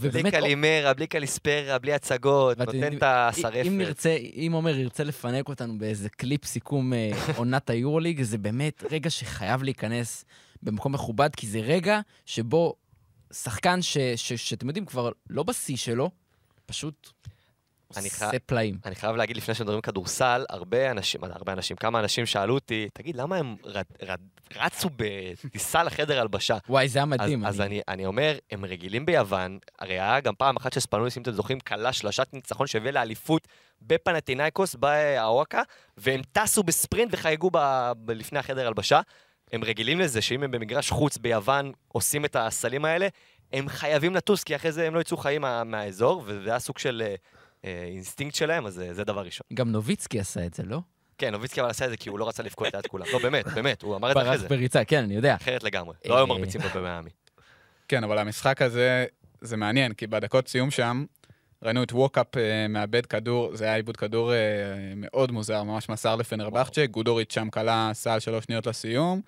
בלי 0.00 0.30
קלימרה, 0.30 0.94
בלי 0.94 1.06
קליספרה, 1.06 1.78
בלי 1.78 1.92
הצגות, 1.92 2.58
נותן 2.58 2.96
את 2.96 3.02
השרפת. 3.02 3.66
אם 3.66 3.78
נרצה, 3.78 4.16
אם 4.16 4.50
עומר 4.54 4.78
ירצה 4.78 5.04
לפנק 5.04 5.48
אותנו 5.48 5.78
באיזה 5.78 6.08
קליפ 6.08 6.44
סיכום 6.44 6.92
אה, 6.92 7.10
עונת 7.36 7.70
היורוליג, 7.70 8.22
זה 8.22 8.38
באמת 8.38 8.84
רגע 8.90 9.10
שחייב 9.10 9.62
להיכנס 9.62 10.24
במקום 10.62 10.92
מכובד, 10.92 11.30
כי 11.36 11.46
זה 11.46 11.58
רגע 11.60 12.00
שבו 12.26 12.74
שחקן 13.32 13.78
שאתם 14.16 14.66
יודעים, 14.66 14.86
כבר 14.86 15.10
לא 15.30 15.42
בשיא 15.42 15.76
שלו, 15.76 16.10
פשוט 16.66 17.12
אני 17.96 18.10
חי- 18.10 18.38
פלאים. 18.46 18.78
אני 18.84 18.94
חייב 18.94 19.16
להגיד, 19.16 19.36
לפני 19.36 19.54
שמדברים 19.54 19.80
כדורסל, 19.80 20.44
הרבה 20.48 20.90
אנשים, 20.90 21.24
הרבה 21.24 21.52
אנשים, 21.52 21.76
כמה 21.76 22.00
אנשים 22.00 22.26
שאלו 22.26 22.54
אותי, 22.54 22.88
תגיד, 22.92 23.16
למה 23.16 23.36
הם 23.36 23.56
רד, 23.64 23.84
רד, 24.02 24.20
רצו 24.56 24.88
בטיסה 24.96 25.82
לחדר 25.82 26.20
הלבשה? 26.20 26.58
וואי, 26.68 26.88
זה 26.88 26.98
היה 26.98 27.04
אז, 27.04 27.08
מדהים. 27.10 27.46
אז 27.46 27.60
אני, 27.60 27.80
אני 27.88 28.06
אומר, 28.06 28.36
הם 28.50 28.64
רגילים 28.64 29.06
ביוון, 29.06 29.58
הרי 29.78 30.00
היה 30.00 30.20
גם 30.20 30.34
פעם 30.38 30.56
אחת 30.56 30.72
שספנוליס, 30.72 31.16
אם 31.16 31.22
אתם 31.22 31.32
זוכרים, 31.32 31.60
כלה 31.60 31.92
שלשת 31.92 32.28
ניצחון 32.32 32.66
שהביא 32.66 32.90
לאליפות 32.90 33.48
בפנטינאיקוס, 33.82 34.74
באוואקה, 34.74 35.62
והם 35.96 36.20
טסו 36.32 36.62
בספרינט 36.62 37.10
וחייגו 37.14 37.50
ב, 37.52 37.58
ב, 38.04 38.10
לפני 38.10 38.38
החדר 38.38 38.66
הלבשה. 38.66 39.00
הם 39.52 39.64
רגילים 39.64 40.00
לזה 40.00 40.22
שאם 40.22 40.42
הם 40.42 40.50
במגרש 40.50 40.90
חוץ 40.90 41.18
ביוון 41.18 41.72
עושים 41.88 42.24
את 42.24 42.36
הסלים 42.36 42.84
האלה, 42.84 43.08
הם 43.52 43.68
חייבים 43.68 44.14
לטוס, 44.14 44.44
כי 44.44 44.56
אחרי 44.56 44.72
זה 44.72 44.86
הם 44.86 44.94
לא 44.94 45.00
יצאו 45.00 45.16
חיים 45.16 45.42
מה, 45.42 45.64
מהאזור, 45.64 46.22
וזה 46.26 46.50
היה 46.50 46.58
סוג 46.58 46.78
של 46.78 47.02
אה, 47.64 47.88
אה, 48.20 48.30
שלהם, 48.32 48.66
אז 48.66 48.80
אה, 48.80 48.94
זה 48.94 49.04
דבר 49.04 49.20
ראשון. 49.20 49.46
גם 49.54 49.72
נוביצקי 49.72 50.20
עשה 50.20 50.46
את 50.46 50.54
זה, 50.54 50.62
לא? 50.62 50.80
כן, 51.18 51.30
נוביצקי 51.30 51.60
אבל 51.60 51.70
עשה 51.70 51.84
את 51.84 51.90
זה 51.90 51.96
כי 51.96 52.08
הוא 52.08 52.18
לא 52.18 52.28
רצה 52.28 52.42
לבכות 52.42 52.74
ליד 52.74 52.86
כולם. 52.86 53.06
לא, 53.12 53.18
באמת, 53.18 53.46
באמת, 53.46 53.82
הוא 53.82 53.96
אמר 53.96 54.10
את 54.10 54.14
זה 54.14 54.20
אחרי 54.20 54.30
ברח 54.30 54.40
זה. 54.40 54.48
בריצה, 54.48 54.84
כן, 54.84 55.02
אני 55.02 55.14
יודע. 55.14 55.34
אחרת 55.34 55.62
לגמרי. 55.62 55.94
לא 56.04 56.14
היו 56.14 56.24
אה, 56.24 56.28
מרביצים 56.28 56.60
לו 56.60 56.68
במיאמי. 56.74 57.10
כן, 57.88 58.04
אבל 58.04 58.18
המשחק 58.18 58.62
הזה, 58.62 59.06
זה 59.40 59.56
מעניין, 59.56 59.92
כי 59.92 60.06
בדקות 60.06 60.48
סיום 60.48 60.70
שם, 60.70 61.04
ראינו 61.62 61.82
את 61.82 61.92
ווקאפ 61.92 62.36
אה, 62.36 62.68
מאבד 62.68 63.06
כדור, 63.06 63.56
זה 63.56 63.64
היה 63.64 63.74
איבוד 63.74 63.96
כדור 63.96 64.32
אה, 64.32 64.38
מאוד 64.96 65.32
מוזר, 65.32 65.62
ממש 65.62 65.88
מסר 65.88 66.16
לפנרבכצ'ה, 66.16 66.86
גודוריץ' 66.86 67.34
שם 67.34 67.50
כלה 67.50 67.90
סל 67.92 68.18
שלוש 68.18 68.44
שניות 68.44 68.66
לסיום, 68.66 69.20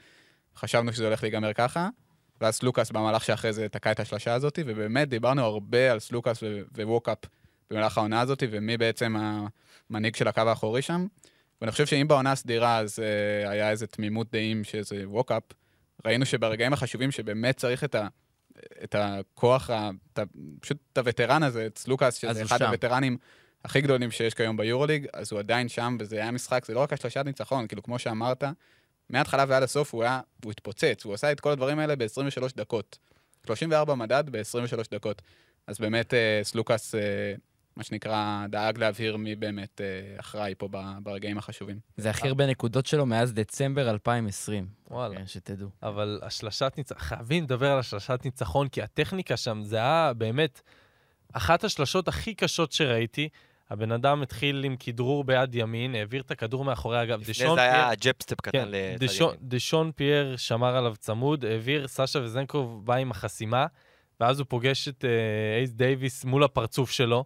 חשבנו 0.57 0.93
שזה 0.93 1.07
הולך 1.07 1.23
להיגמר 1.23 1.53
ככה, 1.53 1.89
ואז 2.41 2.55
סלוקאס 2.55 2.91
במהלך 2.91 3.25
שאחרי 3.25 3.53
זה 3.53 3.69
תקע 3.69 3.93
את 3.93 4.01
השלושה 4.01 4.35
הזאת, 4.35 4.59
ובאמת 4.67 5.09
דיברנו 5.09 5.43
הרבה 5.45 5.93
על 5.93 5.99
סלוקאס 5.99 6.43
ו- 6.43 6.83
וווקאפ 6.83 7.19
במהלך 7.71 7.99
העונה 7.99 8.21
הזאת, 8.21 8.43
ומי 8.51 8.77
בעצם 8.77 9.17
המנהיג 9.91 10.17
של 10.17 10.29
הקו 10.29 10.41
האחורי 10.41 10.83
שם. 10.83 11.07
ואני 11.61 11.73
חושב 11.73 11.87
שאם 11.87 12.09
בעונה 12.09 12.33
הסדירה 12.33 12.79
אז 12.79 12.99
uh, 12.99 13.49
היה 13.49 13.71
איזה 13.71 13.87
תמימות 13.87 14.33
דעים 14.33 14.65
שזה 14.65 15.03
ווקאפ, 15.05 15.43
ראינו 16.05 16.27
שברגעים 16.27 16.73
החשובים 16.73 17.11
שבאמת 17.11 17.57
צריך 17.57 17.85
את, 17.85 17.95
ה, 17.95 18.09
את 18.85 18.95
הכוח, 18.99 19.71
ה, 19.71 19.91
את, 20.13 20.19
ה- 20.19 20.25
פשוט 20.61 20.77
את 20.93 20.99
הווטרן 20.99 21.43
הזה, 21.43 21.67
את 21.67 21.79
סלוקאס, 21.79 22.15
שזה 22.17 22.43
אחד 22.43 22.59
שם. 22.59 22.65
הווטרנים 22.65 23.17
הכי 23.65 23.81
גדולים 23.81 24.11
שיש 24.11 24.35
כיום 24.35 24.57
ביורוליג, 24.57 25.07
אז 25.13 25.33
הוא 25.33 25.39
עדיין 25.39 25.69
שם, 25.69 25.97
וזה 26.01 26.17
היה 26.17 26.31
משחק, 26.31 26.65
זה 26.67 26.75
לא 26.75 26.81
רק 26.81 26.93
השלשת 26.93 27.25
ניצחון, 27.25 27.67
כאילו, 27.67 27.83
כמו 27.83 27.99
שאמרת, 27.99 28.45
מההתחלה 29.11 29.45
ועד 29.49 29.63
הסוף 29.63 29.95
הוא 29.95 30.03
היה, 30.03 30.21
הוא 30.45 30.53
התפוצץ, 30.53 31.05
הוא 31.05 31.15
עשה 31.15 31.33
את 31.33 31.41
כל 31.41 31.51
הדברים 31.51 31.79
האלה 31.79 31.97
ב-23 31.97 32.43
דקות. 32.57 32.99
34 33.47 33.95
מדד 33.95 34.25
ב-23 34.31 34.83
דקות. 34.91 35.23
אז 35.67 35.79
באמת 35.79 36.15
אה, 36.15 36.41
סלוקאס, 36.43 36.95
אה, 36.95 37.01
מה 37.77 37.85
שנקרא, 37.85 38.47
דאג 38.49 38.79
להבהיר 38.79 39.17
מי 39.17 39.35
באמת 39.35 39.81
אה, 39.81 39.87
אחראי 40.21 40.55
פה 40.59 40.69
ברגעים 41.03 41.39
החשובים. 41.39 41.79
זה 41.97 42.11
הכי 42.11 42.29
הרבה 42.29 42.47
נקודות 42.47 42.87
שלו 42.87 43.07
מאז 43.07 43.33
דצמבר 43.35 43.91
2020. 43.91 44.67
וואלה. 44.91 45.17
כן, 45.17 45.27
שתדעו. 45.27 45.69
אבל 45.83 46.21
השלשת 46.23 46.73
ניצחון, 46.77 46.99
חייבים 47.03 47.45
לדבר 47.45 47.71
על 47.73 47.79
השלשת 47.79 48.21
ניצחון, 48.25 48.69
כי 48.69 48.83
הטכניקה 48.83 49.37
שם, 49.37 49.61
זה 49.63 49.77
היה 49.77 50.13
באמת 50.17 50.61
אחת 51.33 51.65
השלשות 51.65 52.09
הכי 52.09 52.35
קשות 52.35 52.73
שראיתי. 52.73 53.29
הבן 53.71 53.93
אדם 53.93 54.23
התחיל 54.23 54.65
עם 54.65 54.77
כדרור 54.77 55.25
ביד 55.25 55.55
ימין, 55.55 55.95
העביר 55.95 56.23
את 56.23 56.31
הכדור 56.31 56.65
מאחורי 56.65 56.99
הגב. 56.99 57.21
לפני 57.21 57.35
זה 57.35 57.43
פייר- 57.45 57.59
היה 57.59 57.91
jab 58.01 58.18
step 58.18 58.41
קטן 58.41 58.51
כן, 58.59 58.69
לצד 58.71 59.05
דשון, 59.05 59.35
ימין. 59.35 59.49
דשון 59.49 59.93
פייר 59.97 60.37
שמר 60.37 60.77
עליו 60.77 60.95
צמוד, 60.97 61.45
העביר, 61.45 61.89
סשה 61.89 62.19
וזנקוב 62.23 62.87
בא 62.87 62.95
עם 62.95 63.11
החסימה, 63.11 63.67
ואז 64.21 64.39
הוא 64.39 64.47
פוגש 64.49 64.89
את 64.89 65.05
אה, 65.05 65.11
אייס 65.59 65.71
דייוויס 65.71 66.25
מול 66.25 66.45
הפרצוף 66.45 66.91
שלו, 66.91 67.25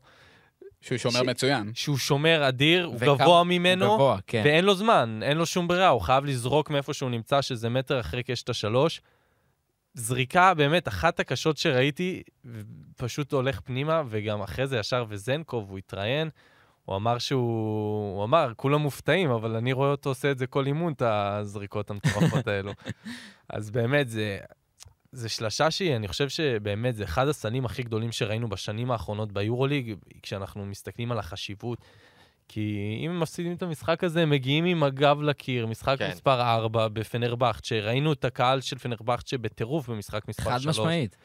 שהוא 0.80 0.98
שומר 0.98 1.20
ש- 1.20 1.26
מצוין. 1.26 1.70
שהוא 1.74 1.96
שומר 1.98 2.48
אדיר, 2.48 2.84
הוא 2.84 2.96
גבוה 3.00 3.44
ממנו, 3.44 3.94
גבוה, 3.94 4.18
כן. 4.26 4.42
ואין 4.44 4.64
לו 4.64 4.74
זמן, 4.74 5.20
אין 5.22 5.36
לו 5.36 5.46
שום 5.46 5.68
ברירה, 5.68 5.88
הוא 5.88 6.00
חייב 6.00 6.24
לזרוק 6.24 6.70
מאיפה 6.70 6.94
שהוא 6.94 7.10
נמצא, 7.10 7.42
שזה 7.42 7.68
מטר 7.68 8.00
אחרי 8.00 8.22
קשת 8.22 8.48
השלוש. 8.48 9.00
זריקה 9.94 10.54
באמת 10.54 10.88
אחת 10.88 11.20
הקשות 11.20 11.56
שראיתי, 11.56 12.22
פשוט 12.96 13.32
הולך 13.32 13.60
פנימה, 13.60 14.02
וגם 14.08 14.42
אחרי 14.42 14.66
זה 14.66 14.78
ישר 14.78 15.04
וזנקוב, 15.08 15.70
הוא 15.70 15.78
התראיין, 15.78 16.30
הוא 16.84 16.96
אמר 16.96 17.18
שהוא... 17.18 18.16
הוא 18.16 18.24
אמר, 18.24 18.52
כולם 18.56 18.80
מופתעים, 18.80 19.30
אבל 19.30 19.56
אני 19.56 19.72
רואה 19.72 19.90
אותו 19.90 20.08
עושה 20.10 20.30
את 20.30 20.38
זה 20.38 20.46
כל 20.46 20.66
אימון, 20.66 20.92
את 20.92 21.02
הזריקות 21.04 21.90
המטורפות 21.90 22.46
האלו. 22.52 22.72
אז 23.48 23.70
באמת, 23.70 24.08
זה... 24.08 24.38
זה 25.12 25.28
שלשה 25.28 25.70
שהיא, 25.70 25.96
אני 25.96 26.08
חושב 26.08 26.28
שבאמת 26.28 26.96
זה 26.96 27.04
אחד 27.04 27.28
הסלים 27.28 27.64
הכי 27.64 27.82
גדולים 27.82 28.12
שראינו 28.12 28.48
בשנים 28.48 28.90
האחרונות 28.90 29.32
ביורוליג, 29.32 29.94
כשאנחנו 30.22 30.66
מסתכלים 30.66 31.12
על 31.12 31.18
החשיבות. 31.18 31.78
כי 32.48 32.98
אם 33.04 33.10
הם 33.10 33.20
מפסידים 33.20 33.52
את 33.52 33.62
המשחק 33.62 34.04
הזה, 34.04 34.22
הם 34.22 34.30
מגיעים 34.30 34.64
עם 34.64 34.82
הגב 34.82 35.22
לקיר, 35.22 35.66
משחק 35.66 35.98
כן. 35.98 36.10
מספר 36.10 36.40
4 36.40 36.88
בפנרבכצ'ה, 36.88 37.80
ראינו 37.80 38.12
את 38.12 38.24
הקהל 38.24 38.60
של 38.60 38.78
פנרבכצ'ה 38.78 39.38
בטירוף 39.38 39.88
במשחק 39.88 40.28
מספר 40.28 40.58
3. 40.58 40.62
חד 40.62 40.68
משמעית. 40.68 41.16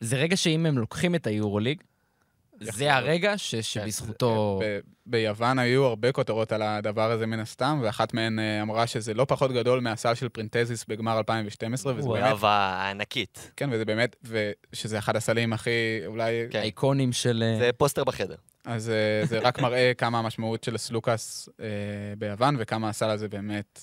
זה 0.00 0.16
רגע 0.16 0.36
שאם 0.36 0.66
הם 0.66 0.78
לוקחים 0.78 1.14
את 1.14 1.26
היורוליג, 1.26 1.82
זה 2.60 2.94
הרגע 2.94 3.38
ש- 3.38 3.54
שבזכותו... 3.54 4.60
ב- 4.62 4.78
ביוון 5.06 5.58
היו 5.58 5.84
הרבה 5.84 6.12
כותרות 6.12 6.52
על 6.52 6.62
הדבר 6.62 7.10
הזה 7.10 7.26
מן 7.26 7.40
הסתם, 7.40 7.80
ואחת 7.82 8.14
מהן 8.14 8.38
אה, 8.38 8.62
אמרה 8.62 8.86
שזה 8.86 9.14
לא 9.14 9.24
פחות 9.28 9.52
גדול 9.52 9.80
מהסל 9.80 10.14
של 10.14 10.28
פרינטזיס 10.28 10.84
בגמר 10.88 11.18
2012, 11.18 11.92
וזה 11.96 12.08
וואו. 12.08 12.14
באמת, 12.18 12.28
גאווה 12.28 12.50
הענקית. 12.50 13.52
כן, 13.56 13.70
וזה 13.72 13.84
באמת, 13.84 14.16
ושזה 14.72 14.98
אחד 14.98 15.16
הסלים 15.16 15.52
הכי, 15.52 15.70
אולי, 16.06 16.32
כן. 16.50 16.58
האיקונים 16.58 17.12
של... 17.12 17.42
אה, 17.46 17.58
זה 17.58 17.70
פוסטר 17.76 18.04
בחדר. 18.04 18.34
אז 18.64 18.90
אה, 18.90 19.26
זה 19.26 19.38
רק 19.38 19.58
מראה 19.62 19.92
כמה 19.98 20.18
המשמעות 20.18 20.64
של 20.64 20.76
סלוקאס 20.76 21.48
אה, 21.60 21.66
ביוון, 22.18 22.56
וכמה 22.58 22.88
הסל 22.88 23.10
הזה 23.10 23.28
באמת 23.28 23.80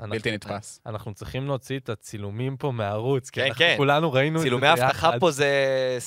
אנחנו- 0.00 0.10
בלתי 0.12 0.32
נתפס. 0.32 0.80
אנחנו 0.86 1.14
צריכים 1.14 1.46
להוציא 1.46 1.78
את 1.78 1.88
הצילומים 1.88 2.56
פה 2.56 2.72
מהערוץ, 2.72 3.30
כי 3.30 3.40
כן, 3.40 3.46
אנחנו 3.46 3.58
כן. 3.58 3.74
כולנו 3.76 4.12
ראינו 4.12 4.36
את 4.36 4.40
זה 4.40 4.44
צילומי 4.46 4.60
ביחד. 4.66 4.82
אבטחה 4.82 5.10
פה 5.20 5.30
זה 5.30 5.48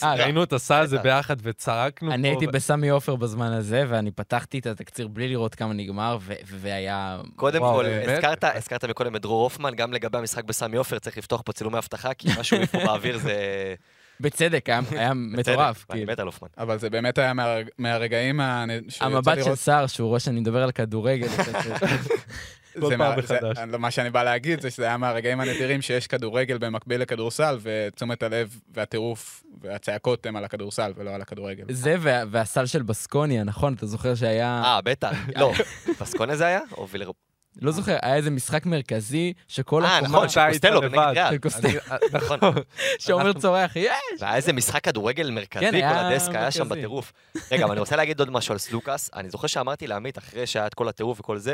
אה. 0.03 0.13
ראינו 0.15 0.43
את 0.43 0.53
הסל 0.53 0.73
הזה. 0.81 0.97
ביחד 0.99 1.35
וצעקנו 1.41 2.11
אני 2.11 2.23
פה. 2.23 2.27
הייתי 2.27 2.47
בסמי 2.47 2.89
עופר 2.89 3.15
בזמן 3.15 3.51
הזה, 3.51 3.83
ואני 3.87 4.11
פתחתי 4.11 4.59
את 4.59 4.65
התקציר 4.67 5.07
בלי 5.07 5.27
לראות 5.27 5.55
כמה 5.55 5.73
נגמר, 5.73 6.17
ו- 6.21 6.33
והיה... 6.45 7.19
קודם 7.35 7.61
וואו, 7.61 7.75
כל, 7.75 7.83
באמת? 7.83 8.09
הזכרת, 8.09 8.43
הזכרת 8.43 8.85
מקודם 8.85 9.15
את 9.15 9.21
דרור 9.21 9.43
הופמן, 9.43 9.75
גם 9.75 9.93
לגבי 9.93 10.17
המשחק 10.17 10.43
בסמי 10.43 10.77
עופר 10.77 10.99
צריך 10.99 11.17
לפתוח 11.17 11.41
פה 11.45 11.53
צילומי 11.53 11.77
אבטחה, 11.77 12.13
כי 12.13 12.27
מה 12.37 12.43
שהוא 12.43 12.65
פה 12.65 12.77
באוויר 12.85 13.17
זה... 13.17 13.33
בצדק, 14.19 14.69
היה- 14.69 14.79
היה 14.91 15.13
מטורף. 15.13 15.77
בצדק, 15.77 15.91
אני 15.91 15.99
כאילו. 15.99 16.11
מת 16.11 16.19
על 16.19 16.25
הופמן. 16.25 16.49
אבל 16.57 16.79
זה 16.79 16.89
באמת 16.89 17.17
היה 17.17 17.33
מה- 17.33 17.55
מהרגעים 17.77 18.39
ה- 18.39 18.65
המבט 19.01 19.43
של 19.43 19.55
סער, 19.55 19.87
שהוא 19.87 20.07
רואה 20.07 20.19
שאני 20.19 20.39
מדבר 20.39 20.63
על 20.63 20.71
כדורגל. 20.71 21.27
כל 22.81 22.97
פעם 22.97 23.19
מחדש. 23.19 23.57
מה 23.79 23.91
שאני 23.91 24.09
בא 24.09 24.23
להגיד 24.23 24.61
זה 24.61 24.71
שזה 24.71 24.83
היה 24.85 24.97
מהרגעים 24.97 25.41
הנדירים 25.41 25.81
שיש 25.81 26.07
כדורגל 26.07 26.57
במקביל 26.57 27.01
לכדורסל, 27.01 27.57
ותשומת 27.61 28.23
הלב 28.23 28.59
והטירוף 28.73 29.43
והצעקות 29.61 30.25
הם 30.25 30.35
על 30.35 30.45
הכדורסל 30.45 30.91
ולא 30.95 31.09
על 31.11 31.21
הכדורגל. 31.21 31.63
זה 31.69 31.95
וה- 31.99 32.23
והסל 32.31 32.65
של 32.65 32.81
בסקוניה, 32.81 33.43
נכון? 33.43 33.73
אתה 33.73 33.85
זוכר 33.85 34.15
שהיה... 34.15 34.61
אה, 34.65 34.81
בטח. 34.81 35.15
לא, 35.35 35.53
פסקונה 35.97 36.35
זה 36.35 36.45
היה? 36.45 36.59
או 36.77 36.87
וילר... 36.89 37.11
לא 37.61 37.71
זוכר, 37.71 37.97
היה 38.01 38.15
איזה 38.15 38.29
משחק 38.29 38.65
מרכזי 38.65 39.33
שכל 39.47 39.85
אה, 39.85 39.97
הקומה... 39.97 40.09
נכון, 40.17 40.29
של 40.29 40.39
אתה 40.39 40.45
היית 40.45 40.61
קוסטלו 40.61 40.81
לבד. 40.81 40.95
בנגד 40.97 41.17
ריאל. 41.17 41.31
של 41.31 41.37
קוסטלו. 41.37 41.69
אני- 41.69 41.99
נכון. 42.11 42.39
שעומר 42.99 43.33
צורח, 43.33 43.75
יש! 43.75 43.91
והיה 44.19 44.35
איזה 44.35 44.53
משחק 44.53 44.83
כדורגל 44.83 45.29
מרכזי, 45.31 45.65
כן, 45.71 45.89
כל 45.93 45.97
הדסק 45.97 46.35
היה 46.35 46.51
שם. 46.51 46.69
בטירוף. 46.69 47.13
רגע, 47.51 47.63
אבל 47.63 47.71
אני 47.71 47.79
רוצה 47.79 47.95
להגיד 47.95 48.19
עוד 48.19 48.29
משהו 48.31 48.51
על 48.51 48.57
סלוקאס. 48.57 49.09
אני 49.15 49.29
זוכר 49.29 49.47
שאמרתי 49.47 49.87
לעמית, 49.87 50.17
אחרי 50.17 50.47
שהיה 50.47 50.67
את 50.67 50.73
כל 50.73 50.87
הטירוף 50.87 51.19
וכל 51.19 51.37
זה, 51.37 51.53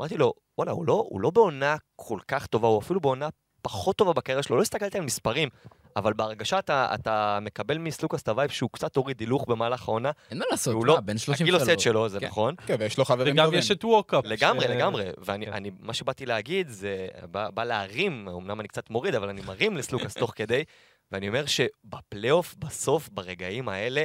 אמרתי 0.00 0.16
לו, 0.16 0.32
וואלה, 0.58 0.72
הוא 0.72 0.86
לא- 0.86 1.06
הוא 1.10 1.20
לא 1.20 1.30
בעונה 1.30 1.76
כל 1.96 2.18
כך 2.28 2.46
טובה, 2.46 2.68
הוא 2.68 2.80
אפילו 2.80 3.00
בעונה 3.00 3.28
פחות 3.62 3.96
טובה 3.96 4.12
בקריירה 4.12 4.42
שלו. 4.42 4.56
לא 4.56 4.62
הסתכלתי 4.62 4.98
על 4.98 5.04
מספרים, 5.04 5.48
אבל 5.96 6.12
בהרגשה 6.12 6.58
אתה, 6.58 6.94
אתה 6.94 7.38
מקבל 7.42 7.78
מסלוקאס 7.78 8.22
את 8.22 8.28
ה 8.28 8.32
vibe 8.32 8.50
שהוא 8.50 8.70
קצת 8.72 8.96
הוריד 8.96 9.20
הילוך 9.20 9.44
במהלך 9.48 9.88
העונה. 9.88 10.10
אין 10.30 10.38
מה 10.38 10.44
לעשות, 10.50 10.74
והוא 10.74 10.86
מה, 10.86 10.92
לא, 10.94 11.00
בן 11.00 11.18
33. 11.18 11.40
הגיל 11.40 11.54
עושה 11.54 11.72
את 11.72 11.80
שלו, 11.80 12.08
זה 12.08 12.20
כן. 12.20 12.26
נכון. 12.26 12.54
כן, 12.66 12.76
ויש 12.78 12.98
לו 12.98 13.04
חברים 13.04 13.34
וגם 13.34 13.44
טובים. 13.44 13.58
יש 13.58 13.70
את 13.70 13.84
ווקאפ. 13.84 14.24
לגמרי, 14.24 14.64
ש- 14.64 14.68
לגמרי. 14.70 15.04
ואני, 15.18 15.46
כן. 15.46 15.52
אני, 15.52 15.70
מה 15.80 15.94
שבאתי 15.94 16.26
להגיד 16.26 16.68
זה, 16.68 17.06
בא, 17.30 17.50
בא 17.50 17.64
להרים, 17.64 18.28
אמנם 18.28 18.60
אני 18.60 18.68
קצת 18.68 18.90
מוריד, 18.90 19.14
אבל 19.14 19.28
אני 19.28 19.40
מרים 19.46 19.76
לסלוקאס 19.76 20.14
תוך 20.14 20.32
כדי, 20.36 20.64
ואני 21.12 21.28
אומר 21.28 21.44
שבפלייאוף, 21.46 22.54
בסוף, 22.58 23.08
ברגעים 23.12 23.68
האלה, 23.68 24.04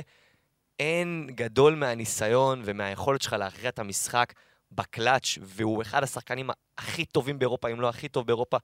אין 0.79 1.27
גדול 1.35 1.75
מהניסיון 1.75 2.61
ומהיכולת 2.65 3.21
שלך 3.21 3.33
להכריע 3.33 3.69
את 3.69 3.79
המשחק 3.79 4.33
בקלאץ', 4.71 5.37
והוא 5.41 5.81
אחד 5.81 6.03
השחקנים 6.03 6.49
הכי 6.77 7.05
טובים 7.05 7.39
באירופה, 7.39 7.69
אם 7.69 7.81
לא 7.81 7.89
הכי 7.89 8.09
טוב 8.09 8.27
באירופה. 8.27 8.57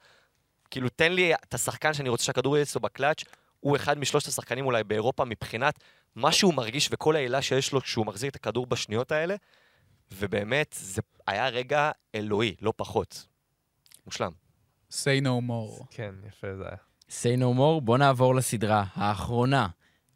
כאילו, 0.72 0.90
תן 0.90 1.12
לי 1.12 1.34
את 1.36 1.54
השחקן 1.54 1.94
שאני 1.94 2.10
רוצה 2.10 2.24
שהכדור 2.24 2.56
יהיה 2.58 2.64
אצלו 2.64 2.82
בקלאץ', 2.82 3.24
הוא 3.60 3.76
אחד 3.76 3.98
משלושת 3.98 4.28
השחקנים 4.28 4.66
אולי 4.66 4.84
באירופה 4.84 5.26
מבחינת 5.26 5.80
מה 6.16 6.32
שהוא 6.32 6.54
מרגיש 6.54 6.90
וכל 6.92 7.16
העילה 7.16 7.42
שיש 7.42 7.74
לו 7.74 7.82
כשהוא 7.82 8.06
מחזיק 8.06 8.30
את 8.32 8.36
הכדור 8.36 8.68
בשניות 8.68 9.12
האלה, 9.12 9.36
ובאמת, 10.12 10.76
זה 10.80 11.02
היה 11.28 11.50
רגע 11.50 11.92
אלוהי, 12.16 12.56
לא 12.62 12.74
פחות. 12.76 13.26
מושלם. 14.06 14.32
say 14.92 15.22
no 15.22 15.50
more. 15.50 15.86
כן, 15.92 16.16
יפה 16.28 16.56
זה 16.56 16.64
היה. 16.68 16.78
say 17.10 17.40
no 17.40 17.58
more, 17.58 17.82
בוא 17.82 17.98
נעבור 17.98 18.36
לסדרה 18.36 18.84
האחרונה, 18.94 19.68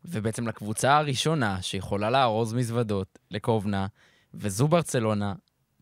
ובעצם 0.05 0.47
לקבוצה 0.47 0.97
הראשונה 0.97 1.61
שיכולה 1.61 2.09
לארוז 2.09 2.53
מזוודות 2.53 3.19
לקובנה, 3.31 3.87
וזו 4.33 4.67
ברצלונה. 4.67 5.33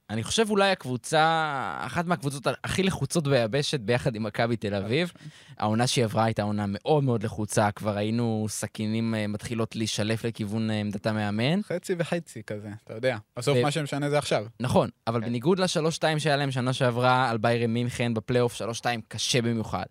אני 0.10 0.24
חושב 0.24 0.50
אולי 0.50 0.72
הקבוצה, 0.72 1.76
אחת 1.80 2.06
מהקבוצות 2.06 2.48
הכי 2.64 2.84
לחוצות 2.84 3.28
ביבשת 3.28 3.80
ביחד 3.80 4.16
עם 4.16 4.24
מכבי 4.24 4.56
תל 4.58 4.76
אביב. 4.76 5.12
העונה 5.58 5.88
שהיא 5.88 6.06
עברה 6.06 6.24
הייתה 6.24 6.44
עונה 6.44 6.66
מאוד 6.68 7.04
מאוד 7.04 7.24
לחוצה, 7.24 7.72
כבר 7.72 7.96
ראינו 7.96 8.46
סכינים 8.50 9.16
אה, 9.16 9.28
מתחילות 9.28 9.76
להישלף 9.76 10.26
לכיוון 10.26 10.72
אה, 10.72 10.80
עמדת 10.80 11.08
המאמן. 11.08 11.62
חצי 11.64 11.96
וחצי 11.98 12.44
כזה, 12.44 12.70
אתה 12.84 12.94
יודע. 12.94 13.18
בסוף 13.38 13.58
ו- 13.58 13.62
מה 13.62 13.72
שמשנה 13.72 14.10
זה 14.10 14.18
עכשיו. 14.18 14.46
נכון, 14.60 14.90
אבל 15.08 15.22
כן. 15.22 15.28
בניגוד 15.28 15.60
לשלוש-שתיים 15.60 16.20
שהיה 16.20 16.36
להם 16.36 16.52
שנה 16.52 16.74
שעברה 16.74 17.30
על 17.30 17.38
ביירן 17.38 17.74
מינכן 17.74 18.14
בפלייאוף, 18.14 18.54
שלוש-שתיים 18.54 19.02
קשה 19.08 19.42
במיוחד. 19.42 19.86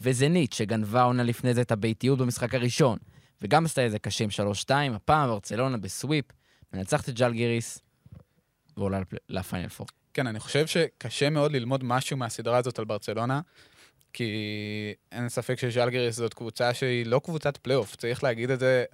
וזנית, 0.00 0.52
שגנבה 0.52 1.02
עונה 1.02 1.22
לפני 1.22 1.54
זה 1.54 1.60
את 1.60 1.72
הביתיות 1.72 2.18
במשחק 2.18 2.54
הראשון, 2.54 2.98
וגם 3.42 3.64
עשתה 3.64 3.86
את 3.86 3.90
זה 3.90 3.98
קשה 3.98 4.24
עם 4.24 4.30
שלוש-שתיים, 4.30 4.92
הפעם 4.92 5.28
ברצלונה 5.28 5.76
ב 5.76 5.83
sweep, 5.83 6.24
מנצחת 6.72 7.08
את 7.08 7.14
ז'לגיריס, 7.14 7.78
ועולה 8.76 9.00
לפיינל 9.28 9.68
פור. 9.68 9.86
כן, 10.14 10.26
אני 10.26 10.40
חושב 10.40 10.66
שקשה 10.66 11.30
מאוד 11.30 11.52
ללמוד 11.52 11.84
משהו 11.84 12.16
מהסדרה 12.16 12.58
הזאת 12.58 12.78
על 12.78 12.84
ברצלונה, 12.84 13.40
כי 14.12 14.34
אין 15.12 15.28
ספק 15.28 15.58
שז'לגיריס 15.58 16.16
זאת 16.16 16.34
קבוצה 16.34 16.74
שהיא 16.74 17.06
לא 17.06 17.20
קבוצת 17.24 17.56
פלייאוף, 17.56 17.96
צריך 17.96 18.24
להגיד 18.24 18.50
את 18.50 18.60
זה, 18.60 18.84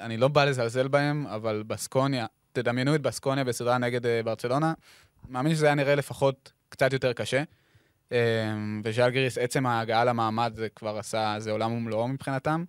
אני 0.00 0.16
לא 0.16 0.28
בא 0.28 0.44
לזלזל 0.44 0.88
בהם, 0.88 1.26
אבל 1.26 1.62
בסקוניה, 1.66 2.26
תדמיינו 2.52 2.94
את 2.94 3.02
בסקוניה 3.02 3.44
בסדרה 3.44 3.78
נגד 3.78 4.06
אה, 4.06 4.22
ברצלונה, 4.22 4.72
מאמין 5.28 5.54
שזה 5.54 5.66
היה 5.66 5.74
נראה 5.74 5.94
לפחות 5.94 6.52
קצת 6.68 6.92
יותר 6.92 7.12
קשה. 7.12 7.42
אה, 8.12 8.54
וז'לגיריס, 8.84 9.38
עצם 9.38 9.66
ההגעה 9.66 10.04
למעמד 10.04 10.52
זה 10.56 10.68
כבר 10.68 10.98
עשה, 10.98 11.34
זה 11.38 11.50
עולם 11.50 11.72
ומלואו 11.72 12.08
מבחינתם. 12.08 12.64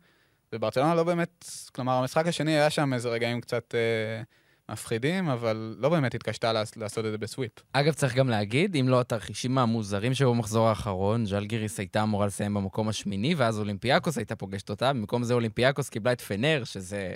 וברצלונה 0.54 0.96
לא 0.96 1.04
באמת, 1.04 1.46
כלומר, 1.72 1.94
המשחק 1.94 2.28
השני 2.28 2.52
היה 2.52 2.70
שם 2.70 2.94
איזה 2.94 3.10
רגעים 3.10 3.42
קצת 3.42 3.76
אה, 3.76 4.24
מפחידים, 4.72 5.30
אבל 5.30 5.76
לא 5.80 5.90
באמת 5.90 6.16
התקשתה 6.16 6.54
לעש- 6.54 6.78
לעשות 6.78 7.06
את 7.06 7.12
זה 7.12 7.18
בסוויפ. 7.18 7.52
אגב, 7.74 7.94
צריך 7.94 8.16
גם 8.16 8.30
להגיד, 8.30 8.76
אם 8.76 8.90
לא 8.90 9.00
התרחישים 9.00 9.58
המוזרים 9.58 10.14
שבו 10.14 10.34
במחזור 10.34 10.68
האחרון, 10.68 11.26
ז'לגיריס 11.26 11.80
הייתה 11.80 12.04
אמורה 12.04 12.26
לסיים 12.26 12.54
במקום 12.54 12.90
השמיני, 12.90 13.36
ואז 13.36 13.60
אולימפיאקוס 13.60 14.18
הייתה 14.18 14.36
פוגשת 14.36 14.70
אותה, 14.70 14.94
במקום 14.94 15.24
זה 15.24 15.34
אולימפיאקוס 15.34 15.90
קיבלה 15.90 16.12
את 16.12 16.22
פנר, 16.22 16.62
שזה 16.64 17.14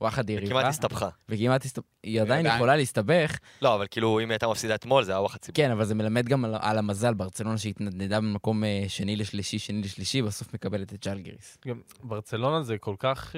וואחד 0.00 0.30
יריבה. 0.30 0.50
כמעט 0.50 0.64
הסתבכה. 0.66 1.08
וכמעט 1.28 1.64
הסתבכה. 1.64 1.88
היא 2.02 2.20
עדיין 2.20 2.40
עדיין. 2.40 2.56
יכולה 2.56 2.76
להסתבך, 2.76 3.38
לא, 3.62 3.74
אבל 3.74 3.86
כאילו, 3.90 4.18
אם 4.20 4.24
היא 4.24 4.30
הייתה 4.30 4.48
מפסידה 4.48 4.74
אתמול, 4.74 5.04
זה 5.04 5.12
היה 5.12 5.20
וואחד 5.20 5.38
ציבור. 5.38 5.56
כן, 5.56 5.70
אבל 5.70 5.84
זה 5.84 5.94
מלמד 5.94 6.28
גם 6.28 6.44
על, 6.44 6.54
על 6.60 6.78
המזל, 6.78 7.14
ברצלונה 7.14 7.58
שהתנדנדה 7.58 8.20
במקום 8.20 8.64
אה, 8.64 8.84
שני 8.88 9.16
לשלישי, 9.16 9.58
שני 9.58 9.82
לשלישי, 9.82 10.22
בסוף 10.22 10.54
מקבלת 10.54 10.94
את 10.94 11.02
ז'לגיריס. 11.04 11.58
גם 11.68 11.80
ברצלונה 12.02 12.62
זה 12.62 12.78
כל 12.78 12.94
כך... 12.98 13.36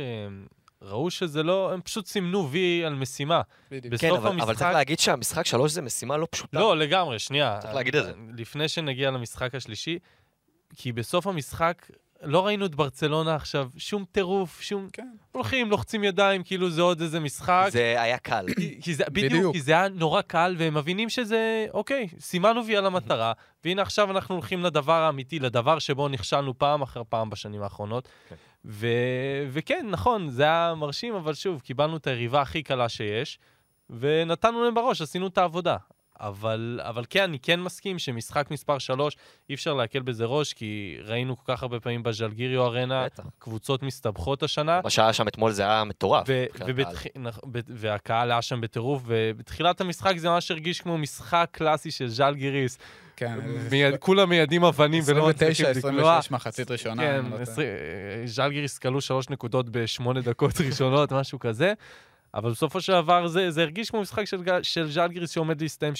ראו 0.85 1.11
שזה 1.11 1.43
לא... 1.43 1.72
הם 1.72 1.80
פשוט 1.80 2.07
סימנו 2.07 2.49
וי 2.51 2.85
על 2.85 2.95
משימה. 2.95 3.41
בדיוק. 3.70 3.95
בסוף 3.95 4.01
כן, 4.01 4.16
אבל, 4.16 4.26
אבל 4.28 4.41
המשחק- 4.41 4.59
צריך 4.59 4.70
להגיד 4.72 4.99
שהמשחק 4.99 5.47
שלוש 5.47 5.72
זה 5.72 5.83
משימה 5.83 6.16
לא 6.16 6.28
פשוטה. 6.30 6.61
לא, 6.61 6.76
לגמרי, 6.76 7.18
שנייה. 7.18 7.59
צריך 7.62 7.74
להגיד 7.74 7.97
את 7.97 8.05
זה. 8.05 8.12
לפני 8.37 8.68
שנגיע 8.68 9.11
למשחק 9.11 9.55
השלישי, 9.55 9.99
כי 10.76 10.93
בסוף 10.93 11.26
המשחק 11.26 11.87
לא 12.23 12.47
ראינו 12.47 12.66
את 12.66 12.75
ברצלונה 12.75 13.35
עכשיו, 13.35 13.68
שום 13.77 14.05
טירוף, 14.12 14.61
שום... 14.61 14.89
כן. 14.93 15.09
הולכים, 15.33 15.70
לוחצים 15.70 16.05
ידיים, 16.05 16.43
כאילו 16.43 16.70
זה 16.70 16.83
עוד 16.83 17.01
איזה 17.01 17.20
משחק. 17.20 17.68
זה 17.70 17.95
היה 18.03 18.18
קל. 18.18 18.47
כי- 18.57 18.79
כי 18.83 18.95
זה, 18.95 19.05
בדיוק, 19.12 19.33
בדיוק. 19.33 19.53
כי 19.55 19.61
זה 19.61 19.73
היה 19.73 19.89
נורא 19.89 20.23
קל, 20.23 20.55
והם 20.59 20.75
מבינים 20.75 21.09
שזה, 21.09 21.66
אוקיי, 21.75 22.09
סימנו 22.20 22.66
וי 22.66 22.77
על 22.77 22.87
המטרה, 22.87 23.33
והנה 23.64 23.83
עכשיו 23.83 24.11
אנחנו 24.11 24.35
הולכים 24.35 24.62
לדבר 24.64 24.93
האמיתי, 24.93 25.39
לדבר 25.39 25.79
שבו 25.79 26.09
נכשלנו 26.09 26.59
פעם 26.59 26.83
אחר 26.83 27.03
פעם 27.09 27.31
בשנים 27.31 27.62
האחרונות. 27.62 28.09
כן. 28.29 28.37
ו... 28.64 28.87
וכן, 29.51 29.87
נכון, 29.91 30.29
זה 30.29 30.43
היה 30.43 30.75
מרשים, 30.77 31.14
אבל 31.14 31.35
שוב, 31.35 31.61
קיבלנו 31.61 31.97
את 31.97 32.07
היריבה 32.07 32.41
הכי 32.41 32.62
קלה 32.62 32.89
שיש, 32.89 33.39
ונתנו 33.91 34.64
להם 34.64 34.75
בראש, 34.75 35.03
עשינו 35.03 35.27
את 35.27 35.39
העבודה. 35.39 35.77
אבל, 36.23 36.81
אבל 36.83 37.05
כן, 37.11 37.23
אני 37.23 37.39
כן 37.39 37.61
מסכים 37.61 37.99
שמשחק 37.99 38.51
מספר 38.51 38.79
3, 38.79 39.16
אי 39.49 39.55
אפשר 39.55 39.75
להקל 39.75 40.03
בזה 40.03 40.25
ראש, 40.25 40.53
כי 40.53 40.99
ראינו 41.05 41.37
כל 41.37 41.53
כך 41.53 41.62
הרבה 41.62 41.81
פעמים 41.81 42.03
בז'לגיריו 42.03 42.64
ארנה, 42.64 43.05
בטח. 43.05 43.23
קבוצות 43.39 43.83
מסתבכות 43.83 44.43
השנה. 44.43 44.81
מה 44.85 44.91
שהיה 44.91 45.12
שם 45.12 45.29
אתמול 45.29 45.53
זה 45.53 45.62
היה 45.62 45.85
מטורף. 45.85 46.25
ו- 46.29 46.45
ובתח... 46.66 47.03
והקהל 47.68 48.31
היה 48.31 48.43
שם 48.43 48.61
בטירוף, 48.61 49.03
ובתחילת 49.07 49.81
המשחק 49.81 50.16
זה 50.16 50.29
ממש 50.29 50.51
הרגיש 50.51 50.81
כמו 50.81 50.99
משחק 50.99 51.49
קלאסי 51.53 51.91
של 51.91 52.09
ז'אל 52.09 52.35
גיריס. 52.35 52.79
כן. 53.16 53.39
מיד, 53.70 53.97
כולם 53.97 54.29
מיידים 54.29 54.64
אבנים 54.64 55.03
ולא 55.07 55.29
29, 55.31 55.70
מצליחים 55.70 55.91
לקלוע. 55.91 56.18
26 56.18 56.31
מחצית 56.31 56.70
ראשונה. 56.70 57.03
כן, 57.03 57.25
לא 57.31 57.37
אה, 57.37 58.27
ז'אל 58.27 58.51
גיריס 58.51 58.79
כלו 58.79 59.01
שלוש 59.01 59.31
נקודות 59.31 59.70
בשמונה 59.70 60.20
דקות 60.20 60.61
ראשונות, 60.66 61.12
משהו 61.12 61.39
כזה. 61.39 61.73
אבל 62.35 62.51
בסופו 62.51 62.80
של 62.80 62.93
דבר 62.93 63.26
זה, 63.26 63.51
זה 63.51 63.62
הרגיש 63.62 63.91
כמו 63.91 64.01
משחק 64.01 64.24
של, 64.24 64.39
של 64.62 64.91
ז'אלגיריס 64.91 65.30
שעומד 65.30 65.61
להסתיים 65.61 65.95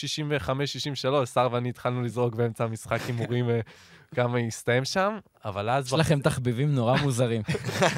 65-63, 1.24 1.26
שר 1.26 1.49
ואני 1.53 1.68
התחלנו 1.68 2.03
לזרוק 2.03 2.35
באמצע 2.35 2.64
המשחק 2.64 3.01
הימורים 3.07 3.51
אה, 3.51 3.61
כמה 4.14 4.41
יסתיים 4.41 4.85
שם, 4.85 5.18
אבל 5.45 5.70
אז... 5.70 5.87
יש 5.87 5.93
לכם 5.93 6.20
תחביבים 6.20 6.74
נורא 6.74 6.97
מוזרים. 7.03 7.43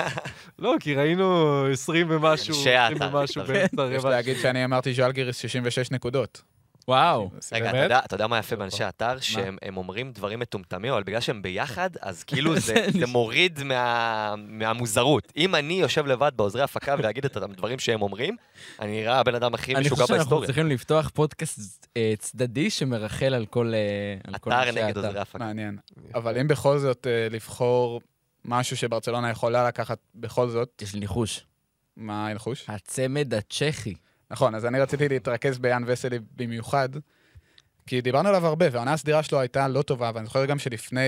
לא, 0.58 0.74
כי 0.80 0.94
ראינו 0.94 1.66
20 1.72 2.06
ומשהו, 2.10 2.54
אנשי 2.54 2.76
20 2.76 3.02
האתר, 3.02 3.16
ומשהו 3.16 3.42
באמצע 3.44 3.82
יש 3.82 3.94
הרבע. 3.94 4.10
להגיד 4.10 4.36
שאני 4.42 4.64
אמרתי 4.64 4.94
ז'לגיריס 4.94 5.36
66 5.36 5.90
נקודות. 5.90 6.42
וואו. 6.88 7.30
רגע, 7.52 7.64
אתה 7.64 7.72
באמת? 7.72 7.82
יודע, 7.82 7.98
אתה 8.04 8.14
יודע 8.14 8.26
מה 8.26 8.38
יפה 8.38 8.56
באנשי 8.56 8.84
האתר? 8.84 9.20
שהם 9.20 9.56
הם 9.62 9.76
אומרים 9.76 10.12
דברים 10.12 10.38
מטומטמים, 10.38 10.92
אבל 10.92 11.02
בגלל 11.02 11.20
שהם 11.20 11.42
ביחד, 11.42 11.90
אז 12.00 12.22
כאילו 12.28 12.60
זה, 12.60 12.86
זה 12.98 13.06
מוריד 13.06 13.62
מה, 13.62 14.34
מהמוזרות. 14.36 15.32
אם 15.36 15.54
אני 15.54 15.74
יושב 15.74 16.06
לבד 16.06 16.32
בעוזרי 16.36 16.62
הפקה 16.62 16.94
ולהגיד 16.98 17.24
את 17.24 17.36
הדברים 17.36 17.78
שהם 17.78 18.02
אומרים, 18.02 18.36
אני 18.80 19.00
נראה 19.00 19.18
הבן 19.20 19.34
אדם 19.34 19.54
הכי 19.54 19.74
אני 19.74 19.80
משוגע 19.80 19.94
חושב 19.94 20.06
שאנחנו 20.06 20.18
בהיסטוריה. 20.18 20.46
צריכים 20.46 20.68
לפתוח 20.68 21.10
פודקאסט 21.14 21.86
אה, 21.96 22.14
צדדי 22.18 22.70
שמרחל 22.70 23.34
על 23.34 23.46
כל 23.46 23.72
אה, 23.74 24.18
על 24.24 24.38
כל 24.38 24.50
אתר 24.52 24.68
אנשי 24.68 24.70
נגד 24.72 24.86
האתר. 24.86 25.06
עוזרי 25.06 25.20
הפקה. 25.20 25.38
מעניין. 25.38 25.78
אבל 26.14 26.38
אם 26.38 26.48
בכל 26.48 26.78
זאת 26.78 27.06
אה, 27.06 27.28
לבחור 27.30 28.00
משהו 28.44 28.76
שברצלונה 28.76 29.30
יכולה 29.30 29.68
לקחת 29.68 29.98
בכל 30.14 30.48
זאת, 30.48 30.82
יש 30.82 30.94
לי 30.94 31.00
ניחוש. 31.00 31.46
מה 31.96 32.28
הנחוש? 32.28 32.64
הצמד 32.68 33.34
הצ'כי. 33.34 33.94
נכון, 34.30 34.54
אז 34.54 34.66
אני 34.66 34.80
רציתי 34.80 35.08
להתרכז 35.08 35.58
ביאן 35.58 35.82
וסלי 35.86 36.18
במיוחד, 36.36 36.88
כי 37.86 38.00
דיברנו 38.00 38.28
עליו 38.28 38.46
הרבה, 38.46 38.66
והעונה 38.72 38.92
הסדירה 38.92 39.22
שלו 39.22 39.40
הייתה 39.40 39.68
לא 39.68 39.82
טובה, 39.82 40.10
ואני 40.14 40.26
זוכר 40.26 40.44
גם 40.44 40.58
שלפני, 40.58 41.00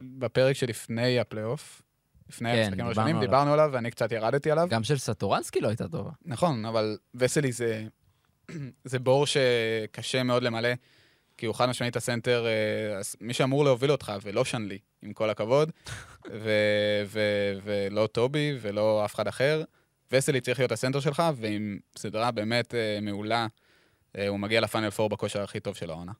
בפרק 0.00 0.56
שלפני 0.56 1.20
הפלייאוף, 1.20 1.82
לפני 2.28 2.48
כן, 2.48 2.56
המשחקים 2.56 2.70
דיברנו 2.74 2.86
הראשונים, 2.88 3.16
עליו. 3.16 3.28
דיברנו 3.28 3.52
עליו, 3.52 3.70
ואני 3.72 3.90
קצת 3.90 4.12
ירדתי 4.12 4.50
עליו. 4.50 4.66
גם 4.70 4.84
של 4.84 4.98
סטורנסקי 4.98 5.60
לא 5.60 5.68
הייתה 5.68 5.88
טובה. 5.88 6.10
נכון, 6.24 6.64
אבל 6.64 6.98
וסלי 7.14 7.52
זה, 7.52 7.84
זה 8.84 8.98
בור 8.98 9.26
שקשה 9.26 10.22
מאוד 10.22 10.42
למלא, 10.42 10.68
כי 11.36 11.46
הוא 11.46 11.54
חד 11.54 11.66
משמעית 11.66 11.96
הסנטר, 11.96 12.46
אה, 12.46 13.00
מי 13.20 13.34
שאמור 13.34 13.64
להוביל 13.64 13.92
אותך, 13.92 14.12
ולא 14.22 14.44
שנלי, 14.44 14.78
עם 15.02 15.12
כל 15.12 15.30
הכבוד, 15.30 15.70
ו- 16.42 17.02
ו- 17.06 17.52
ולא 17.64 18.06
טובי, 18.06 18.58
ולא 18.60 19.04
אף 19.04 19.14
אחד 19.14 19.28
אחר. 19.28 19.62
וסלי 20.12 20.40
צריך 20.40 20.58
להיות 20.58 20.72
הסנטר 20.72 21.00
שלך, 21.00 21.22
ועם 21.36 21.78
סדרה 21.96 22.30
באמת 22.30 22.74
אה, 22.74 22.98
מעולה, 23.02 23.46
אה, 24.18 24.28
הוא 24.28 24.40
מגיע 24.40 24.60
לפיינל 24.60 24.90
פור 24.90 25.08
בכושר 25.08 25.42
הכי 25.42 25.60
טוב 25.60 25.76
של 25.76 25.90
העונה. 25.90 26.12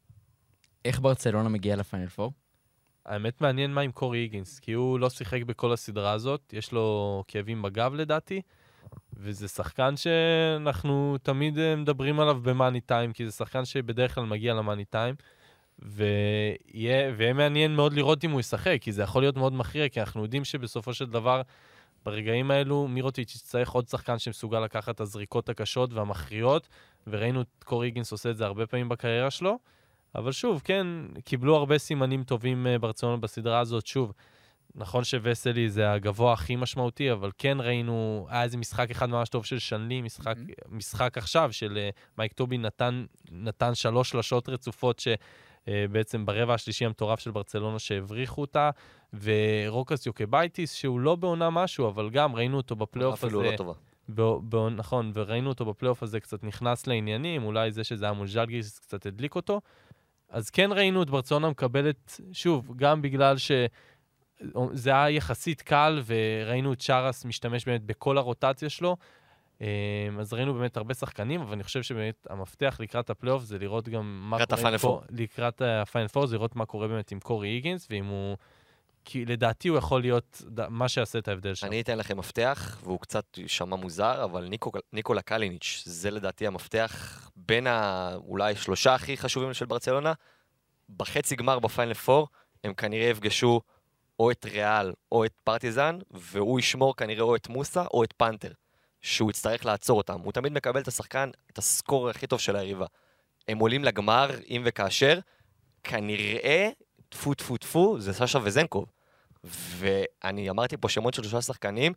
איך 0.84 1.00
ברצלונה 1.00 1.48
מגיעה 1.48 1.76
לפיינל 1.76 2.08
פור? 2.08 2.32
האמת 3.06 3.40
מעניין 3.40 3.74
מה 3.74 3.80
עם 3.80 3.92
קורי 3.92 4.18
היגינס, 4.18 4.58
כי 4.58 4.72
הוא 4.72 4.98
לא 4.98 5.10
שיחק 5.10 5.42
בכל 5.42 5.72
הסדרה 5.72 6.12
הזאת, 6.12 6.52
יש 6.52 6.72
לו 6.72 7.24
כאבים 7.28 7.62
בגב 7.62 7.94
לדעתי, 7.94 8.40
וזה 9.16 9.48
שחקן 9.48 9.96
שאנחנו 9.96 11.16
תמיד 11.22 11.58
אה, 11.58 11.76
מדברים 11.76 12.20
עליו 12.20 12.40
במאני 12.42 12.80
טיים, 12.80 13.12
כי 13.12 13.26
זה 13.26 13.32
שחקן 13.32 13.64
שבדרך 13.64 14.14
כלל 14.14 14.24
מגיע 14.24 14.54
למאני 14.54 14.84
טיים, 14.84 15.14
ויהיה, 15.78 17.12
ויהיה 17.16 17.32
מעניין 17.32 17.76
מאוד 17.76 17.92
לראות 17.92 18.24
אם 18.24 18.30
הוא 18.30 18.40
ישחק, 18.40 18.78
כי 18.80 18.92
זה 18.92 19.02
יכול 19.02 19.22
להיות 19.22 19.36
מאוד 19.36 19.52
מכריע, 19.52 19.88
כי 19.88 20.00
אנחנו 20.00 20.22
יודעים 20.22 20.44
שבסופו 20.44 20.94
של 20.94 21.06
דבר, 21.06 21.42
ברגעים 22.06 22.50
האלו, 22.50 22.88
מירוטיץ' 22.88 23.34
יצטרך 23.34 23.70
עוד 23.70 23.88
שחקן 23.88 24.18
שמסוגל 24.18 24.60
לקחת 24.60 24.94
את 24.94 25.00
הזריקות 25.00 25.48
הקשות 25.48 25.92
והמכריעות, 25.92 26.68
וראינו 27.06 27.40
את 27.40 27.64
קורי 27.64 27.86
היגינס 27.86 28.12
עושה 28.12 28.30
את 28.30 28.36
זה 28.36 28.46
הרבה 28.46 28.66
פעמים 28.66 28.88
בקריירה 28.88 29.30
שלו. 29.30 29.58
אבל 30.14 30.32
שוב, 30.32 30.60
כן, 30.64 30.86
קיבלו 31.24 31.56
הרבה 31.56 31.78
סימנים 31.78 32.24
טובים 32.24 32.66
אה, 32.66 32.78
ברצלונה 32.78 33.16
בסדרה 33.16 33.58
הזאת. 33.58 33.86
שוב, 33.86 34.12
נכון 34.74 35.04
שווסלי 35.04 35.68
זה 35.68 35.92
הגבוה 35.92 36.32
הכי 36.32 36.56
משמעותי, 36.56 37.12
אבל 37.12 37.30
כן 37.38 37.58
ראינו, 37.60 38.26
היה 38.30 38.42
איזה 38.42 38.56
משחק 38.56 38.90
אחד 38.90 39.08
ממש 39.08 39.28
טוב 39.28 39.44
של 39.44 39.58
שנלי, 39.58 40.02
משחק, 40.02 40.36
Mhm. 40.36 40.68
משחק 40.68 41.18
עכשיו 41.18 41.52
של 41.52 41.78
אה, 41.78 41.90
מייק 42.18 42.32
טובי 42.32 42.58
נתן, 42.58 43.04
נתן 43.30 43.74
שלוש 43.74 44.10
שלשות 44.10 44.48
רצופות 44.48 44.98
שבעצם 45.70 46.26
ברבע 46.26 46.54
השלישי 46.54 46.84
המטורף 46.84 47.20
של 47.20 47.30
ברצלונה 47.30 47.78
שהבריחו 47.78 48.40
אותה, 48.40 48.70
ורוקס 49.22 50.06
יוקבייטיס, 50.06 50.72
שהוא 50.72 51.00
לא 51.00 51.16
בעונה 51.16 51.50
משהו, 51.50 51.88
אבל 51.88 52.10
גם 52.10 52.36
ראינו 52.36 52.56
אותו 52.56 52.76
בפלייאוף 52.76 53.14
הזה. 53.14 53.26
אפילו 53.26 53.42
לא 53.42 53.56
טובה. 53.56 53.72
בא- 54.08 54.38
בא- 54.42 54.68
נכון, 54.76 55.10
וראינו 55.14 55.48
אותו 55.48 55.64
בפלייאוף 55.64 56.02
הזה 56.02 56.20
קצת 56.20 56.44
נכנס 56.44 56.86
לעניינים, 56.86 57.44
אולי 57.44 57.72
זה 57.72 57.84
שזה 57.84 58.04
היה 58.04 58.12
מול 58.14 58.26
ז'לגיריס 58.28 58.78
קצת 58.78 59.06
הדליק 59.06 59.34
אותו. 59.34 59.60
אז 60.30 60.50
כן 60.50 60.70
ראינו 60.72 61.02
את 61.02 61.10
ברצלונה 61.10 61.50
מקבלת, 61.50 62.20
שוב, 62.32 62.72
גם 62.76 63.02
בגלל 63.02 63.36
שזה 63.38 64.90
היה 64.90 65.10
יחסית 65.10 65.62
קל, 65.62 66.02
וראינו 66.06 66.72
את 66.72 66.80
שרס 66.80 67.24
משתמש 67.24 67.64
באמת 67.64 67.82
בכל 67.82 68.18
הרוטציה 68.18 68.68
שלו. 68.70 68.96
אה, 69.62 69.66
אז 70.20 70.32
ראינו 70.32 70.54
באמת 70.54 70.76
הרבה 70.76 70.94
שחקנים, 70.94 71.40
אבל 71.40 71.52
אני 71.52 71.62
חושב 71.62 71.82
שבאמת 71.82 72.26
המפתח 72.30 72.76
לקראת 72.80 73.10
הפלייאוף 73.10 73.42
זה 73.42 73.58
לראות 73.58 73.88
גם 73.88 74.30
מה 74.30 74.36
לקראת 74.36 74.58
קורה... 74.58 74.68
עם 74.68 74.74
הפיינל 74.74 74.78
לקראת 75.10 75.62
הפיינל 75.62 76.08
פור, 76.08 76.26
זה 76.26 76.36
לראות 76.36 76.56
מה 76.56 76.66
קורה 76.66 76.88
באמת 76.88 77.10
עם 77.10 77.20
קורי 77.20 77.48
היגינס, 77.48 77.86
ואם 77.90 78.04
הוא... 78.04 78.36
כי 79.08 79.24
לדעתי 79.24 79.68
הוא 79.68 79.78
יכול 79.78 80.00
להיות 80.00 80.42
מה 80.68 80.88
שיעשה 80.88 81.18
את 81.18 81.28
ההבדל 81.28 81.54
שם. 81.54 81.66
אני 81.66 81.80
אתן 81.80 81.98
לכם 81.98 82.18
מפתח, 82.18 82.80
והוא 82.84 83.00
קצת 83.00 83.38
יישמע 83.38 83.76
מוזר, 83.76 84.24
אבל 84.24 84.48
ניקו, 84.48 84.72
ניקולה 84.92 85.22
קליניץ', 85.22 85.82
זה 85.86 86.10
לדעתי 86.10 86.46
המפתח 86.46 87.20
בין 87.36 87.66
ה... 87.66 88.10
אולי 88.14 88.56
שלושה 88.56 88.94
הכי 88.94 89.16
חשובים 89.16 89.54
של 89.54 89.66
ברצלונה. 89.66 90.12
בחצי 90.96 91.36
גמר 91.36 91.58
בפיינל 91.58 91.94
פור, 91.94 92.28
הם 92.64 92.74
כנראה 92.74 93.06
יפגשו 93.06 93.60
או 94.20 94.30
את 94.30 94.44
ריאל 94.44 94.92
או 95.12 95.24
את 95.24 95.32
פרטיזן, 95.44 95.98
והוא 96.10 96.60
ישמור 96.60 96.96
כנראה 96.96 97.22
או 97.22 97.36
את 97.36 97.48
מוסה 97.48 97.84
או 97.94 98.04
את 98.04 98.14
פנתר, 98.16 98.52
שהוא 99.02 99.30
יצטרך 99.30 99.64
לעצור 99.64 99.98
אותם. 99.98 100.20
הוא 100.20 100.32
תמיד 100.32 100.52
מקבל 100.52 100.80
את 100.80 100.88
השחקן, 100.88 101.30
את 101.52 101.58
ה 101.58 101.66
scorer 101.66 102.10
הכי 102.10 102.26
טוב 102.26 102.40
של 102.40 102.56
היריבה. 102.56 102.86
הם 103.48 103.58
עולים 103.58 103.84
לגמר, 103.84 104.30
אם 104.50 104.62
וכאשר, 104.64 105.18
כנראה, 105.84 106.68
טפו 107.08 107.34
טפו 107.34 107.56
טפו, 107.56 108.00
זה 108.00 108.12
סשה 108.12 108.38
וזנקוב. 108.42 108.86
ואני 109.44 110.50
אמרתי 110.50 110.76
פה 110.76 110.88
שמות 110.88 111.14
של 111.14 111.22
שלושה 111.22 111.42
שחקנים, 111.42 111.92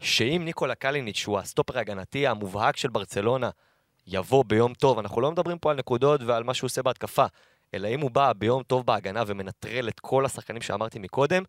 שאם 0.00 0.42
ניקולה 0.44 0.74
קליניץ', 0.74 1.16
שהוא 1.16 1.38
הסטופר 1.38 1.78
ההגנתי 1.78 2.26
המובהק 2.26 2.76
של 2.76 2.88
ברצלונה, 2.88 3.50
יבוא 4.06 4.44
ביום 4.44 4.74
טוב, 4.74 4.98
אנחנו 4.98 5.20
לא 5.20 5.32
מדברים 5.32 5.58
פה 5.58 5.70
על 5.70 5.76
נקודות 5.76 6.20
ועל 6.22 6.42
מה 6.42 6.54
שהוא 6.54 6.68
עושה 6.68 6.82
בהתקפה, 6.82 7.26
אלא 7.74 7.88
אם 7.88 8.00
הוא 8.00 8.10
בא 8.10 8.32
ביום 8.32 8.62
טוב 8.62 8.86
בהגנה 8.86 9.22
ומנטרל 9.26 9.88
את 9.88 10.00
כל 10.00 10.24
השחקנים 10.24 10.62
שאמרתי 10.62 10.98
מקודם, 10.98 11.42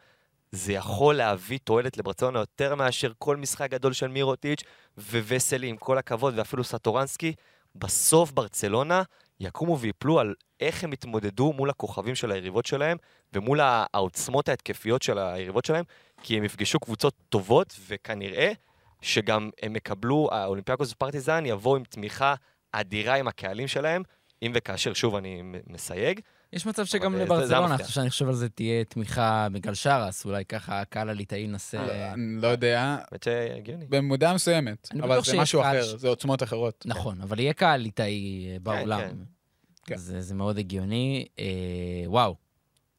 זה 0.52 0.74
יכול 0.74 1.16
להביא 1.16 1.60
תועלת 1.64 1.98
לברצלונה 1.98 2.40
יותר 2.40 2.76
מאשר 2.76 3.12
כל 3.18 3.38
משחק 3.38 3.70
גדול 3.72 3.94
של 3.94 4.08
מירוטיץ' 4.08 4.64
ווסלי, 4.98 5.68
עם 5.68 5.78
כל 5.78 5.98
הכבוד, 5.98 6.34
ואפילו 6.38 6.64
סטורנסקי. 6.64 7.34
בסוף 7.76 8.32
ברצלונה 8.32 9.04
יקומו 9.40 9.80
ויפלו 9.80 10.20
על 10.20 10.34
איך 10.60 10.84
הם 10.84 10.94
יתמודדו 10.94 11.54
מול 11.54 11.70
הכוכבים 11.70 12.16
של 12.16 12.32
היריבות 12.32 12.66
שלהם 12.66 12.98
ומול 13.34 13.60
העוצמות 13.64 14.50
ההתקפיות 14.50 15.02
של 15.02 15.18
היריבות 15.18 15.66
שלהם, 15.66 15.84
כי 16.24 16.38
הם 16.38 16.44
יפגשו 16.44 16.80
קבוצות 16.80 17.14
טובות, 17.30 17.76
וכנראה 17.88 18.52
שגם 19.02 19.50
הם 19.62 19.76
יקבלו, 19.76 20.30
האולימפיאקוס 20.32 20.92
ופרטיזן 20.92 21.46
יבואו 21.46 21.76
עם 21.76 21.84
תמיכה 21.84 22.36
אדירה 22.72 23.16
עם 23.16 23.28
הקהלים 23.28 23.68
שלהם, 23.68 24.04
אם 24.42 24.52
וכאשר, 24.56 24.94
שוב, 24.94 25.16
אני 25.16 25.42
מסייג. 25.68 26.20
יש 26.54 26.66
מצב 26.66 26.86
שגם 26.86 27.16
זה 27.16 27.24
לברצלונה. 27.24 27.76
עכשיו 27.76 27.90
שאני 27.90 28.10
חושב 28.10 28.28
על 28.28 28.34
זה, 28.34 28.50
תהיה 28.50 28.84
תמיכה 28.84 29.48
בגלל 29.52 29.74
שרס, 29.74 30.26
אולי 30.26 30.46
ככה 30.46 30.82
הקהל 30.82 31.10
הליטאי 31.10 31.40
ינסה... 31.40 32.14
אני 32.14 32.42
לא 32.42 32.48
יודע, 32.48 32.82
האמת 32.82 33.24
שהגיוני. 33.24 33.86
במידה 33.90 34.34
מסוימת, 34.34 34.90
אבל 35.04 35.22
זה 35.24 35.38
משהו 35.38 35.62
אחר, 35.62 35.98
זה 35.98 36.08
עוצמות 36.08 36.44
אחרות. 36.44 36.84
נכון, 36.86 37.22
אבל 37.22 37.40
יהיה 37.40 37.54
קהל 37.54 37.82
ליטאי 37.82 38.48
אה, 38.52 38.58
בעולם. 38.60 39.00
כן. 39.00 39.16
כן. 39.86 39.98
זה 39.98 40.22
זה 40.22 40.36
מאוד 40.36 40.58
הגיוני. 40.58 41.26
אה, 41.40 41.46
וואו, 42.06 42.36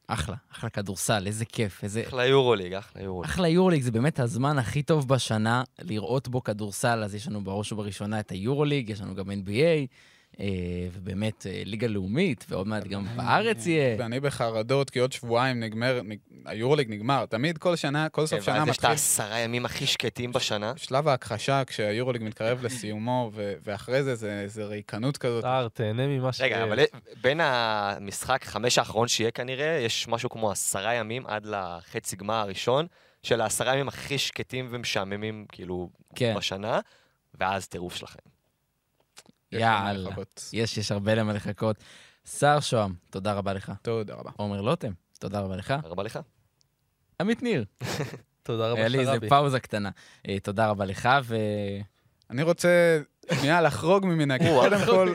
אחלה, 0.07 0.35
אחלה 0.51 0.69
כדורסל, 0.69 1.27
איזה 1.27 1.45
כיף, 1.45 1.83
איזה... 1.83 2.03
אחלה 2.07 2.25
יורוליג, 2.25 2.73
אחלה 2.73 3.01
יורוליג. 3.01 3.31
אחלה 3.31 3.47
יורוליג, 3.47 3.81
זה 3.81 3.91
באמת 3.91 4.19
הזמן 4.19 4.57
הכי 4.57 4.83
טוב 4.83 5.07
בשנה 5.07 5.63
לראות 5.81 6.27
בו 6.27 6.43
כדורסל, 6.43 7.03
אז 7.03 7.15
יש 7.15 7.27
לנו 7.27 7.43
בראש 7.43 7.71
ובראשונה 7.71 8.19
את 8.19 8.31
היורוליג, 8.31 8.89
יש 8.89 9.01
לנו 9.01 9.15
גם 9.15 9.31
NBA, 9.31 9.51
אה, 9.51 9.83
ובאמת 10.93 11.47
אה, 11.49 11.61
ליגה 11.65 11.87
לאומית, 11.87 12.45
ועוד 12.49 12.67
מעט 12.67 12.83
גם 12.87 13.05
בארץ 13.15 13.65
יהיה. 13.65 13.95
ואני 13.99 14.19
בחרדות, 14.19 14.89
כי 14.89 14.99
עוד 14.99 15.11
שבועיים 15.11 15.59
נגמר, 15.59 16.01
נג- 16.03 16.17
היורוליג 16.45 16.89
נגמר. 16.91 17.25
תמיד 17.25 17.57
כל 17.57 17.75
שנה, 17.75 18.09
כל 18.09 18.21
כן, 18.21 18.27
סוף 18.27 18.41
שנה 18.41 18.55
ואז 18.59 18.67
יש 18.67 18.75
את 18.77 18.79
מתחיל 18.79 18.89
העשרה 18.89 19.39
ימים 19.39 19.65
הכי 19.65 19.85
שקטים 19.85 20.31
בשנה. 20.31 20.73
שלב 20.75 21.07
ההכחשה, 21.07 21.63
כשהיורוליג 21.67 22.23
מתקרב 22.23 22.65
לסיומו, 22.65 23.31
ואחרי 23.63 24.03
זה, 24.03 24.15
זה 24.15 24.43
זה 24.47 24.65
ריקנות 24.65 25.17
כזאת. 25.17 25.41
סער, 25.41 25.67
תהנה 25.67 26.07
ממה 26.07 26.33
ש... 26.33 26.41
רגע, 26.41 26.63
אבל 26.63 26.79
בין 27.21 27.39
המשחק 27.43 28.45
חמש 28.45 28.77
האחרון 28.77 29.07
שיהיה 29.07 29.31
כנראה, 29.31 29.79
יש 29.85 30.07
משהו 30.07 30.29
כמו 30.29 30.51
עשרה 30.51 30.93
ימים 30.93 31.25
עד 31.25 31.45
לחצי 31.45 32.15
גמר 32.15 32.33
הראשון, 32.35 32.85
של 33.23 33.41
העשרה 33.41 33.73
ימים 33.73 33.87
הכי 33.87 34.17
שקטים 34.17 34.67
ומשעממים, 34.69 35.45
כאילו, 35.51 35.89
כן, 36.15 36.33
בשנה, 36.37 36.79
ואז 37.39 37.67
טירוף 37.67 37.95
שלכם. 37.95 38.32
יאללה. 39.59 40.09
יש, 40.53 40.77
יש 40.77 40.91
הרבה 40.91 41.15
למה 41.15 41.33
לחכות. 41.33 41.75
שר 42.39 42.59
שוהם, 42.59 42.93
תודה 43.09 43.33
רבה 43.33 43.53
לך. 43.53 43.71
תודה 43.81 44.13
רבה. 44.13 44.31
עומר 44.35 44.61
לוטם, 44.61 44.91
תודה 45.19 45.39
רבה 45.39 45.55
לך. 45.55 45.73
תודה 45.81 45.89
רבה 45.89 46.03
לך. 46.03 46.19
עמית 47.21 47.43
ניר, 47.43 47.65
תודה 48.43 48.67
רבה, 48.67 48.79
היה 48.79 48.87
לי 48.87 48.99
איזה 48.99 49.11
שרבי. 49.11 49.29
פאוזה 49.29 49.59
קטנה. 49.59 49.89
אה, 50.27 50.39
תודה 50.39 50.67
רבה 50.67 50.85
לך, 50.85 51.09
ו... 51.23 51.35
אני 52.29 52.43
רוצה 52.43 53.01
שנייה 53.33 53.61
לחרוג 53.61 54.05
ממנהגי. 54.05 54.49
קודם 54.49 54.85
כל, 54.85 55.13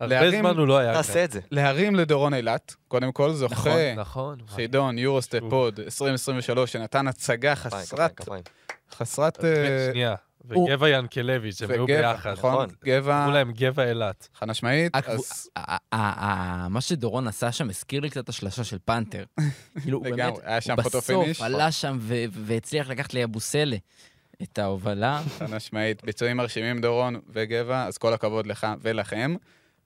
הרבה 0.00 0.30
זמן 0.30 0.58
הוא 0.58 0.66
לא 0.66 0.78
היה 0.78 1.02
כאן. 1.02 1.24
את 1.24 1.30
זה. 1.30 1.40
להרים 1.50 1.94
לדורון 1.94 2.34
אילת. 2.34 2.74
קודם 2.88 3.12
כל, 3.12 3.32
זוכה 3.32 3.94
נכון. 3.96 4.40
וואי. 4.40 4.56
חידון 4.56 4.98
יורוסטפ 4.98 5.40
פוד 5.50 5.80
2023, 5.80 6.72
שנתן 6.72 7.08
הצגה 7.08 7.54
חסרת. 7.54 8.20
חסרת... 8.92 9.44
אה, 9.44 10.14
הוא- 10.54 10.68
וגבע 10.68 10.88
ינקלביץ', 10.88 11.62
הם 11.62 11.70
היו 11.70 11.86
ביחד. 11.86 12.32
נכון? 12.32 12.52
נכון. 12.52 12.68
גבע, 12.84 13.20
קראו 13.24 13.34
להם 13.34 13.52
גבע 13.52 13.88
אילת. 13.88 14.28
חד 14.34 14.48
משמעית. 14.48 14.96
אז 14.96 15.50
מה 16.70 16.80
שדורון 16.80 17.28
עשה 17.28 17.52
שם 17.52 17.68
הזכיר 17.70 18.00
לי 18.00 18.10
קצת 18.10 18.28
השלשה 18.28 18.64
של 18.64 18.78
פנתר. 18.84 19.24
כאילו, 19.82 19.98
הוא 19.98 20.04
באמת, 20.04 20.16
לגמרי, 20.18 20.40
היה 20.44 20.60
שם 20.60 20.74
הוא 20.74 20.82
בסוף. 20.84 21.10
עלה 21.40 21.72
שם 21.72 21.98
והצליח 22.32 22.88
לקחת 22.88 23.14
ליבוסלה 23.14 23.76
את 24.42 24.58
ההובלה. 24.58 25.20
חד 25.38 25.50
משמעית, 25.50 26.04
ביצועים 26.04 26.36
מרשימים 26.36 26.80
דורון 26.80 27.20
וגבע, 27.32 27.84
אז 27.86 27.98
כל 27.98 28.12
הכבוד 28.12 28.46
לך 28.46 28.66
ולכם. 28.80 29.34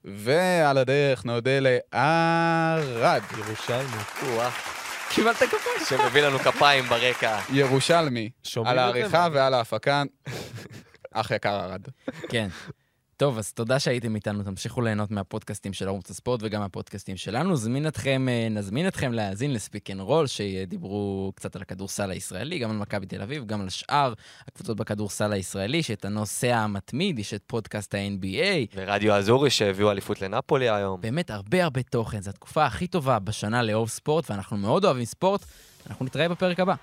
ועל 0.04 0.78
הדרך 0.78 1.24
נודה 1.24 1.58
לערד, 1.60 3.22
ירושלמי. 3.38 4.81
קיבלת 5.14 5.36
כפיים. 5.36 5.86
שמביא 5.88 6.22
לנו 6.22 6.38
כפיים 6.38 6.84
ברקע. 6.84 7.38
ירושלמי, 7.52 8.30
על? 8.66 8.78
העריכה 8.78 9.28
ועל 9.32 9.54
ההפקה. 9.54 10.02
אח 11.12 11.30
יקר 11.30 11.54
ערד. 11.54 11.80
כן. 12.28 12.48
טוב, 13.22 13.38
אז 13.38 13.52
תודה 13.52 13.78
שהייתם 13.78 14.14
איתנו, 14.14 14.42
תמשיכו 14.42 14.80
ליהנות 14.80 15.10
מהפודקאסטים 15.10 15.72
של 15.72 15.88
ערוץ 15.88 16.10
הספורט 16.10 16.40
וגם 16.42 16.60
מהפודקאסטים 16.60 17.16
שלנו. 17.16 17.52
נזמין 17.52 17.86
אתכם, 17.86 18.26
אה, 18.28 18.48
נזמין 18.50 18.88
אתכם 18.88 19.12
להאזין 19.12 19.52
ל 19.52 19.59
Speak 19.59 19.90
and 19.90 20.00
Roll, 20.00 20.26
שדיברו 20.26 21.32
קצת 21.34 21.56
על 21.56 21.62
הכדורסל 21.62 22.10
הישראלי, 22.10 22.58
גם 22.58 22.70
על 22.70 22.76
מכבי 22.76 23.06
תל 23.06 23.22
אביב, 23.22 23.46
גם 23.46 23.60
על 23.60 23.68
שאר 23.68 24.12
הקבוצות 24.48 24.76
בכדורסל 24.76 25.32
הישראלי, 25.32 25.76
יש 25.76 25.90
את 25.90 26.04
הנוסע 26.04 26.56
המתמיד, 26.56 27.18
יש 27.18 27.34
את 27.34 27.42
פודקאסט 27.46 27.94
ה-NBA, 27.94 28.74
ורדיו 28.74 29.14
אזורי 29.14 29.50
שהביאו 29.50 29.90
אליפות 29.90 30.22
לנפולי 30.22 30.68
היום. 30.68 31.00
באמת 31.00 31.30
הרבה 31.30 31.64
הרבה 31.64 31.82
תוכן, 31.82 32.20
זו 32.20 32.30
התקופה 32.30 32.64
הכי 32.64 32.86
טובה 32.86 33.18
בשנה 33.18 33.62
לאהוב 33.62 33.88
ספורט, 33.88 34.30
ואנחנו 34.30 34.56
מאוד 34.56 34.84
אוהבים 34.84 35.04
ספורט. 35.04 35.44
אנחנו 35.86 36.04
נתראה 36.04 36.28
בפרק 36.28 36.60
הבא. 36.60 36.74